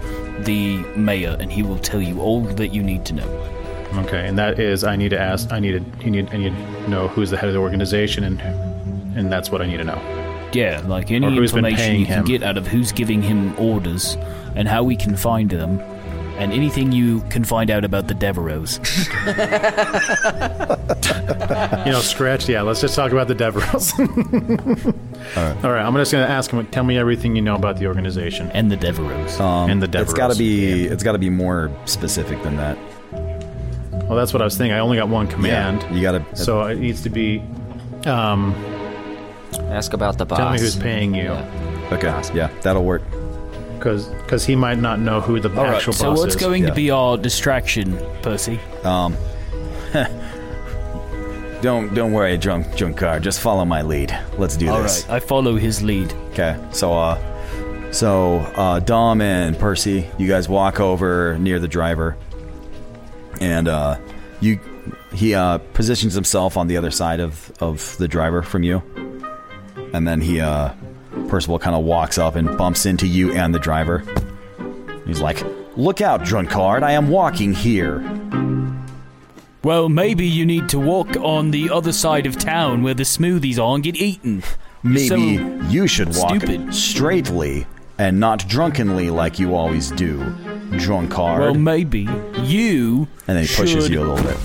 the 0.43 0.77
mayor, 0.97 1.37
and 1.39 1.49
he 1.49 1.63
will 1.63 1.79
tell 1.79 2.01
you 2.01 2.19
all 2.19 2.41
that 2.41 2.73
you 2.73 2.83
need 2.83 3.05
to 3.05 3.13
know. 3.13 3.64
Okay, 3.99 4.27
and 4.27 4.37
that 4.37 4.59
is 4.59 4.83
I 4.83 4.95
need 4.95 5.09
to 5.09 5.19
ask. 5.19 5.51
I 5.51 5.59
need 5.59 5.71
to. 5.99 6.03
You 6.05 6.11
need. 6.11 6.29
I 6.33 6.37
need 6.37 6.53
to 6.55 6.89
know 6.89 7.07
who's 7.07 7.29
the 7.29 7.37
head 7.37 7.47
of 7.47 7.53
the 7.53 7.59
organization, 7.61 8.23
and 8.23 8.39
and 9.17 9.31
that's 9.31 9.49
what 9.51 9.61
I 9.61 9.65
need 9.67 9.77
to 9.77 9.83
know. 9.83 9.99
Yeah, 10.53 10.81
like 10.87 11.11
any 11.11 11.27
Or 11.27 11.29
who's 11.31 11.51
been 11.51 11.65
information 11.65 11.77
paying 11.85 11.99
you 12.01 12.05
can 12.05 12.19
him. 12.19 12.25
get 12.25 12.43
out 12.43 12.57
of 12.57 12.65
who's 12.67 12.91
giving 12.91 13.21
him 13.21 13.57
orders 13.59 14.15
and 14.55 14.67
how 14.67 14.83
we 14.83 14.95
can 14.95 15.15
find 15.17 15.49
them, 15.49 15.79
and 16.37 16.53
anything 16.53 16.91
you 16.91 17.21
can 17.29 17.43
find 17.43 17.69
out 17.71 17.83
about 17.85 18.07
the 18.07 18.13
Devereaux. 18.13 18.65
You 21.85 21.91
know, 21.91 21.99
scratch. 22.01 22.49
Yeah, 22.49 22.61
let's 22.63 22.81
just 22.81 22.95
talk 22.95 23.11
about 23.11 23.27
the 23.27 23.35
Devereaux. 23.35 23.79
All 25.37 25.43
right. 25.43 25.63
All 25.65 25.71
right, 25.71 25.85
I'm 25.85 25.93
just 25.95 26.11
gonna 26.11 26.25
ask 26.25 26.49
him. 26.51 26.65
Tell 26.67 26.83
me 26.83 26.97
everything 26.97 27.35
you 27.35 27.41
know 27.41 27.55
about 27.55 27.77
the 27.77 27.87
organization 27.87 28.49
and 28.51 28.71
the 28.71 28.75
Devereaux. 28.77 29.27
Um, 29.43 29.69
and 29.69 29.81
the 29.81 29.87
Devereaux. 29.87 30.03
It's 30.09 30.13
got 30.13 30.31
to 30.31 30.37
be. 30.37 30.85
It's 30.85 31.03
got 31.03 31.11
to 31.13 31.17
be 31.19 31.29
more 31.29 31.71
specific 31.85 32.41
than 32.43 32.57
that. 32.57 32.77
Well, 34.03 34.15
that's 34.15 34.33
what 34.33 34.41
I 34.41 34.45
was 34.45 34.57
thinking. 34.57 34.73
I 34.75 34.79
only 34.79 34.97
got 34.97 35.09
one 35.09 35.27
command. 35.27 35.81
Yeah, 35.83 35.91
you 35.93 36.01
got 36.01 36.11
to. 36.35 36.35
So 36.35 36.63
it 36.63 36.77
needs 36.79 37.01
to 37.01 37.09
be. 37.09 37.41
Um, 38.05 38.53
Ask 39.71 39.93
about 39.93 40.17
the 40.17 40.25
boss. 40.25 40.37
tell 40.37 40.51
me 40.51 40.59
who's 40.59 40.75
paying 40.75 41.15
you, 41.15 41.29
Okay. 41.91 42.13
Yeah, 42.33 42.49
that'll 42.61 42.83
work. 42.83 43.01
because 43.79 44.45
he 44.45 44.55
might 44.55 44.79
not 44.79 44.99
know 44.99 45.21
who 45.21 45.39
the 45.39 45.49
All 45.49 45.63
right, 45.65 45.75
actual 45.75 45.93
so 45.93 46.05
boss 46.09 46.13
is. 46.13 46.19
So 46.19 46.23
what's 46.25 46.35
is. 46.35 46.41
going 46.41 46.63
Yeah. 46.63 46.69
to 46.69 46.75
be 46.75 46.91
our 46.91 47.17
distraction, 47.17 47.97
Percy? 48.21 48.59
Um. 48.83 49.15
don't 51.61 51.93
don't 51.93 52.11
worry, 52.11 52.37
drunk 52.37 52.75
drunkard. 52.75 53.23
Just 53.23 53.39
follow 53.39 53.65
my 53.65 53.81
lead. 53.81 54.17
Let's 54.37 54.55
do 54.57 54.69
All 54.69 54.81
this. 54.83 55.03
right, 55.07 55.15
I 55.15 55.19
follow 55.19 55.55
his 55.55 55.81
lead. 55.81 56.13
Okay. 56.31 56.57
So 56.71 56.93
uh, 56.93 57.91
so 57.91 58.37
uh, 58.55 58.79
Dom 58.79 59.21
and 59.21 59.57
Percy, 59.57 60.09
you 60.17 60.27
guys 60.27 60.49
walk 60.49 60.79
over 60.79 61.37
near 61.39 61.59
the 61.59 61.67
driver, 61.67 62.17
and 63.45 63.67
uh, 63.67 63.97
you 64.41 64.59
he 65.13 65.33
uh 65.33 65.59
positions 65.73 66.13
himself 66.13 66.57
on 66.57 66.67
the 66.67 66.77
other 66.77 66.91
side 66.91 67.19
of 67.19 67.51
of 67.61 67.95
the 67.97 68.07
driver 68.07 68.41
from 68.41 68.63
you, 68.63 68.81
and 69.93 70.07
then 70.07 70.19
he 70.19 70.39
uh 70.41 70.73
Percival 71.29 71.59
kind 71.59 71.75
of 71.75 71.83
walks 71.83 72.17
up 72.17 72.35
and 72.35 72.57
bumps 72.57 72.85
into 72.85 73.07
you 73.07 73.31
and 73.33 73.53
the 73.55 73.59
driver. 73.59 74.03
He's 75.05 75.21
like, 75.21 75.41
"Look 75.77 76.01
out, 76.01 76.23
drunkard! 76.25 76.83
I 76.83 76.91
am 76.91 77.09
walking 77.09 77.53
here." 77.53 78.03
Well, 79.63 79.89
maybe 79.89 80.27
you 80.27 80.45
need 80.45 80.69
to 80.69 80.79
walk 80.79 81.15
on 81.17 81.51
the 81.51 81.69
other 81.71 81.91
side 81.91 82.27
of 82.27 82.37
town 82.37 82.83
where 82.83 82.93
the 82.93 83.03
smoothies 83.03 83.57
are 83.57 83.73
and 83.75 83.83
get 83.83 83.95
eaten. 83.95 84.43
Maybe 84.83 85.07
so 85.07 85.15
you 85.15 85.87
should 85.87 86.09
walk 86.15 86.41
stupid. 86.41 86.73
straightly 86.73 87.65
and 87.97 88.19
not 88.19 88.47
drunkenly 88.47 89.09
like 89.09 89.39
you 89.39 89.55
always 89.55 89.91
do, 89.91 90.17
drunkard. 90.77 91.39
Well, 91.41 91.53
maybe 91.53 92.07
you. 92.43 93.07
and 93.27 93.37
then 93.37 93.45
he 93.45 93.55
pushes 93.55 93.89
you 93.89 94.01
a 94.01 94.05
little 94.05 94.23
bit. 94.25 94.37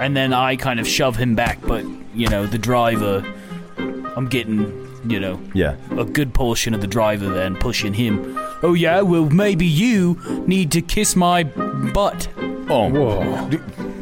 And 0.00 0.16
then 0.16 0.32
I 0.32 0.56
kind 0.56 0.78
of 0.80 0.86
shove 0.86 1.16
him 1.16 1.34
back, 1.34 1.60
but 1.66 1.84
you 2.14 2.28
know 2.28 2.46
the 2.46 2.58
driver. 2.58 3.24
I'm 4.16 4.26
getting 4.28 4.86
you 5.08 5.20
know 5.20 5.40
Yeah. 5.54 5.76
a 5.96 6.04
good 6.04 6.34
portion 6.34 6.74
of 6.74 6.80
the 6.80 6.86
driver 6.88 7.28
then 7.32 7.54
pushing 7.56 7.94
him. 7.94 8.36
Oh 8.62 8.74
yeah, 8.74 9.00
well 9.02 9.28
maybe 9.30 9.66
you 9.66 10.18
need 10.46 10.72
to 10.72 10.82
kiss 10.82 11.14
my 11.16 11.44
butt. 11.44 12.28
Oh, 12.70 12.88
whoa! 12.90 13.48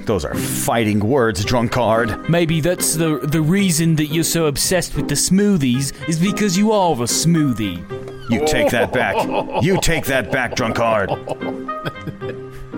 Those 0.07 0.25
are 0.25 0.35
fighting 0.35 1.01
words, 1.01 1.45
drunkard. 1.45 2.29
Maybe 2.29 2.61
that's 2.61 2.95
the 2.95 3.19
the 3.23 3.41
reason 3.43 3.97
that 3.97 4.07
you're 4.07 4.25
so 4.25 4.47
obsessed 4.47 4.95
with 4.97 5.09
the 5.09 5.15
smoothies 5.15 5.93
is 6.09 6.19
because 6.19 6.57
you 6.59 6.73
are 6.73 6.93
a 6.93 7.07
smoothie. 7.07 7.83
You 8.29 8.47
take 8.47 8.71
that 8.71 8.93
back. 8.93 9.63
You 9.63 9.81
take 9.83 10.07
that 10.07 10.31
back, 10.33 10.55
drunkard. 10.55 11.11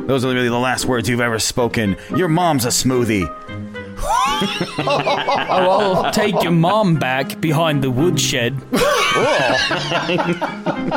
Those 0.06 0.24
are 0.24 0.32
really 0.32 0.48
the 0.48 0.58
last 0.58 0.86
words 0.86 1.08
you've 1.08 1.20
ever 1.20 1.38
spoken. 1.38 1.96
Your 2.16 2.28
mom's 2.28 2.64
a 2.64 2.68
smoothie. 2.68 3.26
oh, 4.80 6.02
I'll 6.04 6.12
take 6.12 6.42
your 6.42 6.52
mom 6.52 6.96
back 6.96 7.40
behind 7.40 7.82
the 7.82 7.90
woodshed. 7.90 8.56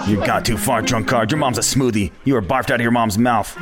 You 0.08 0.18
got 0.18 0.46
too 0.46 0.58
far, 0.58 0.82
drunkard. 0.82 1.32
Your 1.32 1.40
mom's 1.40 1.58
a 1.58 1.62
smoothie. 1.62 2.12
You 2.24 2.36
were 2.36 2.42
barfed 2.42 2.70
out 2.72 2.76
of 2.76 2.82
your 2.82 2.92
mom's 2.92 3.18
mouth. 3.18 3.56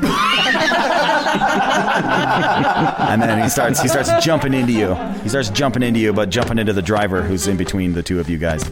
and 3.09 3.21
then 3.21 3.41
he 3.41 3.49
starts 3.49 3.81
he 3.81 3.87
starts 3.87 4.11
jumping 4.23 4.53
into 4.53 4.73
you. 4.73 4.95
He 5.23 5.29
starts 5.29 5.49
jumping 5.49 5.81
into 5.83 5.99
you, 5.99 6.11
but 6.13 6.29
jumping 6.29 6.59
into 6.59 6.73
the 6.73 6.81
driver 6.81 7.21
who's 7.21 7.47
in 7.47 7.57
between 7.57 7.93
the 7.93 8.03
two 8.03 8.19
of 8.19 8.29
you 8.29 8.37
guys. 8.37 8.69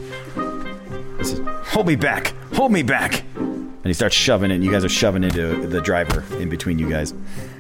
Hold 1.77 1.85
me 1.85 1.95
back! 1.95 2.33
Hold 2.55 2.71
me 2.71 2.81
back! 2.81 3.23
And 3.35 3.85
he 3.85 3.93
starts 3.93 4.15
shoving 4.15 4.49
it. 4.49 4.55
And 4.55 4.63
you 4.63 4.71
guys 4.71 4.83
are 4.83 4.89
shoving 4.89 5.23
into 5.23 5.67
the 5.67 5.79
driver 5.79 6.23
in 6.41 6.49
between 6.49 6.79
you 6.79 6.89
guys. 6.89 7.13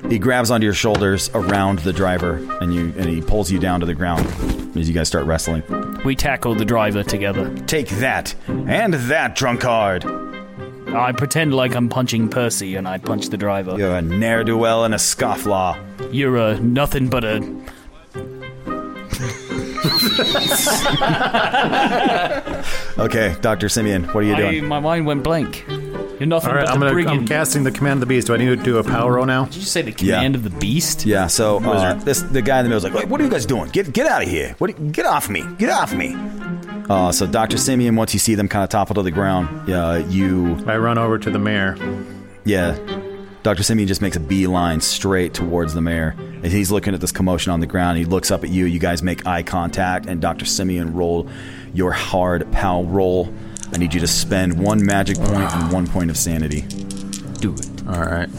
He 0.09 0.17
grabs 0.17 0.49
onto 0.49 0.65
your 0.65 0.73
shoulders 0.73 1.29
around 1.35 1.77
the 1.79 1.93
driver, 1.93 2.37
and 2.59 2.73
you 2.73 2.95
and 2.97 3.05
he 3.07 3.21
pulls 3.21 3.51
you 3.51 3.59
down 3.59 3.79
to 3.81 3.85
the 3.85 3.93
ground 3.93 4.25
as 4.75 4.87
you 4.87 4.95
guys 4.95 5.07
start 5.07 5.27
wrestling. 5.27 5.61
We 6.03 6.15
tackle 6.15 6.55
the 6.55 6.65
driver 6.65 7.03
together. 7.03 7.55
Take 7.67 7.89
that 7.89 8.33
and 8.47 8.95
that, 8.95 9.35
drunkard. 9.35 10.03
I 10.87 11.11
pretend 11.11 11.53
like 11.53 11.75
I'm 11.75 11.87
punching 11.87 12.29
Percy, 12.29 12.75
and 12.75 12.87
I 12.87 12.97
punch 12.97 13.29
the 13.29 13.37
driver. 13.37 13.77
You're 13.77 13.97
a 13.97 14.01
ne'er 14.01 14.43
do 14.43 14.57
well 14.57 14.83
and 14.83 14.95
a 14.95 14.97
scofflaw. 14.97 15.77
You're 16.11 16.37
a 16.37 16.59
nothing 16.59 17.07
but 17.07 17.23
a. 17.23 17.37
Okay, 22.97 23.35
Doctor 23.41 23.69
Simeon, 23.69 24.03
what 24.05 24.23
are 24.23 24.27
you 24.27 24.33
I- 24.35 24.51
doing? 24.51 24.65
my 24.65 24.79
mind 24.79 25.05
went 25.05 25.23
blank. 25.23 25.63
You're 25.67 26.25
nothing 26.25 26.49
All 26.49 26.55
right, 26.55 26.65
but 26.65 26.73
I'm, 26.73 26.79
the 26.79 26.85
gonna, 26.87 26.93
brigand. 26.93 27.19
I'm 27.19 27.27
casting 27.27 27.63
the 27.63 27.71
command 27.71 27.97
of 27.97 27.99
the 28.01 28.05
beast. 28.07 28.25
Do 28.27 28.33
I 28.33 28.37
need 28.37 28.47
to 28.47 28.55
do 28.55 28.79
a 28.79 28.83
power 28.83 29.13
roll 29.13 29.25
now? 29.27 29.45
Did 29.45 29.55
you 29.57 29.61
say 29.61 29.83
the 29.83 29.91
command 29.91 30.33
of 30.33 30.43
the 30.43 30.49
beast? 30.49 31.05
Yeah. 31.05 31.27
So 31.27 31.63
uh, 31.63 31.93
this 31.93 32.23
the 32.23 32.41
guy 32.41 32.57
in 32.59 32.65
the 32.65 32.69
middle 32.69 32.77
is 32.77 32.83
like, 32.83 32.93
"Wait, 32.95 33.07
"What 33.07 33.21
are 33.21 33.23
you 33.23 33.29
guys 33.29 33.45
doing? 33.45 33.69
Get 33.69 33.93
get 33.93 34.07
out 34.07 34.23
of 34.23 34.27
here! 34.27 34.55
What? 34.57 34.91
Get 34.91 35.05
off 35.05 35.29
me! 35.29 35.43
Get 35.59 35.69
off 35.69 35.93
me!" 35.93 36.15
Uh, 36.89 37.11
so 37.11 37.27
Doctor 37.27 37.57
Simeon, 37.57 37.95
once 37.95 38.13
you 38.13 38.19
see 38.19 38.33
them 38.33 38.47
kind 38.47 38.63
of 38.63 38.69
topple 38.71 38.95
to 38.95 39.03
the 39.03 39.11
ground, 39.11 39.71
uh, 39.71 40.03
you 40.09 40.55
I 40.65 40.77
run 40.77 40.97
over 40.97 41.19
to 41.19 41.29
the 41.29 41.39
mayor. 41.39 41.77
Yeah. 42.45 42.75
Dr. 43.43 43.63
Simeon 43.63 43.87
just 43.87 44.01
makes 44.01 44.17
a 44.17 44.19
beeline 44.19 44.81
straight 44.81 45.33
towards 45.33 45.73
the 45.73 45.79
mayor. 45.81 46.15
And 46.43 46.45
he's 46.45 46.71
looking 46.71 46.93
at 46.93 47.01
this 47.01 47.11
commotion 47.11 47.51
on 47.51 47.59
the 47.59 47.67
ground. 47.67 47.97
He 47.97 48.05
looks 48.05 48.31
up 48.31 48.43
at 48.43 48.49
you. 48.49 48.65
You 48.65 48.79
guys 48.79 49.01
make 49.01 49.25
eye 49.25 49.43
contact. 49.43 50.05
And 50.05 50.21
Dr. 50.21 50.45
Simeon, 50.45 50.93
roll 50.93 51.27
your 51.73 51.91
hard 51.91 52.51
POW 52.51 52.83
roll. 52.83 53.33
I 53.73 53.77
need 53.77 53.93
you 53.93 53.99
to 53.99 54.07
spend 54.07 54.59
one 54.59 54.85
magic 54.85 55.17
point 55.17 55.53
and 55.53 55.71
one 55.71 55.87
point 55.87 56.09
of 56.09 56.17
sanity. 56.17 56.61
Do 57.39 57.53
it. 57.53 57.67
All 57.87 58.03
right. 58.03 58.29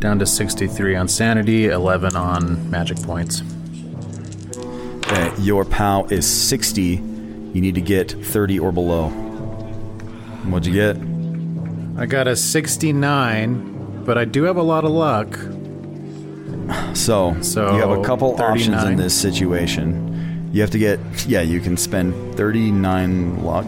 Down 0.00 0.18
to 0.18 0.26
63 0.26 0.96
on 0.96 1.06
sanity, 1.06 1.66
11 1.68 2.16
on 2.16 2.70
magic 2.70 3.00
points. 3.02 3.42
Okay, 4.56 5.32
your 5.38 5.64
POW 5.64 6.06
is 6.10 6.26
60. 6.26 6.82
You 6.82 7.60
need 7.60 7.74
to 7.76 7.80
get 7.80 8.10
30 8.10 8.58
or 8.58 8.72
below. 8.72 9.10
What'd 10.48 10.66
you 10.66 10.72
get? 10.72 10.96
I 12.00 12.06
got 12.06 12.26
a 12.26 12.34
69, 12.34 13.71
but 14.04 14.18
I 14.18 14.24
do 14.24 14.44
have 14.44 14.56
a 14.56 14.62
lot 14.62 14.84
of 14.84 14.90
luck. 14.90 15.38
So, 16.94 17.36
So, 17.40 17.74
you 17.74 17.80
have 17.80 17.90
a 17.90 18.02
couple 18.02 18.40
options 18.40 18.82
in 18.84 18.96
this 18.96 19.14
situation. 19.14 20.50
You 20.52 20.60
have 20.60 20.70
to 20.70 20.78
get, 20.78 21.00
yeah, 21.26 21.40
you 21.40 21.60
can 21.60 21.76
spend 21.76 22.36
39 22.36 23.42
luck. 23.44 23.66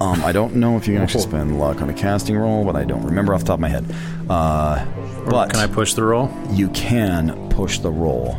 Um, 0.00 0.24
I 0.24 0.32
don't 0.32 0.56
know 0.56 0.76
if 0.76 0.88
you 0.88 0.94
can 0.94 1.02
actually 1.02 1.22
spend 1.22 1.58
luck 1.60 1.80
on 1.80 1.88
a 1.88 1.94
casting 1.94 2.36
roll, 2.36 2.64
but 2.64 2.74
I 2.74 2.84
don't 2.84 3.04
remember 3.04 3.34
off 3.34 3.40
the 3.42 3.46
top 3.46 3.54
of 3.54 3.60
my 3.60 3.68
head. 3.68 3.84
Uh, 4.28 4.84
but 5.30 5.50
can 5.50 5.60
I 5.60 5.68
push 5.68 5.94
the 5.94 6.02
roll? 6.02 6.28
You 6.50 6.68
can 6.70 7.48
push 7.50 7.78
the 7.78 7.90
roll. 7.90 8.36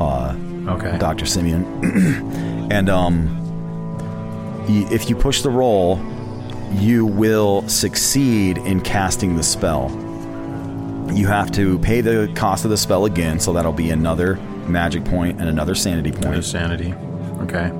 Uh, 0.00 0.34
okay. 0.68 0.96
Dr. 0.98 1.26
Simeon. 1.26 1.64
and 2.72 2.88
um, 2.88 4.64
if 4.68 5.10
you 5.10 5.16
push 5.16 5.42
the 5.42 5.50
roll, 5.50 5.96
you 6.72 7.06
will 7.06 7.66
succeed 7.68 8.58
in 8.58 8.80
casting 8.80 9.36
the 9.36 9.42
spell. 9.42 9.90
You 11.12 11.28
have 11.28 11.50
to 11.52 11.78
pay 11.78 12.00
the 12.00 12.30
cost 12.34 12.64
of 12.64 12.70
the 12.70 12.76
spell 12.76 13.04
again, 13.04 13.38
so 13.40 13.52
that'll 13.52 13.72
be 13.72 13.90
another 13.90 14.36
magic 14.66 15.04
point 15.04 15.40
and 15.40 15.48
another 15.48 15.74
sanity 15.74 16.10
point. 16.10 16.26
Another 16.26 16.42
sanity. 16.42 16.92
Okay. 17.42 17.70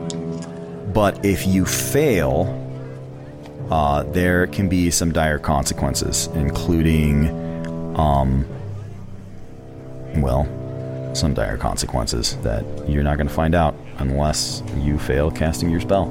But 0.92 1.24
if 1.24 1.46
you 1.46 1.66
fail, 1.66 2.62
uh, 3.70 4.04
there 4.04 4.46
can 4.46 4.68
be 4.68 4.90
some 4.90 5.12
dire 5.12 5.38
consequences, 5.38 6.28
including, 6.34 7.28
um, 7.98 8.46
well, 10.16 10.46
some 11.14 11.34
dire 11.34 11.56
consequences 11.56 12.36
that 12.42 12.64
you're 12.88 13.02
not 13.02 13.16
going 13.16 13.28
to 13.28 13.34
find 13.34 13.54
out 13.54 13.74
unless 13.98 14.62
you 14.78 14.98
fail 14.98 15.30
casting 15.30 15.68
your 15.68 15.80
spell. 15.80 16.06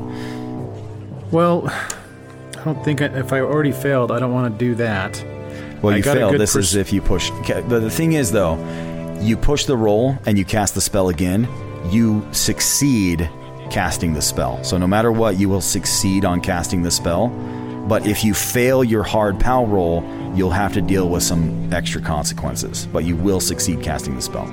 Well, 1.31 1.71
don't 2.65 2.83
think 2.83 3.01
I, 3.01 3.05
if 3.05 3.31
I 3.31 3.39
already 3.39 3.71
failed, 3.71 4.11
I 4.11 4.19
don't 4.19 4.33
want 4.33 4.51
to 4.53 4.57
do 4.57 4.75
that. 4.75 5.23
Well, 5.81 5.93
I 5.93 5.97
you 5.97 6.03
good 6.03 6.39
This 6.39 6.53
pers- 6.53 6.69
is 6.69 6.75
if 6.75 6.91
you 6.91 7.01
push. 7.01 7.29
But 7.47 7.79
the 7.79 7.89
thing 7.91 8.13
is, 8.13 8.31
though, 8.31 8.57
you 9.21 9.37
push 9.37 9.65
the 9.65 9.77
roll 9.77 10.17
and 10.25 10.37
you 10.37 10.43
cast 10.43 10.75
the 10.75 10.81
spell 10.81 11.09
again, 11.09 11.47
you 11.89 12.27
succeed 12.31 13.29
casting 13.69 14.13
the 14.13 14.21
spell. 14.21 14.63
So 14.63 14.77
no 14.77 14.87
matter 14.87 15.11
what, 15.11 15.39
you 15.39 15.47
will 15.47 15.61
succeed 15.61 16.25
on 16.25 16.41
casting 16.41 16.81
the 16.81 16.91
spell. 16.91 17.27
But 17.87 18.07
if 18.07 18.23
you 18.23 18.33
fail 18.33 18.83
your 18.83 19.03
hard 19.03 19.39
POW 19.39 19.65
roll, 19.65 20.31
you'll 20.35 20.49
have 20.49 20.73
to 20.73 20.81
deal 20.81 21.07
with 21.07 21.21
some 21.21 21.71
extra 21.71 22.01
consequences. 22.01 22.87
But 22.87 23.03
you 23.03 23.15
will 23.15 23.39
succeed 23.39 23.83
casting 23.83 24.15
the 24.15 24.21
spell. 24.21 24.45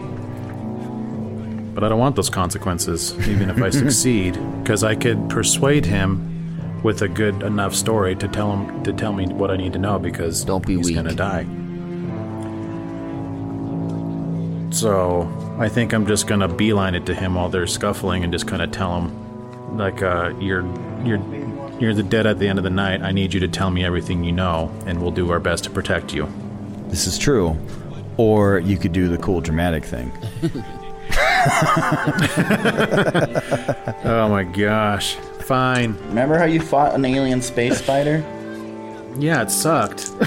But 1.75 1.83
I 1.83 1.89
don't 1.89 1.99
want 1.99 2.17
those 2.17 2.29
consequences, 2.29 3.17
even 3.27 3.49
if 3.49 3.63
I 3.63 3.71
succeed, 3.83 4.39
because 4.63 4.85
I 4.85 4.95
could 4.95 5.31
persuade 5.31 5.87
him 5.87 6.32
with 6.83 7.03
a 7.03 7.09
good 7.09 7.43
enough 7.43 7.75
story 7.75 8.15
to 8.17 8.29
tell 8.29 8.53
him 8.57 8.83
to 8.85 8.93
tell 8.93 9.13
me 9.13 9.27
what 9.27 9.51
I 9.51 9.57
need 9.57 9.73
to 9.75 9.79
know 9.79 9.99
because 9.99 10.45
don't 10.45 10.67
be 10.67 10.77
he's 10.77 10.91
gonna 10.91 11.15
die. 11.15 11.47
So 14.71 15.29
I 15.59 15.69
think 15.69 15.93
I'm 15.93 16.07
just 16.07 16.27
gonna 16.27 16.49
beeline 16.49 16.95
it 16.95 17.07
to 17.07 17.15
him 17.15 17.35
while 17.35 17.49
they're 17.49 17.67
scuffling 17.67 18.25
and 18.25 18.33
just 18.33 18.49
kind 18.49 18.63
of 18.63 18.73
tell 18.73 19.01
him, 19.01 19.77
like, 19.77 20.03
uh, 20.03 20.33
you're 20.41 20.65
you're 21.05 21.21
you're 21.79 21.95
the 21.95 22.03
dead 22.03 22.27
at 22.27 22.39
the 22.39 22.49
end 22.49 22.59
of 22.59 22.65
the 22.65 22.71
night. 22.71 23.03
I 23.03 23.13
need 23.13 23.35
you 23.35 23.41
to 23.41 23.49
tell 23.49 23.71
me 23.71 23.85
everything 23.85 24.25
you 24.25 24.33
know, 24.33 24.73
and 24.87 25.01
we'll 25.01 25.11
do 25.11 25.31
our 25.31 25.41
best 25.41 25.65
to 25.65 25.71
protect 25.71 26.13
you. 26.13 26.29
This 26.89 27.07
is 27.07 27.19
true. 27.19 27.57
Or 28.17 28.59
you 28.59 28.77
could 28.77 28.93
do 28.93 29.09
the 29.09 29.19
cool 29.19 29.41
dramatic 29.41 29.85
thing. 29.85 30.13
oh 34.05 34.29
my 34.29 34.45
gosh. 34.45 35.17
Fine. 35.45 35.97
Remember 36.09 36.39
how 36.39 36.45
you 36.45 36.61
fought 36.61 36.95
an 36.95 37.05
alien 37.05 37.43
space 37.43 37.79
spider? 37.83 38.25
Yeah, 39.19 39.43
it 39.43 39.51
sucked. 39.51 40.11
it 40.21 40.23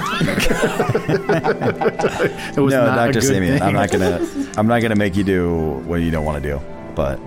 was 2.56 2.72
no, 2.72 2.86
not 2.86 2.92
a 2.92 2.96
Doctor 3.06 3.20
good 3.20 3.24
Simeon. 3.24 3.60
I'm 3.60 3.72
not 3.72 3.90
gonna. 3.90 4.24
I'm 4.56 4.68
not 4.68 4.80
gonna 4.80 4.94
make 4.94 5.16
you 5.16 5.24
do 5.24 5.80
what 5.86 6.02
you 6.02 6.12
don't 6.12 6.24
want 6.24 6.40
to 6.40 6.48
do. 6.50 6.60
But 6.94 7.18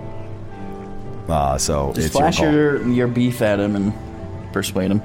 uh, 1.28 1.58
so 1.58 1.92
Just 1.92 2.06
it's 2.06 2.14
your 2.14 2.22
flash 2.22 2.38
call. 2.38 2.50
your, 2.50 2.88
your 2.88 3.08
beef 3.08 3.42
at 3.42 3.60
him 3.60 3.76
and 3.76 3.92
persuade 4.54 4.90
him. 4.90 5.02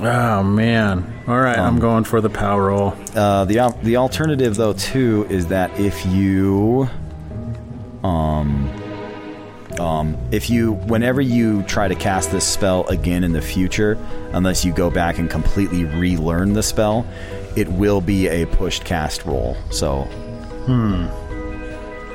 Oh 0.00 0.42
man! 0.42 1.12
All 1.28 1.38
right, 1.38 1.58
I'm 1.58 1.78
going 1.78 2.04
for 2.04 2.22
the 2.22 2.30
power 2.30 2.68
roll. 2.68 2.94
Uh, 3.14 3.44
the 3.44 3.76
the 3.82 3.98
alternative 3.98 4.56
though 4.56 4.72
too 4.72 5.26
is 5.28 5.48
that 5.48 5.78
if 5.78 6.06
you 6.06 6.88
um 8.02 8.70
um 9.82 10.16
if 10.30 10.48
you 10.48 10.72
whenever 10.86 11.20
you 11.20 11.62
try 11.64 11.88
to 11.88 11.94
cast 11.96 12.30
this 12.30 12.46
spell 12.46 12.86
again 12.88 13.24
in 13.24 13.32
the 13.32 13.42
future 13.42 13.98
unless 14.32 14.64
you 14.64 14.72
go 14.72 14.90
back 14.90 15.18
and 15.18 15.28
completely 15.28 15.84
relearn 15.84 16.52
the 16.52 16.62
spell 16.62 17.04
it 17.56 17.66
will 17.68 18.00
be 18.00 18.28
a 18.28 18.46
pushed 18.46 18.84
cast 18.84 19.24
roll 19.26 19.56
so 19.70 20.04
Hmm. 20.66 21.06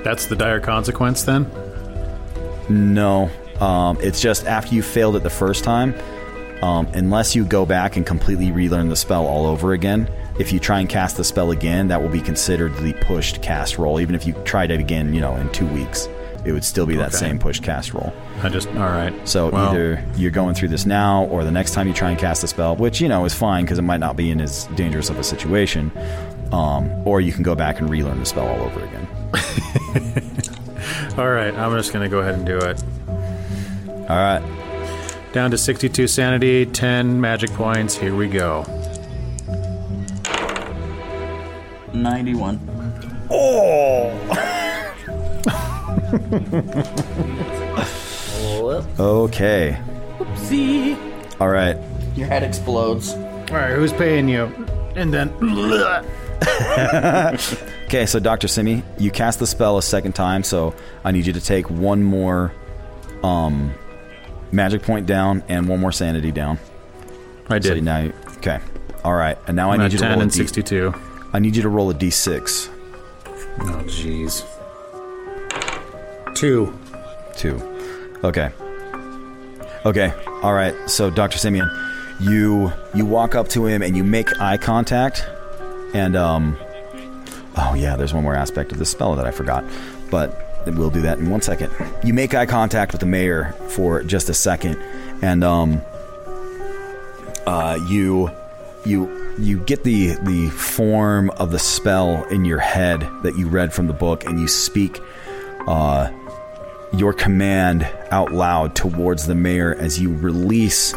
That's 0.06 0.26
the 0.28 0.36
dire 0.38 0.62
consequence 0.62 1.24
then. 1.24 1.46
no 2.70 3.30
um 3.60 3.98
it's 4.02 4.22
just 4.22 4.46
after 4.46 4.74
you 4.76 4.82
failed 4.82 5.16
it 5.16 5.24
the 5.24 5.30
first 5.30 5.64
time 5.64 5.94
um, 6.62 6.88
unless 6.94 7.36
you 7.36 7.46
go 7.46 7.66
back 7.68 7.98
and 7.98 8.06
completely 8.06 8.52
relearn 8.52 8.90
the 8.90 8.96
spell 8.96 9.26
all 9.28 9.46
over 9.46 9.74
again 9.74 10.10
if 10.40 10.52
you 10.52 10.60
try 10.60 10.80
and 10.80 10.90
cast 10.90 11.18
the 11.18 11.24
spell 11.24 11.52
again 11.52 11.88
that 11.90 12.02
will 12.02 12.10
be 12.10 12.22
considered 12.22 12.74
the 12.78 12.94
pushed 12.94 13.42
cast 13.44 13.78
roll 13.78 14.00
even 14.00 14.16
if 14.16 14.26
you 14.26 14.34
tried 14.44 14.72
it 14.72 14.80
again 14.80 15.14
you 15.14 15.22
know 15.22 15.36
in 15.36 15.50
two 15.52 15.68
weeks 15.68 16.08
it 16.48 16.52
would 16.54 16.64
still 16.64 16.86
be 16.86 16.96
that 16.96 17.10
Okay. 17.10 17.18
same 17.18 17.38
push 17.40 17.60
cast 17.60 17.94
roll 17.94 18.14
I 18.42 18.50
just 18.50 18.68
all 18.70 18.76
right. 18.90 19.14
so 19.28 19.50
Well- 19.50 19.70
either 19.72 20.04
you're 20.16 20.32
going 20.32 20.56
through 20.56 20.70
this 20.70 20.86
now 20.86 21.26
or 21.26 21.44
the 21.44 21.52
next 21.52 21.74
time 21.74 21.88
you 21.88 21.94
try 21.94 22.10
and 22.12 22.18
cast 22.20 22.44
a 22.44 22.48
spell 22.48 22.76
which 22.76 23.00
you 23.02 23.08
know 23.10 23.26
is 23.26 23.34
fine 23.36 23.66
because 23.66 23.78
it 23.78 23.84
might 23.84 24.00
not 24.00 24.16
be 24.16 24.32
in 24.32 24.40
as 24.42 24.66
dangerous 24.76 25.10
of 25.10 25.20
a 25.20 25.24
situation 25.24 25.92
um, 26.52 26.90
or 27.06 27.20
you 27.22 27.32
can 27.34 27.44
go 27.44 27.54
back 27.56 27.80
and 27.80 27.90
relearn 27.90 28.20
the 28.20 28.26
spell 28.26 28.48
all 28.48 28.62
over 28.62 28.80
again 28.84 29.08
All 31.18 31.30
right, 31.32 31.54
I'm 31.56 31.76
just 31.76 31.92
gonna 31.92 32.08
go 32.08 32.20
ahead 32.20 32.36
and 32.36 32.46
do 32.46 32.58
it. 32.60 32.82
All 34.08 34.16
right. 34.18 34.42
Down 35.34 35.50
to 35.52 35.58
62 35.58 36.08
sanity, 36.08 36.66
10 36.66 37.20
magic 37.20 37.50
points. 37.52 37.96
Here 37.98 38.16
we 38.16 38.28
go. 38.28 38.64
91. 41.94 42.60
Oh! 43.32 44.54
okay 49.00 49.78
Oopsie. 50.20 50.96
all 51.42 51.50
right 51.50 51.78
Your 52.16 52.28
head 52.28 52.44
explodes. 52.44 53.14
All 53.14 53.56
right, 53.56 53.76
who's 53.76 53.94
paying 53.94 54.28
you? 54.28 54.46
And 54.96 55.14
then. 55.14 55.30
Okay, 57.88 58.06
so 58.06 58.20
Dr. 58.20 58.50
Simi, 58.50 58.84
you 58.98 59.12
cast 59.12 59.40
the 59.40 59.48
spell 59.48 59.78
a 59.78 59.82
second 59.82 60.12
time, 60.14 60.44
so 60.44 60.76
I 61.06 61.12
need 61.12 61.26
you 61.26 61.32
to 61.32 61.40
take 61.40 61.70
one 61.70 62.04
more 62.04 62.52
um 63.24 63.74
magic 64.52 64.82
point 64.82 65.06
down 65.06 65.42
and 65.48 65.70
one 65.70 65.80
more 65.80 65.94
sanity 65.94 66.34
down. 66.34 66.60
I 67.50 67.60
did. 67.60 67.78
So 67.78 67.84
now, 67.84 68.00
you- 68.00 68.14
okay. 68.40 68.60
All 69.06 69.14
right, 69.14 69.38
and 69.48 69.56
now 69.56 69.72
I'm 69.72 69.80
I 69.80 69.84
need 69.86 69.94
you 69.94 70.00
to 70.00 70.06
roll 70.10 70.20
a 70.20 70.24
and 70.24 70.32
D- 70.32 70.38
62. 70.38 70.94
I 71.32 71.40
need 71.40 71.56
you 71.56 71.62
to 71.62 71.70
roll 71.70 71.90
a 71.90 71.94
d6. 71.94 72.68
Oh, 73.60 73.64
jeez. 73.86 74.44
Two. 76.38 76.72
Two. 77.36 77.60
Okay. 78.24 78.52
Okay. 79.86 80.14
All 80.44 80.54
right. 80.54 80.76
So, 80.88 81.10
Doctor 81.10 81.40
Simeon, 81.40 81.68
you 82.20 82.72
you 82.94 83.08
walk 83.08 83.34
up 83.34 83.48
to 83.50 83.66
him 83.66 83.82
and 83.82 83.98
you 83.98 84.04
make 84.04 84.40
eye 84.40 84.58
contact, 84.58 85.26
and 85.96 86.16
um, 86.16 86.56
oh 87.56 87.74
yeah, 87.76 87.96
there's 87.96 88.14
one 88.14 88.22
more 88.22 88.36
aspect 88.36 88.72
of 88.72 88.78
the 88.78 88.86
spell 88.86 89.16
that 89.16 89.26
I 89.26 89.32
forgot, 89.32 89.66
but 90.12 90.64
we'll 90.68 90.92
do 90.92 91.02
that 91.02 91.18
in 91.18 91.32
one 91.32 91.42
second. 91.42 91.72
You 92.04 92.14
make 92.14 92.36
eye 92.36 92.46
contact 92.46 92.92
with 92.92 93.02
the 93.02 93.08
mayor 93.08 93.56
for 93.70 94.04
just 94.04 94.30
a 94.30 94.36
second, 94.36 94.78
and 95.24 95.44
um, 95.44 95.82
uh, 97.48 97.80
you 97.90 98.30
you 98.86 99.36
you 99.40 99.58
get 99.62 99.84
the 99.84 100.14
the 100.22 100.50
form 100.52 101.32
of 101.32 101.50
the 101.50 101.60
spell 101.60 102.26
in 102.26 102.46
your 102.46 102.60
head 102.60 103.02
that 103.24 103.36
you 103.40 103.48
read 103.48 103.74
from 103.74 103.88
the 103.88 103.94
book, 103.94 104.24
and 104.26 104.40
you 104.40 104.48
speak. 104.48 105.00
Uh, 105.66 106.12
your 106.98 107.14
command 107.14 107.88
out 108.12 108.32
loud 108.32 108.76
towards 108.76 109.28
the 109.28 109.36
mayor 109.36 109.76
as 109.76 110.00
you 110.00 110.16
release 110.18 110.94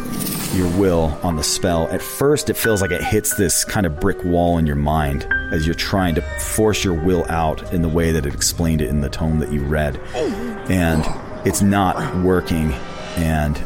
your 0.55 0.67
will 0.77 1.17
on 1.23 1.35
the 1.35 1.43
spell. 1.43 1.87
At 1.89 2.01
first, 2.01 2.49
it 2.49 2.55
feels 2.55 2.81
like 2.81 2.91
it 2.91 3.03
hits 3.03 3.35
this 3.35 3.63
kind 3.63 3.85
of 3.85 3.99
brick 3.99 4.23
wall 4.23 4.57
in 4.57 4.65
your 4.65 4.75
mind 4.75 5.27
as 5.51 5.65
you're 5.65 5.75
trying 5.75 6.15
to 6.15 6.21
force 6.21 6.83
your 6.83 6.93
will 6.93 7.25
out 7.29 7.73
in 7.73 7.81
the 7.81 7.89
way 7.89 8.11
that 8.11 8.25
it 8.25 8.33
explained 8.33 8.81
it 8.81 8.89
in 8.89 9.01
the 9.01 9.09
tome 9.09 9.39
that 9.39 9.51
you 9.51 9.61
read. 9.63 9.99
And 10.69 11.05
it's 11.45 11.61
not 11.61 12.23
working. 12.23 12.73
And 13.15 13.57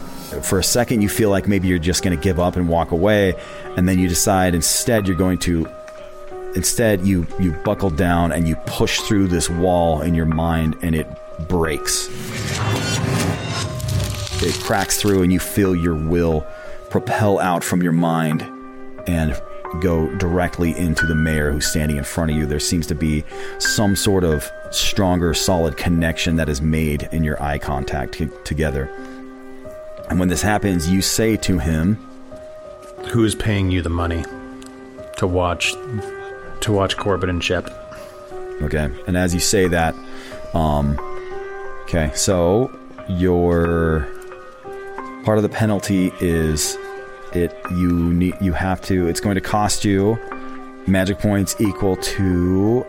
for 0.43 0.59
a 0.59 0.63
second, 0.63 1.01
you 1.01 1.09
feel 1.09 1.29
like 1.29 1.47
maybe 1.47 1.67
you're 1.67 1.79
just 1.79 2.03
going 2.03 2.17
to 2.17 2.21
give 2.21 2.39
up 2.39 2.55
and 2.55 2.67
walk 2.67 2.91
away. 2.91 3.35
And 3.77 3.87
then 3.87 3.99
you 3.99 4.07
decide 4.07 4.55
instead 4.55 5.07
you're 5.07 5.17
going 5.17 5.39
to 5.39 5.67
instead 6.55 7.05
you 7.05 7.27
you 7.37 7.51
buckle 7.51 7.89
down 7.89 8.31
and 8.31 8.47
you 8.47 8.55
push 8.65 9.01
through 9.01 9.27
this 9.27 9.49
wall 9.49 10.01
in 10.01 10.15
your 10.15 10.25
mind 10.25 10.77
and 10.81 10.95
it 10.95 11.05
breaks 11.47 12.09
it 14.43 14.53
cracks 14.63 14.97
through 14.97 15.23
and 15.23 15.31
you 15.31 15.39
feel 15.39 15.75
your 15.75 15.95
will 15.95 16.45
propel 16.89 17.39
out 17.39 17.63
from 17.63 17.81
your 17.81 17.91
mind 17.91 18.41
and 19.07 19.39
go 19.81 20.07
directly 20.17 20.77
into 20.77 21.05
the 21.05 21.15
mayor 21.15 21.51
who's 21.51 21.65
standing 21.65 21.97
in 21.97 22.03
front 22.03 22.31
of 22.31 22.37
you 22.37 22.45
there 22.45 22.59
seems 22.59 22.87
to 22.87 22.95
be 22.95 23.23
some 23.59 23.95
sort 23.95 24.23
of 24.23 24.49
stronger 24.71 25.33
solid 25.33 25.75
connection 25.77 26.35
that 26.35 26.47
is 26.47 26.61
made 26.61 27.09
in 27.11 27.23
your 27.23 27.41
eye 27.41 27.57
contact 27.57 28.21
together 28.45 28.85
and 30.09 30.19
when 30.19 30.29
this 30.29 30.41
happens 30.41 30.89
you 30.89 31.01
say 31.01 31.35
to 31.35 31.59
him 31.59 31.97
Who's 33.09 33.35
paying 33.35 33.69
you 33.69 33.81
the 33.81 33.89
money 33.89 34.25
to 35.17 35.27
watch 35.27 35.73
to 36.61 36.71
watch 36.71 36.97
Corbett 36.97 37.29
and 37.29 37.43
Shep? 37.43 37.69
Okay. 38.63 38.89
And 39.07 39.15
as 39.15 39.33
you 39.33 39.39
say 39.39 39.67
that, 39.67 39.95
um, 40.53 40.97
okay, 41.85 42.11
so 42.15 42.71
your 43.09 44.07
part 45.23 45.37
of 45.37 45.43
the 45.43 45.49
penalty 45.49 46.11
is 46.19 46.77
it 47.33 47.55
you 47.71 47.91
need 48.13 48.35
you 48.41 48.53
have 48.53 48.81
to 48.81 49.07
it's 49.07 49.19
going 49.19 49.35
to 49.35 49.41
cost 49.41 49.83
you 49.83 50.17
magic 50.87 51.17
points 51.19 51.55
equal 51.59 51.95
to 51.97 52.85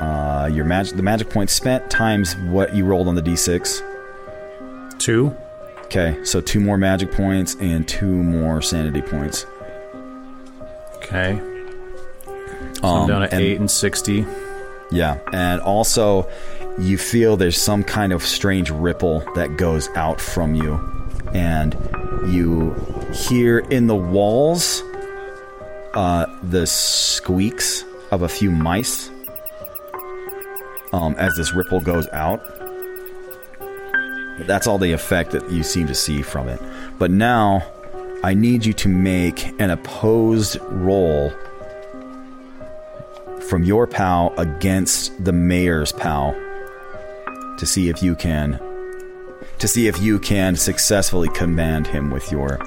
uh, 0.00 0.48
your 0.52 0.64
magic 0.64 0.96
the 0.96 1.02
magic 1.02 1.30
points 1.30 1.52
spent 1.52 1.88
times 1.90 2.36
what 2.48 2.74
you 2.74 2.84
rolled 2.84 3.06
on 3.08 3.14
the 3.14 3.22
d6. 3.22 4.98
Two. 4.98 5.34
Okay, 5.84 6.16
so 6.24 6.40
two 6.40 6.58
more 6.60 6.76
magic 6.78 7.12
points 7.12 7.54
and 7.60 7.86
two 7.86 8.06
more 8.06 8.60
sanity 8.62 9.02
points. 9.02 9.46
Okay. 10.96 11.38
So 12.80 12.84
I'm 12.88 13.08
down 13.08 13.22
at 13.22 13.32
Um, 13.32 13.38
and- 13.38 13.40
8 13.40 13.60
and 13.60 13.70
60. 13.70 14.26
Yeah, 14.94 15.18
and 15.32 15.60
also 15.60 16.30
you 16.78 16.98
feel 16.98 17.36
there's 17.36 17.60
some 17.60 17.82
kind 17.82 18.12
of 18.12 18.22
strange 18.22 18.70
ripple 18.70 19.24
that 19.34 19.56
goes 19.56 19.88
out 19.96 20.20
from 20.20 20.54
you, 20.54 20.74
and 21.34 21.76
you 22.28 22.74
hear 23.12 23.58
in 23.58 23.88
the 23.88 23.96
walls 23.96 24.82
uh, 25.94 26.26
the 26.44 26.64
squeaks 26.66 27.84
of 28.12 28.22
a 28.22 28.28
few 28.28 28.52
mice 28.52 29.10
um, 30.92 31.16
as 31.18 31.34
this 31.34 31.52
ripple 31.52 31.80
goes 31.80 32.08
out. 32.10 32.40
That's 34.46 34.68
all 34.68 34.78
the 34.78 34.92
effect 34.92 35.32
that 35.32 35.50
you 35.50 35.64
seem 35.64 35.88
to 35.88 35.94
see 35.94 36.22
from 36.22 36.48
it. 36.48 36.60
But 37.00 37.10
now, 37.10 37.64
I 38.22 38.34
need 38.34 38.64
you 38.64 38.72
to 38.74 38.88
make 38.88 39.60
an 39.60 39.70
opposed 39.70 40.56
roll 40.62 41.32
from 43.48 43.64
your 43.64 43.86
POW 43.86 44.34
against 44.38 45.24
the 45.24 45.32
mayor's 45.32 45.92
POW 45.92 46.34
to 47.58 47.66
see 47.66 47.88
if 47.88 48.02
you 48.02 48.14
can 48.14 48.60
to 49.58 49.68
see 49.68 49.86
if 49.86 50.00
you 50.00 50.18
can 50.18 50.56
successfully 50.56 51.28
command 51.28 51.86
him 51.86 52.10
with 52.10 52.30
your 52.30 52.58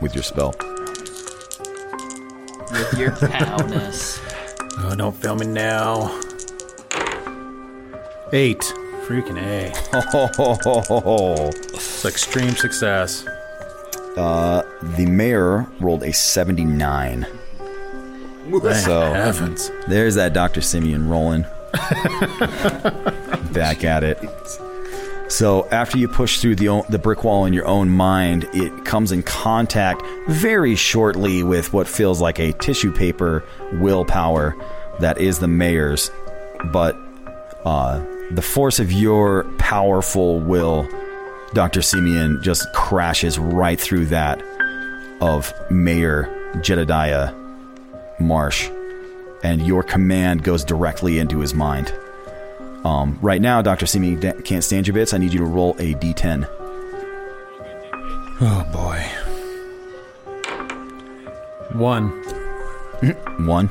with 0.00 0.14
your 0.14 0.22
spell. 0.22 0.54
With 2.70 2.94
your 2.98 3.10
powness. 3.16 4.20
Oh, 4.78 4.94
don't 4.96 5.16
film 5.16 5.38
me 5.38 5.46
now. 5.46 6.20
Eight. 8.32 8.60
Freaking 9.06 9.38
A. 9.38 9.72
It's 11.74 12.04
extreme 12.04 12.54
success. 12.54 13.26
Uh, 14.16 14.62
the 14.96 15.06
mayor 15.06 15.66
rolled 15.80 16.02
a 16.02 16.12
79. 16.12 17.26
So 18.84 19.12
heavens. 19.12 19.70
there's 19.88 20.14
that 20.16 20.32
Dr. 20.32 20.60
Simeon 20.60 21.08
rolling 21.08 21.42
back 23.52 23.84
at 23.84 24.02
it. 24.04 24.18
So 25.28 25.68
after 25.70 25.96
you 25.96 26.08
push 26.08 26.40
through 26.40 26.56
the 26.56 26.68
o- 26.68 26.84
the 26.88 26.98
brick 26.98 27.22
wall 27.22 27.44
in 27.44 27.52
your 27.52 27.66
own 27.66 27.88
mind, 27.88 28.48
it 28.52 28.84
comes 28.84 29.12
in 29.12 29.22
contact 29.22 30.02
very 30.28 30.74
shortly 30.74 31.44
with 31.44 31.72
what 31.72 31.86
feels 31.86 32.20
like 32.20 32.40
a 32.40 32.52
tissue 32.54 32.92
paper 32.92 33.44
willpower 33.74 34.56
that 34.98 35.18
is 35.18 35.38
the 35.38 35.46
mayor's, 35.48 36.10
but 36.72 36.96
uh, 37.64 38.04
the 38.32 38.42
force 38.42 38.80
of 38.80 38.90
your 38.90 39.44
powerful 39.58 40.40
will, 40.40 40.88
Dr. 41.54 41.80
Simeon, 41.82 42.40
just 42.42 42.66
crashes 42.74 43.38
right 43.38 43.80
through 43.80 44.06
that 44.06 44.42
of 45.20 45.52
Mayor 45.70 46.28
Jedediah 46.60 47.32
Marsh, 48.20 48.68
and 49.42 49.66
your 49.66 49.82
command 49.82 50.44
goes 50.44 50.64
directly 50.64 51.18
into 51.18 51.40
his 51.40 51.54
mind. 51.54 51.92
Um, 52.84 53.18
right 53.20 53.40
now, 53.40 53.60
Dr. 53.62 53.86
Da- 53.86 54.32
Kantstandyerbits. 54.32 55.12
I 55.12 55.18
need 55.18 55.32
you 55.32 55.40
to 55.40 55.44
roll 55.44 55.72
a 55.78 55.94
d10. 55.94 56.48
Oh 58.42 58.66
boy. 58.72 59.04
One. 61.78 62.10
One. 63.46 63.68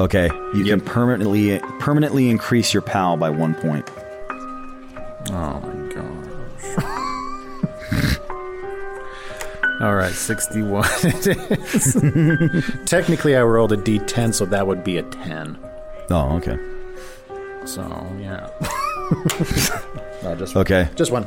Okay, 0.00 0.30
you 0.54 0.64
can 0.64 0.80
permanently 0.80 1.58
permanently 1.78 2.28
increase 2.30 2.72
your 2.72 2.80
POW 2.82 3.16
by 3.16 3.28
one 3.30 3.54
point. 3.54 3.88
Oh 5.30 5.60
my 5.60 5.92
gosh. 5.94 6.19
All 9.80 9.94
right, 9.94 10.12
61 10.12 10.84
it 11.02 11.26
is. 11.26 12.84
Technically, 12.84 13.34
I 13.34 13.42
rolled 13.42 13.72
a 13.72 13.78
d10, 13.78 14.34
so 14.34 14.44
that 14.46 14.66
would 14.66 14.84
be 14.84 14.98
a 14.98 15.02
10. 15.02 15.58
Oh, 16.10 16.36
okay. 16.36 16.58
So, 17.64 17.82
yeah. 18.20 18.50
no, 20.22 20.34
just 20.36 20.54
Okay. 20.54 20.88
Just 20.96 21.10
one. 21.12 21.26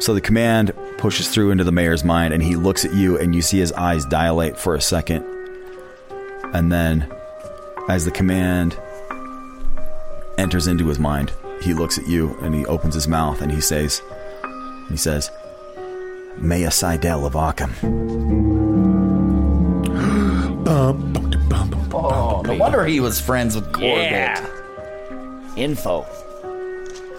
So 0.00 0.12
the 0.12 0.20
command 0.20 0.72
pushes 0.98 1.28
through 1.28 1.52
into 1.52 1.62
the 1.62 1.70
mayor's 1.70 2.02
mind, 2.02 2.34
and 2.34 2.42
he 2.42 2.56
looks 2.56 2.84
at 2.84 2.92
you, 2.94 3.16
and 3.16 3.32
you 3.32 3.42
see 3.42 3.58
his 3.58 3.70
eyes 3.72 4.04
dilate 4.06 4.56
for 4.56 4.74
a 4.74 4.80
second. 4.80 5.24
And 6.52 6.72
then, 6.72 7.12
as 7.88 8.04
the 8.04 8.10
command 8.10 8.76
enters 10.36 10.66
into 10.66 10.88
his 10.88 10.98
mind, 10.98 11.32
he 11.62 11.74
looks 11.74 11.96
at 11.96 12.08
you, 12.08 12.36
and 12.40 12.56
he 12.56 12.66
opens 12.66 12.94
his 12.94 13.06
mouth, 13.06 13.40
and 13.40 13.52
he 13.52 13.60
says, 13.60 14.02
he 14.88 14.96
says, 14.96 15.30
Maya 16.38 16.70
Seidel 16.70 17.24
of 17.26 17.34
Arkham. 17.34 17.70
Oh, 21.96 22.42
no 22.44 22.54
wonder 22.54 22.84
he 22.84 23.00
was 23.00 23.20
friends 23.20 23.54
with 23.54 23.72
Corbett. 23.72 24.10
Yeah. 24.10 24.46
Info. 25.56 26.06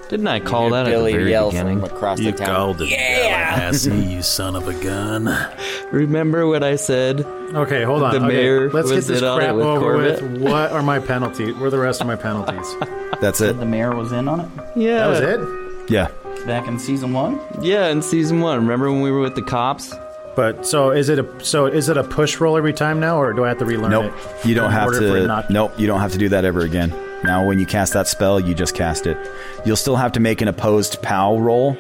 Didn't 0.10 0.28
I 0.28 0.40
call 0.40 0.70
that 0.70 0.86
at 0.86 0.90
the 0.92 0.98
Billy 0.98 1.14
very 1.14 1.32
yell 1.32 1.50
beginning? 1.50 1.80
from 1.82 1.90
across 1.96 2.20
You 2.20 2.32
the 2.32 2.38
town. 2.38 2.56
called 2.56 2.82
it 2.82 2.90
Yeah. 2.90 3.56
Tallahassee, 3.56 3.96
you 4.14 4.22
son 4.22 4.56
of 4.56 4.68
a 4.68 4.74
gun. 4.84 5.26
Remember 5.92 6.46
what 6.46 6.64
I 6.64 6.76
said? 6.76 7.22
Okay, 7.26 7.84
hold 7.84 8.04
on. 8.04 8.12
The 8.12 8.18
okay, 8.18 8.28
mayor 8.28 8.70
let's 8.72 8.92
get 8.92 9.04
this 9.06 9.22
in 9.22 9.24
on 9.28 9.40
it 9.42 9.46
crap 9.46 9.56
with 9.56 9.66
over 9.66 9.80
Corbett? 9.94 10.22
with. 10.22 10.42
What 10.44 10.72
are 10.72 10.84
my 10.84 11.00
penalties? 11.00 11.56
What 11.56 11.66
are 11.68 11.70
the 11.72 11.80
rest 11.80 12.02
of 12.02 12.08
my 12.08 12.16
penalties? 12.16 12.76
That's 13.20 13.42
it. 13.42 13.58
The 13.58 13.66
mayor 13.66 13.96
was 13.96 14.12
in 14.12 14.28
on 14.28 14.42
it. 14.42 14.50
Yeah. 14.76 15.08
That 15.08 15.08
was 15.08 15.20
it? 15.22 15.90
Yeah. 15.90 16.08
Back 16.46 16.68
in 16.68 16.80
season 16.80 17.14
one. 17.14 17.40
Yeah, 17.62 17.88
in 17.90 18.02
season 18.02 18.40
one. 18.42 18.60
Remember 18.60 18.92
when 18.92 19.02
we 19.02 19.12
were 19.12 19.20
with 19.22 19.36
the 19.36 19.42
cops? 19.42 19.94
But 20.36 20.66
so 20.66 20.92
is 20.92 21.08
it 21.10 21.18
a 21.20 21.46
so 21.46 21.66
is 21.66 21.88
it 21.90 21.98
a 21.98 22.04
push 22.04 22.40
roll 22.42 22.58
every 22.58 22.74
time 22.74 23.00
now, 23.00 23.18
or 23.18 23.32
do 23.34 23.46
I 23.46 23.50
have 23.50 23.58
to 23.60 23.66
relearn 23.66 23.92
Nope. 23.92 24.14
it? 24.14 24.46
You 24.48 24.54
don't 24.56 24.72
have 24.72 24.88
order 24.88 24.98
for 25.00 25.18
it 25.18 25.22
to. 25.22 25.28
not- 25.28 25.50
Nope. 25.50 25.80
You 25.80 25.88
don't 25.88 26.02
have 26.02 26.12
to 26.12 26.18
do 26.18 26.28
that 26.30 26.44
ever 26.46 26.62
again. 26.62 26.94
Now, 27.24 27.48
when 27.48 27.58
you 27.58 27.66
cast 27.66 27.94
that 27.94 28.08
spell, 28.08 28.40
you 28.40 28.54
just 28.54 28.76
cast 28.76 29.08
it. 29.08 29.18
You'll 29.66 29.78
still 29.78 29.96
have 29.96 30.12
to 30.12 30.20
make 30.20 30.42
an 30.42 30.48
opposed 30.50 31.02
POW 31.02 31.38
roll 31.40 31.78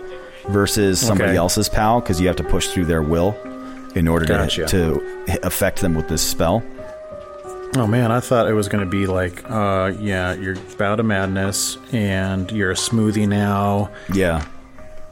versus 0.47 0.99
somebody 0.99 1.32
Okay. 1.32 1.38
else's 1.38 1.68
POW 1.70 1.99
because 1.99 2.20
you 2.22 2.28
have 2.28 2.38
to 2.38 2.43
push 2.43 2.68
through 2.70 2.86
their 2.86 3.01
will 3.01 3.36
in 3.93 4.07
order 4.07 4.26
Gotcha. 4.26 4.66
to 4.68 5.01
to 5.01 5.39
affect 5.45 5.82
them 5.82 5.93
with 5.93 6.07
this 6.07 6.22
spell. 6.22 6.63
Oh 7.78 7.86
man, 7.86 8.09
I 8.09 8.22
thought 8.22 8.47
it 8.47 8.53
was 8.53 8.70
going 8.70 8.86
to 8.86 8.89
be 8.89 9.05
like, 9.05 9.43
uh, 9.51 9.91
yeah, 9.99 10.34
you're 10.34 10.55
bout 10.78 11.01
of 11.01 11.05
madness, 11.05 11.78
and 11.91 12.49
you're 12.53 12.72
a 12.72 12.76
smoothie 12.76 13.28
now. 13.28 13.89
Yeah. 14.13 14.45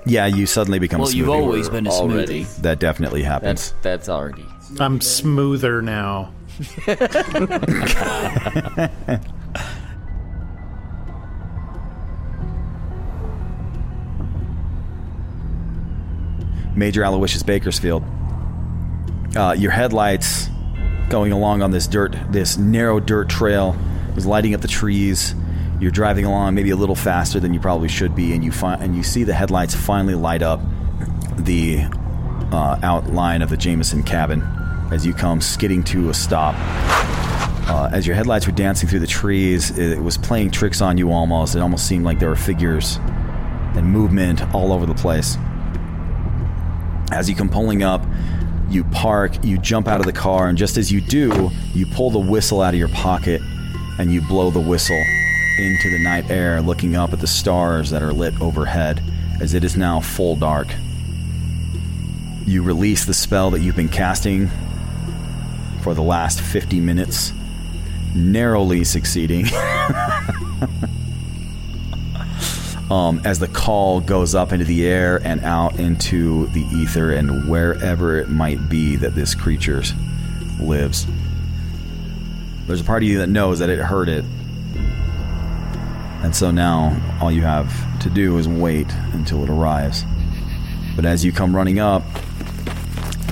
Yeah, 0.06 0.26
you 0.26 0.46
suddenly 0.46 0.80
become 0.80 1.00
Well, 1.00 1.10
a 1.10 1.12
smoothie. 1.14 1.16
you've 1.16 1.30
always 1.30 1.70
been 1.70 1.88
a 1.88 1.90
Already. 1.92 2.44
smoothie. 2.44 2.62
That 2.62 2.80
definitely 2.80 3.24
happens. 3.24 3.72
That's 3.72 3.82
that's 3.84 4.10
already. 4.10 4.46
I'm 4.80 5.00
smoother 5.02 5.82
now. 5.82 6.34
Major 16.76 17.04
Aloysius 17.04 17.44
Bakersfield. 17.44 18.04
Uh, 19.36 19.56
your 19.58 19.72
headlights 19.72 20.50
going 21.10 21.32
along 21.32 21.62
on 21.62 21.72
this 21.72 21.88
dirt, 21.88 22.16
this 22.30 22.58
narrow 22.58 23.00
dirt 23.00 23.30
trail, 23.30 23.76
is 24.16 24.26
lighting 24.26 24.54
up 24.56 24.62
the 24.62 24.68
trees. 24.68 25.36
You're 25.84 25.92
driving 25.92 26.24
along 26.24 26.56
maybe 26.56 26.70
a 26.70 26.78
little 26.78 26.96
faster 26.96 27.42
than 27.42 27.54
you 27.54 27.60
probably 27.60 27.90
should 27.90 28.16
be, 28.16 28.32
and 28.32 28.42
you 28.42 28.54
find 28.54 28.82
and 28.82 28.96
you 28.96 29.04
see 29.04 29.26
the 29.26 29.34
headlights 29.34 29.76
finally 29.76 30.16
light 30.16 30.42
up 30.42 30.62
the 31.36 31.80
uh, 32.54 32.80
outline 32.82 33.42
of 33.42 33.50
the 33.50 33.58
Jameson 33.58 34.02
cabin 34.02 34.42
as 34.94 35.06
you 35.06 35.14
come 35.14 35.42
skidding 35.42 35.84
to 35.84 36.10
a 36.10 36.14
stop. 36.14 36.56
Uh, 37.68 37.90
as 37.92 38.08
your 38.08 38.16
headlights 38.16 38.48
were 38.48 38.54
dancing 38.54 38.88
through 38.88 39.02
the 39.02 39.08
trees, 39.08 39.78
it 39.78 40.02
was 40.02 40.18
playing 40.18 40.52
tricks 40.52 40.80
on 40.80 40.98
you 40.98 41.12
almost. 41.12 41.54
It 41.54 41.60
almost 41.60 41.86
seemed 41.86 42.06
like 42.06 42.18
there 42.18 42.30
were 42.30 42.38
figures 42.38 42.96
and 43.76 43.86
movement 43.86 44.42
all 44.56 44.72
over 44.72 44.86
the 44.86 44.96
place. 44.96 45.36
As 47.12 47.30
you 47.30 47.36
come 47.36 47.50
pulling 47.50 47.84
up, 47.84 48.06
you 48.70 48.86
park, 48.86 49.44
you 49.44 49.58
jump 49.58 49.90
out 49.90 50.00
of 50.00 50.06
the 50.06 50.14
car, 50.14 50.48
and 50.48 50.58
just 50.58 50.78
as 50.78 50.94
you 50.94 51.02
do, 51.02 51.52
you 51.74 51.86
pull 51.88 52.10
the 52.10 52.20
whistle 52.20 52.62
out 52.62 52.74
of 52.74 52.80
your 52.80 52.88
pocket 52.88 53.42
and 54.00 54.14
you 54.14 54.22
blow 54.22 54.50
the 54.50 54.62
whistle 54.62 55.04
into 55.58 55.90
the 55.90 56.00
night 56.00 56.30
air, 56.30 56.62
looking 56.62 56.96
up 56.96 57.14
at 57.14 57.20
the 57.20 57.28
stars 57.28 57.90
that 57.90 58.02
are 58.02 58.14
lit 58.14 58.40
overhead 58.42 59.02
as 59.40 59.54
it 59.54 59.64
is 59.64 59.78
now 59.78 60.00
full 60.00 60.36
dark. 60.36 60.68
You 62.46 62.64
release 62.64 63.06
the 63.06 63.14
spell 63.14 63.52
that 63.52 63.62
you've 63.62 63.76
been 63.76 63.90
casting 63.90 64.50
for 65.82 65.94
the 65.94 66.02
last 66.02 66.42
50 66.42 66.80
minutes, 66.80 67.34
narrowly 68.16 68.84
succeeding. 68.84 69.46
um, 72.92 73.22
as 73.26 73.40
the 73.40 73.48
call 73.48 74.02
goes 74.02 74.36
up 74.36 74.52
into 74.52 74.66
the 74.66 74.86
air 74.86 75.22
and 75.24 75.42
out 75.42 75.80
into 75.80 76.48
the 76.48 76.62
ether 76.62 77.12
and 77.12 77.50
wherever 77.50 78.20
it 78.20 78.30
might 78.30 78.70
be 78.70 78.96
that 78.98 79.16
this 79.16 79.36
creature 79.36 79.84
lives. 80.60 81.08
There's 82.68 82.82
a 82.82 82.84
part 82.84 83.04
of 83.04 83.10
you 83.10 83.18
that 83.20 83.28
knows 83.28 83.60
that 83.60 83.70
it 83.70 83.80
heard 83.80 84.10
it. 84.10 84.24
And 86.24 86.34
so 86.34 86.52
now 86.52 87.20
all 87.22 87.32
you 87.32 87.42
have 87.42 88.00
to 88.00 88.10
do 88.10 88.38
is 88.38 88.48
wait 88.48 88.88
until 89.12 89.44
it 89.44 89.50
arrives. 89.50 90.06
But 90.96 91.06
as 91.06 91.26
you 91.26 91.34
come 91.34 91.54
running 91.54 91.80
up, 91.80 92.04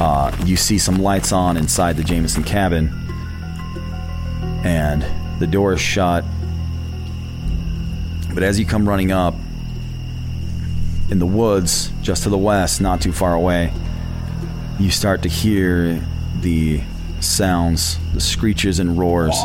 uh, 0.02 0.36
you 0.46 0.58
see 0.58 0.78
some 0.78 0.96
lights 0.96 1.32
on 1.32 1.56
inside 1.56 1.96
the 1.96 2.04
Jameson 2.04 2.44
cabin, 2.44 2.90
and 4.66 5.06
the 5.40 5.48
door 5.48 5.74
is 5.74 5.80
shut. 5.80 6.26
But 8.34 8.44
as 8.44 8.60
you 8.60 8.66
come 8.66 8.88
running 8.88 9.12
up, 9.12 9.36
in 11.10 11.20
the 11.20 11.26
woods 11.26 11.92
just 12.02 12.24
to 12.24 12.30
the 12.30 12.38
west, 12.38 12.82
not 12.82 13.00
too 13.00 13.14
far 13.14 13.34
away, 13.34 13.72
you 14.80 14.90
start 14.90 15.22
to 15.24 15.30
hear 15.30 16.06
the 16.40 16.82
sounds, 17.20 18.00
the 18.14 18.22
screeches 18.22 18.80
and 18.80 18.98
roars 18.98 19.36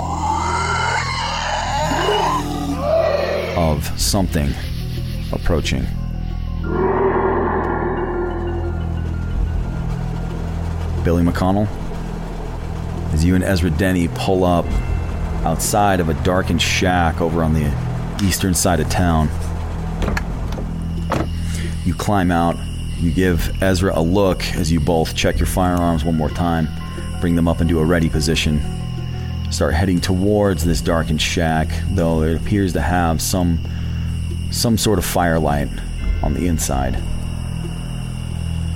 of 3.56 3.86
something 3.98 4.52
approaching. 5.32 5.86
Billy 11.02 11.22
McConnell, 11.22 11.68
as 13.12 13.24
you 13.24 13.34
and 13.34 13.44
Ezra 13.44 13.70
Denny 13.70 14.08
pull 14.08 14.44
up 14.44 14.66
outside 15.44 16.00
of 16.00 16.08
a 16.08 16.14
darkened 16.24 16.60
shack 16.60 17.20
over 17.20 17.42
on 17.42 17.54
the 17.54 17.72
eastern 18.22 18.54
side 18.54 18.80
of 18.80 18.88
town. 18.90 19.28
You 21.84 21.94
climb 21.94 22.32
out, 22.32 22.56
you 22.98 23.12
give 23.12 23.62
Ezra 23.62 23.92
a 23.94 24.02
look 24.02 24.42
as 24.54 24.72
you 24.72 24.80
both 24.80 25.14
check 25.14 25.38
your 25.38 25.46
firearms 25.46 26.04
one 26.04 26.16
more 26.16 26.30
time, 26.30 26.66
bring 27.20 27.36
them 27.36 27.46
up 27.46 27.60
into 27.60 27.78
a 27.78 27.84
ready 27.84 28.08
position. 28.08 28.60
Start 29.50 29.74
heading 29.74 30.00
towards 30.00 30.64
this 30.64 30.80
darkened 30.80 31.22
shack, 31.22 31.68
though 31.90 32.22
it 32.22 32.36
appears 32.36 32.72
to 32.74 32.80
have 32.80 33.22
some 33.22 33.58
some 34.50 34.78
sort 34.78 34.98
of 34.98 35.04
firelight 35.04 35.68
on 36.22 36.34
the 36.34 36.46
inside. 36.46 37.02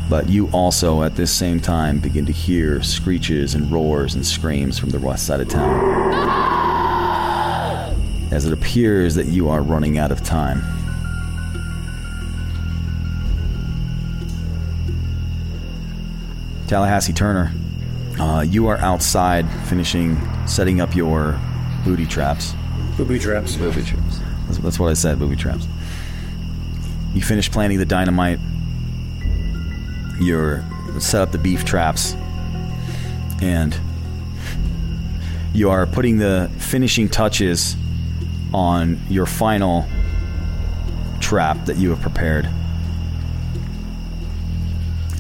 But 0.09 0.29
you 0.29 0.49
also, 0.49 1.03
at 1.03 1.15
this 1.17 1.31
same 1.31 1.61
time, 1.61 2.01
begin 2.01 2.27
to 2.27 2.33
hear 2.33 2.83
screeches 2.83 3.55
and 3.55 3.71
roars 3.71 4.15
and 4.15 4.27
screams 4.27 4.79
from 4.79 4.91
the 4.91 4.99
west 4.99 5.27
side 5.27 5.41
of 5.41 5.49
town. 5.49 5.71
As 8.33 8.45
it 8.45 8.53
appears 8.53 9.15
that 9.15 9.27
you 9.27 9.49
are 9.49 9.63
running 9.63 9.99
out 9.99 10.11
of 10.11 10.25
time. 10.25 10.63
Tallahassee 16.67 17.13
Turner, 17.13 17.53
uh, 18.21 18.43
you 18.43 18.67
are 18.67 18.77
outside 18.79 19.49
finishing 19.67 20.19
setting 20.47 20.81
up 20.81 20.95
your 20.95 21.41
booty 21.85 22.05
traps. 22.05 22.53
Booby 22.99 23.19
traps. 23.19 23.57
Booby 23.57 23.83
traps. 23.83 24.21
That's, 24.47 24.59
that's 24.59 24.79
what 24.79 24.91
I 24.91 24.93
said, 24.93 25.19
booby 25.19 25.37
traps. 25.37 25.67
You 27.15 27.23
finish 27.23 27.51
planting 27.51 27.79
the 27.79 27.87
dynamite. 27.87 28.39
You're 30.21 30.63
set 30.99 31.23
up 31.23 31.33
the 31.33 31.39
beef 31.39 31.65
traps. 31.65 32.15
And 33.41 33.75
you 35.55 35.71
are 35.71 35.87
putting 35.87 36.19
the 36.19 36.51
finishing 36.59 37.09
touches 37.09 37.75
on 38.53 39.01
your 39.09 39.25
final 39.25 39.87
trap 41.21 41.65
that 41.65 41.79
you 41.79 41.89
have 41.89 42.03
prepared. 42.03 42.51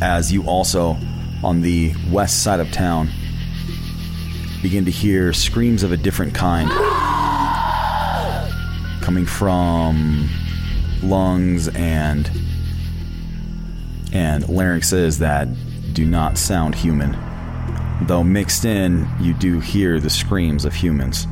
As 0.03 0.30
you 0.30 0.44
also, 0.44 0.98
on 1.43 1.62
the 1.62 1.95
west 2.11 2.43
side 2.43 2.61
of 2.61 2.70
town, 2.70 3.09
begin 4.62 4.84
to 4.84 4.91
hear 4.91 5.32
screams 5.32 5.82
of 5.82 5.93
a 5.93 5.97
different 5.97 6.34
kind 6.34 6.70
coming 9.01 9.24
from 9.24 10.28
lungs 11.03 11.68
and 11.68 12.30
and 14.12 14.45
larynxes 14.45 15.18
that 15.18 15.49
do 15.95 16.05
not 16.05 16.36
sound 16.36 16.74
human. 16.74 17.16
Though 18.07 18.24
mixed 18.24 18.64
in, 18.64 19.09
you 19.20 19.34
do 19.34 19.61
hear 19.61 20.01
the 20.01 20.11
screams 20.11 20.64
of 20.64 20.74
humans 20.74 21.26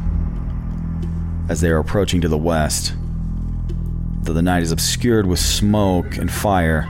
as 1.48 1.60
they 1.60 1.70
are 1.70 1.78
approaching 1.78 2.20
to 2.20 2.28
the 2.28 2.38
west. 2.38 2.94
Though 4.22 4.32
the 4.32 4.42
night 4.42 4.62
is 4.62 4.72
obscured 4.72 5.26
with 5.26 5.38
smoke 5.38 6.16
and 6.16 6.30
fire, 6.30 6.88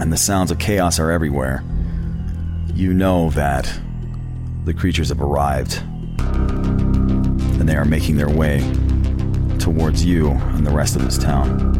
and 0.00 0.12
the 0.12 0.16
sounds 0.16 0.50
of 0.50 0.58
chaos 0.58 0.98
are 0.98 1.10
everywhere, 1.10 1.62
you 2.74 2.92
know 2.94 3.30
that 3.30 3.70
the 4.64 4.74
creatures 4.74 5.08
have 5.08 5.20
arrived 5.20 5.82
and 6.18 7.68
they 7.68 7.74
are 7.74 7.84
making 7.84 8.16
their 8.16 8.28
way 8.28 8.60
towards 9.58 10.04
you 10.04 10.30
and 10.30 10.66
the 10.66 10.70
rest 10.70 10.96
of 10.96 11.04
this 11.04 11.18
town. 11.18 11.76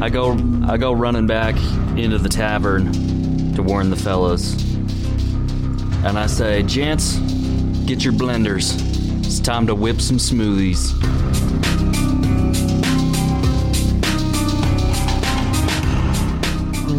I 0.00 0.08
go 0.08 0.32
I 0.66 0.78
go 0.78 0.92
running 0.92 1.28
back 1.28 1.54
into 1.96 2.18
the 2.18 2.28
tavern 2.28 2.92
to 3.54 3.62
warn 3.62 3.90
the 3.90 3.96
fellas. 3.96 4.60
And 6.04 6.18
I 6.18 6.26
say, 6.26 6.64
Gents, 6.64 7.18
get 7.86 8.02
your 8.02 8.12
blenders. 8.12 8.74
It's 9.24 9.38
time 9.38 9.68
to 9.68 9.74
whip 9.76 10.00
some 10.00 10.16
smoothies. 10.16 10.90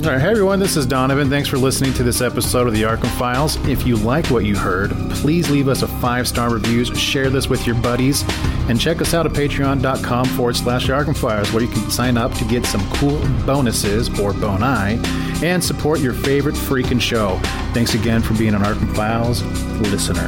All 0.03 0.09
right, 0.09 0.19
hey 0.19 0.31
everyone, 0.31 0.59
this 0.59 0.75
is 0.75 0.85
Donovan. 0.85 1.29
Thanks 1.29 1.47
for 1.47 1.57
listening 1.57 1.93
to 1.93 2.03
this 2.03 2.19
episode 2.19 2.67
of 2.67 2.73
the 2.73 2.81
Arkham 2.81 3.09
Files. 3.17 3.55
If 3.67 3.87
you 3.87 3.95
like 3.95 4.27
what 4.27 4.43
you 4.43 4.53
heard, 4.53 4.91
please 5.11 5.49
leave 5.49 5.69
us 5.69 5.81
a 5.81 5.87
five 5.87 6.27
star 6.27 6.49
reviews, 6.51 6.89
share 6.99 7.29
this 7.29 7.47
with 7.47 7.65
your 7.65 7.77
buddies, 7.77 8.25
and 8.67 8.77
check 8.77 8.99
us 8.99 9.13
out 9.13 9.25
at 9.25 9.31
patreon.com 9.31 10.25
forward 10.25 10.57
slash 10.57 10.87
Arkham 10.87 11.15
Files, 11.15 11.53
where 11.53 11.63
you 11.63 11.69
can 11.69 11.89
sign 11.89 12.17
up 12.17 12.33
to 12.33 12.43
get 12.43 12.65
some 12.65 12.85
cool 12.95 13.17
bonuses 13.45 14.09
or 14.19 14.33
boni 14.33 14.99
and 15.41 15.63
support 15.63 16.01
your 16.01 16.13
favorite 16.13 16.55
freaking 16.55 16.99
show. 16.99 17.39
Thanks 17.73 17.93
again 17.93 18.21
for 18.21 18.33
being 18.33 18.55
an 18.55 18.61
Arkham 18.61 18.93
Files 18.93 19.41
listener. 19.89 20.27